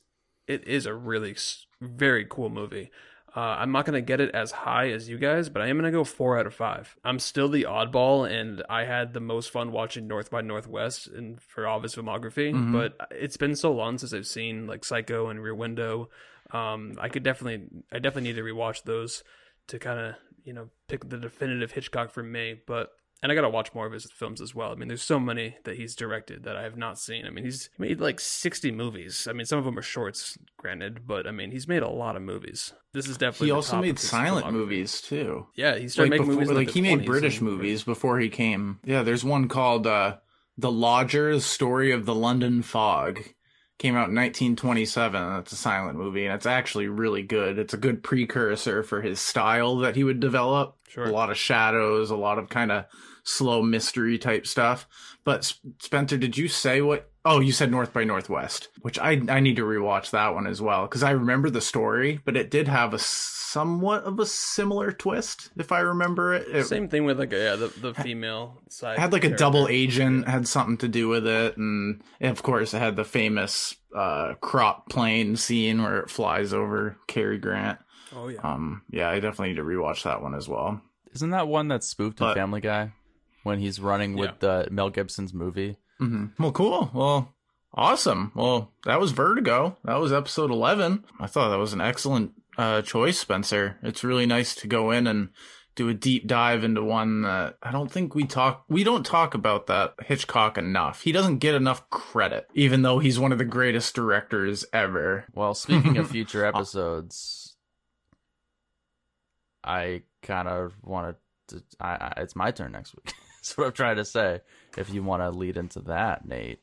it 0.48 0.66
is 0.66 0.86
a 0.86 0.94
really 0.94 1.36
very 1.80 2.26
cool 2.28 2.48
movie. 2.50 2.90
Uh, 3.36 3.40
I'm 3.60 3.70
not 3.70 3.84
gonna 3.84 4.00
get 4.00 4.20
it 4.20 4.34
as 4.34 4.50
high 4.50 4.88
as 4.90 5.08
you 5.08 5.18
guys, 5.18 5.48
but 5.48 5.62
I 5.62 5.66
am 5.68 5.76
gonna 5.76 5.92
go 5.92 6.02
four 6.02 6.38
out 6.38 6.46
of 6.46 6.54
five. 6.54 6.96
I'm 7.04 7.18
still 7.18 7.48
the 7.48 7.64
oddball, 7.64 8.28
and 8.28 8.64
I 8.68 8.84
had 8.84 9.12
the 9.12 9.20
most 9.20 9.50
fun 9.50 9.70
watching 9.70 10.08
North 10.08 10.30
by 10.30 10.40
Northwest 10.40 11.06
and 11.08 11.40
for 11.40 11.66
all 11.66 11.76
of 11.76 11.82
his 11.84 11.94
filmography. 11.94 12.52
Mhm. 12.52 12.72
But 12.72 12.96
it's 13.12 13.36
been 13.36 13.54
so 13.54 13.70
long 13.70 13.98
since 13.98 14.12
I've 14.12 14.26
seen 14.26 14.66
like 14.66 14.84
Psycho 14.84 15.28
and 15.28 15.40
Rear 15.42 15.54
Window. 15.54 16.08
Um, 16.50 16.94
I 16.98 17.10
could 17.10 17.22
definitely, 17.22 17.68
I 17.92 17.98
definitely 17.98 18.30
need 18.30 18.36
to 18.36 18.42
rewatch 18.42 18.82
those 18.84 19.22
to 19.68 19.78
kind 19.78 20.00
of 20.00 20.14
you 20.44 20.54
know 20.54 20.70
pick 20.88 21.06
the 21.08 21.18
definitive 21.18 21.72
Hitchcock 21.72 22.10
for 22.10 22.22
me. 22.22 22.56
But 22.66 22.90
and 23.22 23.32
I 23.32 23.34
gotta 23.34 23.48
watch 23.48 23.74
more 23.74 23.86
of 23.86 23.92
his 23.92 24.10
films 24.10 24.40
as 24.40 24.54
well. 24.54 24.72
I 24.72 24.74
mean, 24.74 24.88
there's 24.88 25.02
so 25.02 25.18
many 25.18 25.56
that 25.64 25.76
he's 25.76 25.96
directed 25.96 26.44
that 26.44 26.56
I 26.56 26.62
have 26.62 26.76
not 26.76 26.98
seen. 26.98 27.26
I 27.26 27.30
mean, 27.30 27.44
he's 27.44 27.70
made 27.78 28.00
like 28.00 28.20
60 28.20 28.70
movies. 28.72 29.26
I 29.28 29.32
mean, 29.32 29.46
some 29.46 29.58
of 29.58 29.64
them 29.64 29.78
are 29.78 29.82
shorts, 29.82 30.38
granted, 30.56 31.06
but 31.06 31.26
I 31.26 31.30
mean, 31.30 31.50
he's 31.50 31.66
made 31.66 31.82
a 31.82 31.88
lot 31.88 32.16
of 32.16 32.22
movies. 32.22 32.72
This 32.92 33.08
is 33.08 33.16
definitely. 33.16 33.48
He 33.48 33.52
also 33.52 33.80
made 33.80 33.98
silent 33.98 34.50
movies 34.52 35.00
too. 35.00 35.46
Yeah, 35.54 35.76
he 35.76 35.88
started 35.88 36.12
like 36.12 36.20
making 36.20 36.26
before, 36.26 36.42
movies 36.42 36.56
like 36.56 36.66
the 36.68 36.72
he 36.72 36.80
made 36.80 37.00
20s 37.00 37.06
British 37.06 37.40
movies 37.40 37.82
before 37.82 38.18
he 38.18 38.28
came. 38.28 38.80
Yeah, 38.84 39.02
there's 39.02 39.24
one 39.24 39.48
called 39.48 39.86
uh, 39.86 40.16
"The 40.56 40.72
Lodgers: 40.72 41.44
Story 41.44 41.90
of 41.92 42.06
the 42.06 42.14
London 42.14 42.62
Fog." 42.62 43.20
Came 43.78 43.94
out 43.94 44.08
in 44.08 44.16
1927. 44.16 45.34
That's 45.34 45.52
a 45.52 45.56
silent 45.56 45.96
movie, 45.96 46.26
and 46.26 46.34
it's 46.34 46.46
actually 46.46 46.88
really 46.88 47.22
good. 47.22 47.58
It's 47.58 47.74
a 47.74 47.78
good 47.78 48.02
precursor 48.02 48.82
for 48.82 49.02
his 49.02 49.20
style 49.20 49.76
that 49.78 49.94
he 49.94 50.02
would 50.02 50.18
develop. 50.18 50.76
Sure. 50.88 51.04
A 51.04 51.12
lot 51.12 51.30
of 51.30 51.36
shadows, 51.36 52.10
a 52.10 52.16
lot 52.16 52.38
of 52.38 52.48
kind 52.48 52.72
of 52.72 52.86
slow 53.22 53.62
mystery 53.62 54.18
type 54.18 54.46
stuff. 54.46 54.88
But 55.22 55.52
Spencer, 55.78 56.16
did 56.16 56.36
you 56.36 56.48
say 56.48 56.80
what? 56.80 57.10
Oh, 57.30 57.40
you 57.40 57.52
said 57.52 57.70
North 57.70 57.92
by 57.92 58.04
Northwest, 58.04 58.68
which 58.80 58.98
I 58.98 59.20
I 59.28 59.40
need 59.40 59.56
to 59.56 59.64
rewatch 59.64 60.10
that 60.12 60.34
one 60.34 60.46
as 60.46 60.62
well 60.62 60.82
because 60.82 61.02
I 61.02 61.10
remember 61.10 61.50
the 61.50 61.60
story, 61.60 62.20
but 62.24 62.36
it 62.36 62.50
did 62.50 62.68
have 62.68 62.94
a 62.94 62.98
somewhat 62.98 64.04
of 64.04 64.18
a 64.18 64.24
similar 64.26 64.92
twist, 64.92 65.50
if 65.56 65.70
I 65.70 65.80
remember 65.80 66.32
it. 66.34 66.48
It 66.48 66.64
Same 66.64 66.88
thing 66.88 67.04
with 67.04 67.18
like 67.18 67.32
yeah, 67.32 67.56
the 67.56 67.68
the 67.68 67.92
female 67.94 68.58
side. 68.68 68.98
had 68.98 69.12
like 69.12 69.24
a 69.24 69.36
double 69.36 69.68
agent, 69.68 70.26
had 70.26 70.48
something 70.48 70.78
to 70.78 70.88
do 70.88 71.08
with 71.08 71.26
it, 71.26 71.56
and, 71.58 72.02
and 72.20 72.30
of 72.30 72.42
course 72.42 72.72
it 72.72 72.78
had 72.78 72.96
the 72.96 73.04
famous 73.04 73.74
uh, 73.94 74.34
crop 74.40 74.88
plane 74.88 75.36
scene 75.36 75.82
where 75.82 75.98
it 76.00 76.10
flies 76.10 76.52
over 76.54 76.96
Cary 77.08 77.38
Grant. 77.38 77.78
Oh 78.14 78.28
yeah. 78.28 78.40
Um, 78.42 78.82
yeah, 78.90 79.10
I 79.10 79.20
definitely 79.20 79.48
need 79.50 79.56
to 79.56 79.64
rewatch 79.64 80.04
that 80.04 80.22
one 80.22 80.34
as 80.34 80.48
well. 80.48 80.80
Isn't 81.14 81.30
that 81.30 81.48
one 81.48 81.68
that's 81.68 81.86
spoofed 81.86 82.20
in 82.20 82.26
But- 82.26 82.34
Family 82.36 82.60
Guy 82.60 82.92
when 83.42 83.58
he's 83.58 83.80
running 83.80 84.16
with 84.16 84.42
uh, 84.42 84.64
Mel 84.70 84.90
Gibson's 84.90 85.34
movie? 85.34 85.76
Hmm 85.98 86.26
Well, 86.38 86.52
cool. 86.52 86.90
Well, 86.94 87.34
awesome. 87.74 88.32
Well, 88.34 88.72
that 88.84 89.00
was 89.00 89.12
Vertigo. 89.12 89.76
That 89.84 90.00
was 90.00 90.12
episode 90.12 90.50
11. 90.50 91.04
I 91.20 91.26
thought 91.26 91.50
that 91.50 91.58
was 91.58 91.72
an 91.72 91.80
excellent 91.80 92.32
uh, 92.56 92.82
choice, 92.82 93.18
Spencer. 93.18 93.78
It's 93.82 94.04
really 94.04 94.26
nice 94.26 94.54
to 94.56 94.66
go 94.66 94.90
in 94.90 95.06
and 95.06 95.30
do 95.74 95.88
a 95.88 95.94
deep 95.94 96.26
dive 96.26 96.64
into 96.64 96.82
one 96.82 97.22
that 97.22 97.56
I 97.62 97.70
don't 97.70 97.90
think 97.90 98.12
we 98.12 98.24
talk 98.24 98.64
we 98.68 98.82
don't 98.82 99.06
talk 99.06 99.34
about 99.34 99.68
that 99.68 99.94
Hitchcock 100.04 100.58
enough. 100.58 101.02
He 101.02 101.12
doesn't 101.12 101.38
get 101.38 101.54
enough 101.54 101.88
credit 101.88 102.48
even 102.52 102.82
though 102.82 102.98
he's 102.98 103.20
one 103.20 103.30
of 103.30 103.38
the 103.38 103.44
greatest 103.44 103.94
directors 103.94 104.64
ever. 104.72 105.26
Well, 105.34 105.54
speaking 105.54 105.96
of 105.96 106.10
future 106.10 106.44
episodes, 106.44 107.54
I 109.62 110.02
kind 110.22 110.48
of 110.48 110.74
wanted 110.82 111.14
to. 111.48 111.62
I, 111.78 111.88
I, 111.88 112.12
it's 112.22 112.34
my 112.34 112.50
turn 112.50 112.72
next 112.72 112.96
week. 112.96 113.14
That's 113.38 113.56
what 113.56 113.68
I'm 113.68 113.72
trying 113.72 113.96
to 113.96 114.04
say. 114.04 114.40
If 114.78 114.92
you 114.92 115.02
want 115.02 115.22
to 115.22 115.30
lead 115.30 115.56
into 115.56 115.80
that, 115.82 116.26
Nate, 116.26 116.60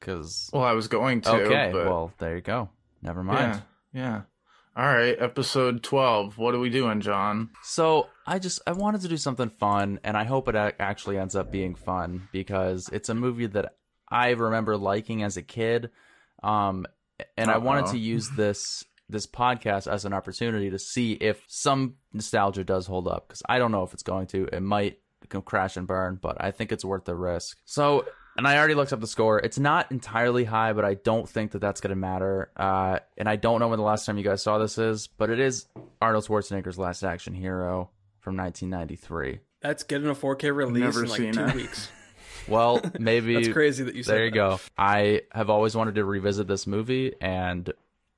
because 0.00 0.50
Well, 0.52 0.64
I 0.64 0.72
was 0.72 0.88
going 0.88 1.20
to 1.22 1.30
okay, 1.32 1.70
but 1.72 1.86
well 1.86 2.12
there 2.18 2.36
you 2.36 2.42
go. 2.42 2.70
Never 3.02 3.22
mind. 3.22 3.62
yeah. 3.92 4.00
Yeah. 4.00 4.20
All 4.74 4.86
right, 4.86 5.14
episode 5.20 5.82
12. 5.82 6.38
What 6.38 6.54
are 6.54 6.58
we 6.58 6.70
doing, 6.70 7.02
John? 7.02 7.50
So 7.62 8.08
I 8.26 8.38
just 8.38 8.58
I 8.66 8.72
wanted 8.72 9.02
to 9.02 9.08
do 9.08 9.18
something 9.18 9.50
fun, 9.50 10.00
and 10.02 10.16
I 10.16 10.24
hope 10.24 10.48
it 10.48 10.56
actually 10.56 11.18
ends 11.18 11.36
up 11.36 11.52
being 11.52 11.74
fun 11.74 12.28
because 12.32 12.88
it's 12.90 13.10
a 13.10 13.14
movie 13.14 13.48
that 13.48 13.74
I 14.08 14.30
remember 14.30 14.78
liking 14.78 15.22
as 15.24 15.36
a 15.36 15.42
kid, 15.42 15.90
um, 16.42 16.86
and 17.36 17.50
I 17.50 17.58
wanted 17.58 17.88
to 17.88 17.98
use 17.98 18.30
this 18.36 18.82
this 19.10 19.26
podcast 19.26 19.92
as 19.92 20.06
an 20.06 20.14
opportunity 20.14 20.70
to 20.70 20.78
see 20.78 21.12
if 21.12 21.44
some 21.48 21.96
nostalgia 22.14 22.64
does 22.64 22.86
hold 22.86 23.06
up 23.06 23.28
because 23.28 23.42
I 23.46 23.58
don't 23.58 23.72
know 23.72 23.82
if 23.82 23.92
it's 23.92 24.02
going 24.02 24.26
to. 24.28 24.48
It 24.50 24.62
might 24.62 25.00
go 25.32 25.40
crash 25.42 25.76
and 25.76 25.86
burn, 25.86 26.18
but 26.20 26.36
I 26.40 26.50
think 26.50 26.72
it's 26.72 26.84
worth 26.84 27.04
the 27.04 27.14
risk. 27.14 27.58
So. 27.64 28.06
And 28.34 28.48
I 28.48 28.56
already 28.56 28.72
looked 28.72 28.94
up 28.94 29.00
the 29.02 29.06
score. 29.06 29.38
It's 29.40 29.58
not 29.58 29.92
entirely 29.92 30.44
high, 30.44 30.72
but 30.72 30.86
I 30.86 30.94
don't 30.94 31.28
think 31.28 31.50
that 31.50 31.58
that's 31.58 31.82
going 31.82 31.90
to 31.90 31.96
matter. 31.96 32.50
Uh, 32.56 33.00
and 33.18 33.28
I 33.28 33.36
don't 33.36 33.60
know 33.60 33.68
when 33.68 33.78
the 33.78 33.84
last 33.84 34.06
time 34.06 34.16
you 34.16 34.24
guys 34.24 34.42
saw 34.42 34.56
this 34.56 34.78
is, 34.78 35.06
but 35.06 35.28
it 35.28 35.38
is 35.38 35.66
Arnold 36.00 36.24
Schwarzenegger's 36.24 36.78
Last 36.78 37.02
Action 37.02 37.34
Hero 37.34 37.90
from 38.20 38.38
1993. 38.38 39.40
That's 39.60 39.82
getting 39.82 40.08
a 40.08 40.14
4K 40.14 40.54
release 40.56 40.80
never 40.80 41.04
in 41.04 41.10
like 41.10 41.20
seen 41.20 41.32
two 41.34 41.44
it. 41.44 41.54
weeks. 41.54 41.90
Well, 42.48 42.80
maybe 42.98 43.34
That's 43.34 43.48
crazy 43.52 43.84
that 43.84 43.94
you 43.94 44.02
said 44.02 44.14
there 44.14 44.24
you 44.24 44.30
that. 44.30 44.36
go. 44.36 44.60
I 44.76 45.22
have 45.30 45.50
always 45.50 45.76
wanted 45.76 45.94
to 45.96 46.04
revisit 46.04 46.48
this 46.48 46.66
movie, 46.66 47.14
and 47.20 47.70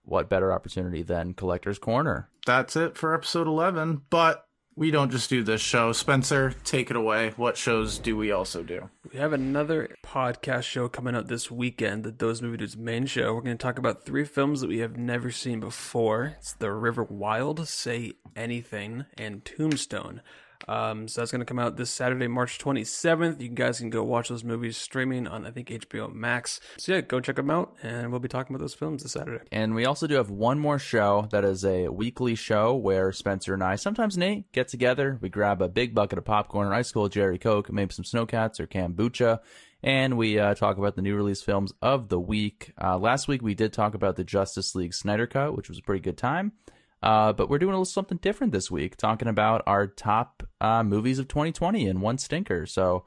what 0.05 0.29
better 0.29 0.53
opportunity 0.53 1.03
than 1.03 1.35
Collector's 1.35 1.79
Corner? 1.79 2.29
That's 2.47 2.77
it 2.77 2.97
for 2.97 3.15
episode 3.15 3.47
11. 3.47 4.03
But 4.11 4.47
we 4.77 4.91
don't 4.91 5.11
just 5.11 5.31
do 5.31 5.43
this 5.43 5.61
show. 5.61 5.93
Spencer, 5.93 6.55
take 6.65 6.91
it 6.91 6.97
away. 6.97 7.33
What 7.37 7.57
shows 7.57 7.99
do 7.99 8.17
we 8.17 8.33
also 8.33 8.63
do? 8.63 8.91
We 9.13 9.19
have 9.19 9.33
another 9.33 9.97
podcast 10.05 10.65
show 10.65 10.89
coming 10.89 11.15
out 11.15 11.29
this 11.29 11.51
weekend, 11.51 12.05
the 12.05 12.11
Those 12.11 12.43
Movie 12.43 12.57
Dudes 12.57 12.77
main 12.77 13.07
show. 13.07 13.35
We're 13.35 13.43
going 13.43 13.57
to 13.57 13.63
talk 13.63 13.79
about 13.79 14.05
three 14.05 14.25
films 14.25 14.61
that 14.61 14.69
we 14.69 14.79
have 14.79 14.97
never 14.97 15.31
seen 15.31 15.61
before. 15.61 16.35
It's 16.39 16.53
The 16.53 16.73
River 16.73 17.05
Wild, 17.05 17.69
Say 17.69 18.15
Anything, 18.35 19.05
and 19.17 19.45
Tombstone. 19.45 20.23
Um, 20.69 21.09
so 21.09 21.21
that's 21.21 21.31
going 21.31 21.41
to 21.41 21.45
come 21.47 21.59
out 21.59 21.77
this 21.77 21.91
Saturday, 21.91 22.27
March 22.27 22.59
27th. 22.59 23.41
You 23.41 23.49
guys 23.49 23.79
can 23.79 23.91
go 23.91 24.03
watch 24.03 24.29
those 24.29 24.45
movies 24.45 24.77
streaming 24.77 25.27
on, 25.27 25.47
I 25.47 25.51
think, 25.51 25.69
HBO 25.69 26.13
Max. 26.13 26.61
So 26.79 26.95
yeah, 26.95 27.01
go 27.01 27.21
check 27.21 27.37
them 27.37 27.51
out, 27.51 27.75
and 27.83 28.11
we'll 28.11 28.21
be 28.21 28.29
talking 28.29 28.55
about 28.55 28.63
those 28.63 28.75
films 28.75 29.03
this 29.03 29.13
Saturday. 29.13 29.45
And 29.53 29.75
we 29.75 29.85
also 29.85 30.07
do 30.07 30.15
have 30.15 30.31
one 30.31 30.59
more 30.59 30.79
show 30.79 31.29
that 31.31 31.45
is 31.45 31.65
a 31.65 31.89
weekly 31.89 32.35
show 32.35 32.75
where 32.75 33.13
Spencer 33.13 33.55
and 33.55 33.63
I, 33.63 33.77
sometimes 33.77 34.17
Nate, 34.17 34.51
get 34.53 34.69
together. 34.69 35.19
We 35.21 35.29
grab 35.29 35.61
a 35.61 35.69
big 35.69 35.95
bucket 35.95 36.19
of 36.19 36.25
popcorn, 36.25 36.73
ice 36.73 36.93
cold 36.93 37.13
Cherry 37.13 37.39
Coke, 37.39 37.73
maybe 37.73 37.93
some 37.93 38.05
Sno-Caps 38.05 38.61
or 38.61 38.67
kombucha, 38.67 39.41
and 39.83 40.17
we 40.17 40.39
uh, 40.39 40.55
talk 40.55 40.79
about 40.79 40.97
the 40.97 41.03
new 41.03 41.15
release 41.15 41.43
films 41.43 41.73
of 41.83 42.09
the 42.09 42.19
week. 42.19 42.73
Uh, 42.83 42.97
last 42.97 43.29
week 43.29 43.43
we 43.43 43.55
did 43.55 43.73
talk 43.73 43.95
about 43.95 44.17
the 44.17 44.25
Justice 44.25 44.75
League 44.75 44.95
Snyder 44.95 45.27
Cut, 45.27 45.55
which 45.55 45.69
was 45.69 45.79
a 45.79 45.83
pretty 45.83 46.01
good 46.01 46.17
time. 46.17 46.53
Uh, 47.05 47.35
but 47.35 47.51
we're 47.51 47.59
doing 47.59 47.73
a 47.73 47.75
little 47.75 47.85
something 47.85 48.17
different 48.23 48.51
this 48.51 48.71
week, 48.71 48.97
talking 48.97 49.29
about 49.29 49.63
our 49.67 49.87
top 49.87 50.43
uh, 50.63 50.83
movies 50.83 51.19
of 51.19 51.29
2020 51.29 51.87
and 51.87 52.01
one 52.01 52.17
stinker. 52.17 52.65
So, 52.65 53.05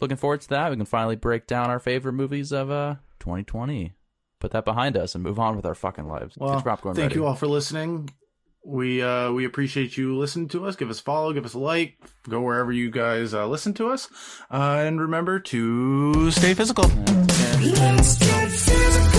looking 0.00 0.16
forward 0.16 0.40
to 0.40 0.48
that. 0.48 0.68
We 0.70 0.76
can 0.76 0.84
finally 0.84 1.14
break 1.14 1.46
down 1.46 1.70
our 1.70 1.78
favorite 1.78 2.14
movies 2.14 2.50
of 2.50 2.72
uh, 2.72 2.96
2020, 3.20 3.92
put 4.40 4.50
that 4.50 4.64
behind 4.64 4.96
us, 4.96 5.14
and 5.14 5.22
move 5.22 5.38
on 5.38 5.54
with 5.54 5.64
our 5.64 5.76
fucking 5.76 6.08
lives. 6.08 6.36
Well, 6.36 6.58
thank 6.58 6.96
ready. 6.96 7.14
you 7.14 7.24
all 7.24 7.36
for 7.36 7.46
listening. 7.46 8.10
We 8.64 9.00
uh 9.00 9.30
we 9.30 9.44
appreciate 9.44 9.96
you 9.96 10.18
listening 10.18 10.48
to 10.48 10.66
us. 10.66 10.74
Give 10.74 10.90
us 10.90 10.98
a 10.98 11.02
follow, 11.04 11.32
give 11.32 11.44
us 11.44 11.54
a 11.54 11.60
like, 11.60 11.98
go 12.28 12.40
wherever 12.40 12.72
you 12.72 12.90
guys 12.90 13.32
uh, 13.32 13.46
listen 13.46 13.74
to 13.74 13.90
us, 13.90 14.08
uh, 14.50 14.82
and 14.84 15.00
remember 15.00 15.38
to 15.38 16.32
stay 16.32 16.52
physical. 16.52 16.88
Let's 17.60 18.18
get 18.18 18.50
physical. 18.50 19.15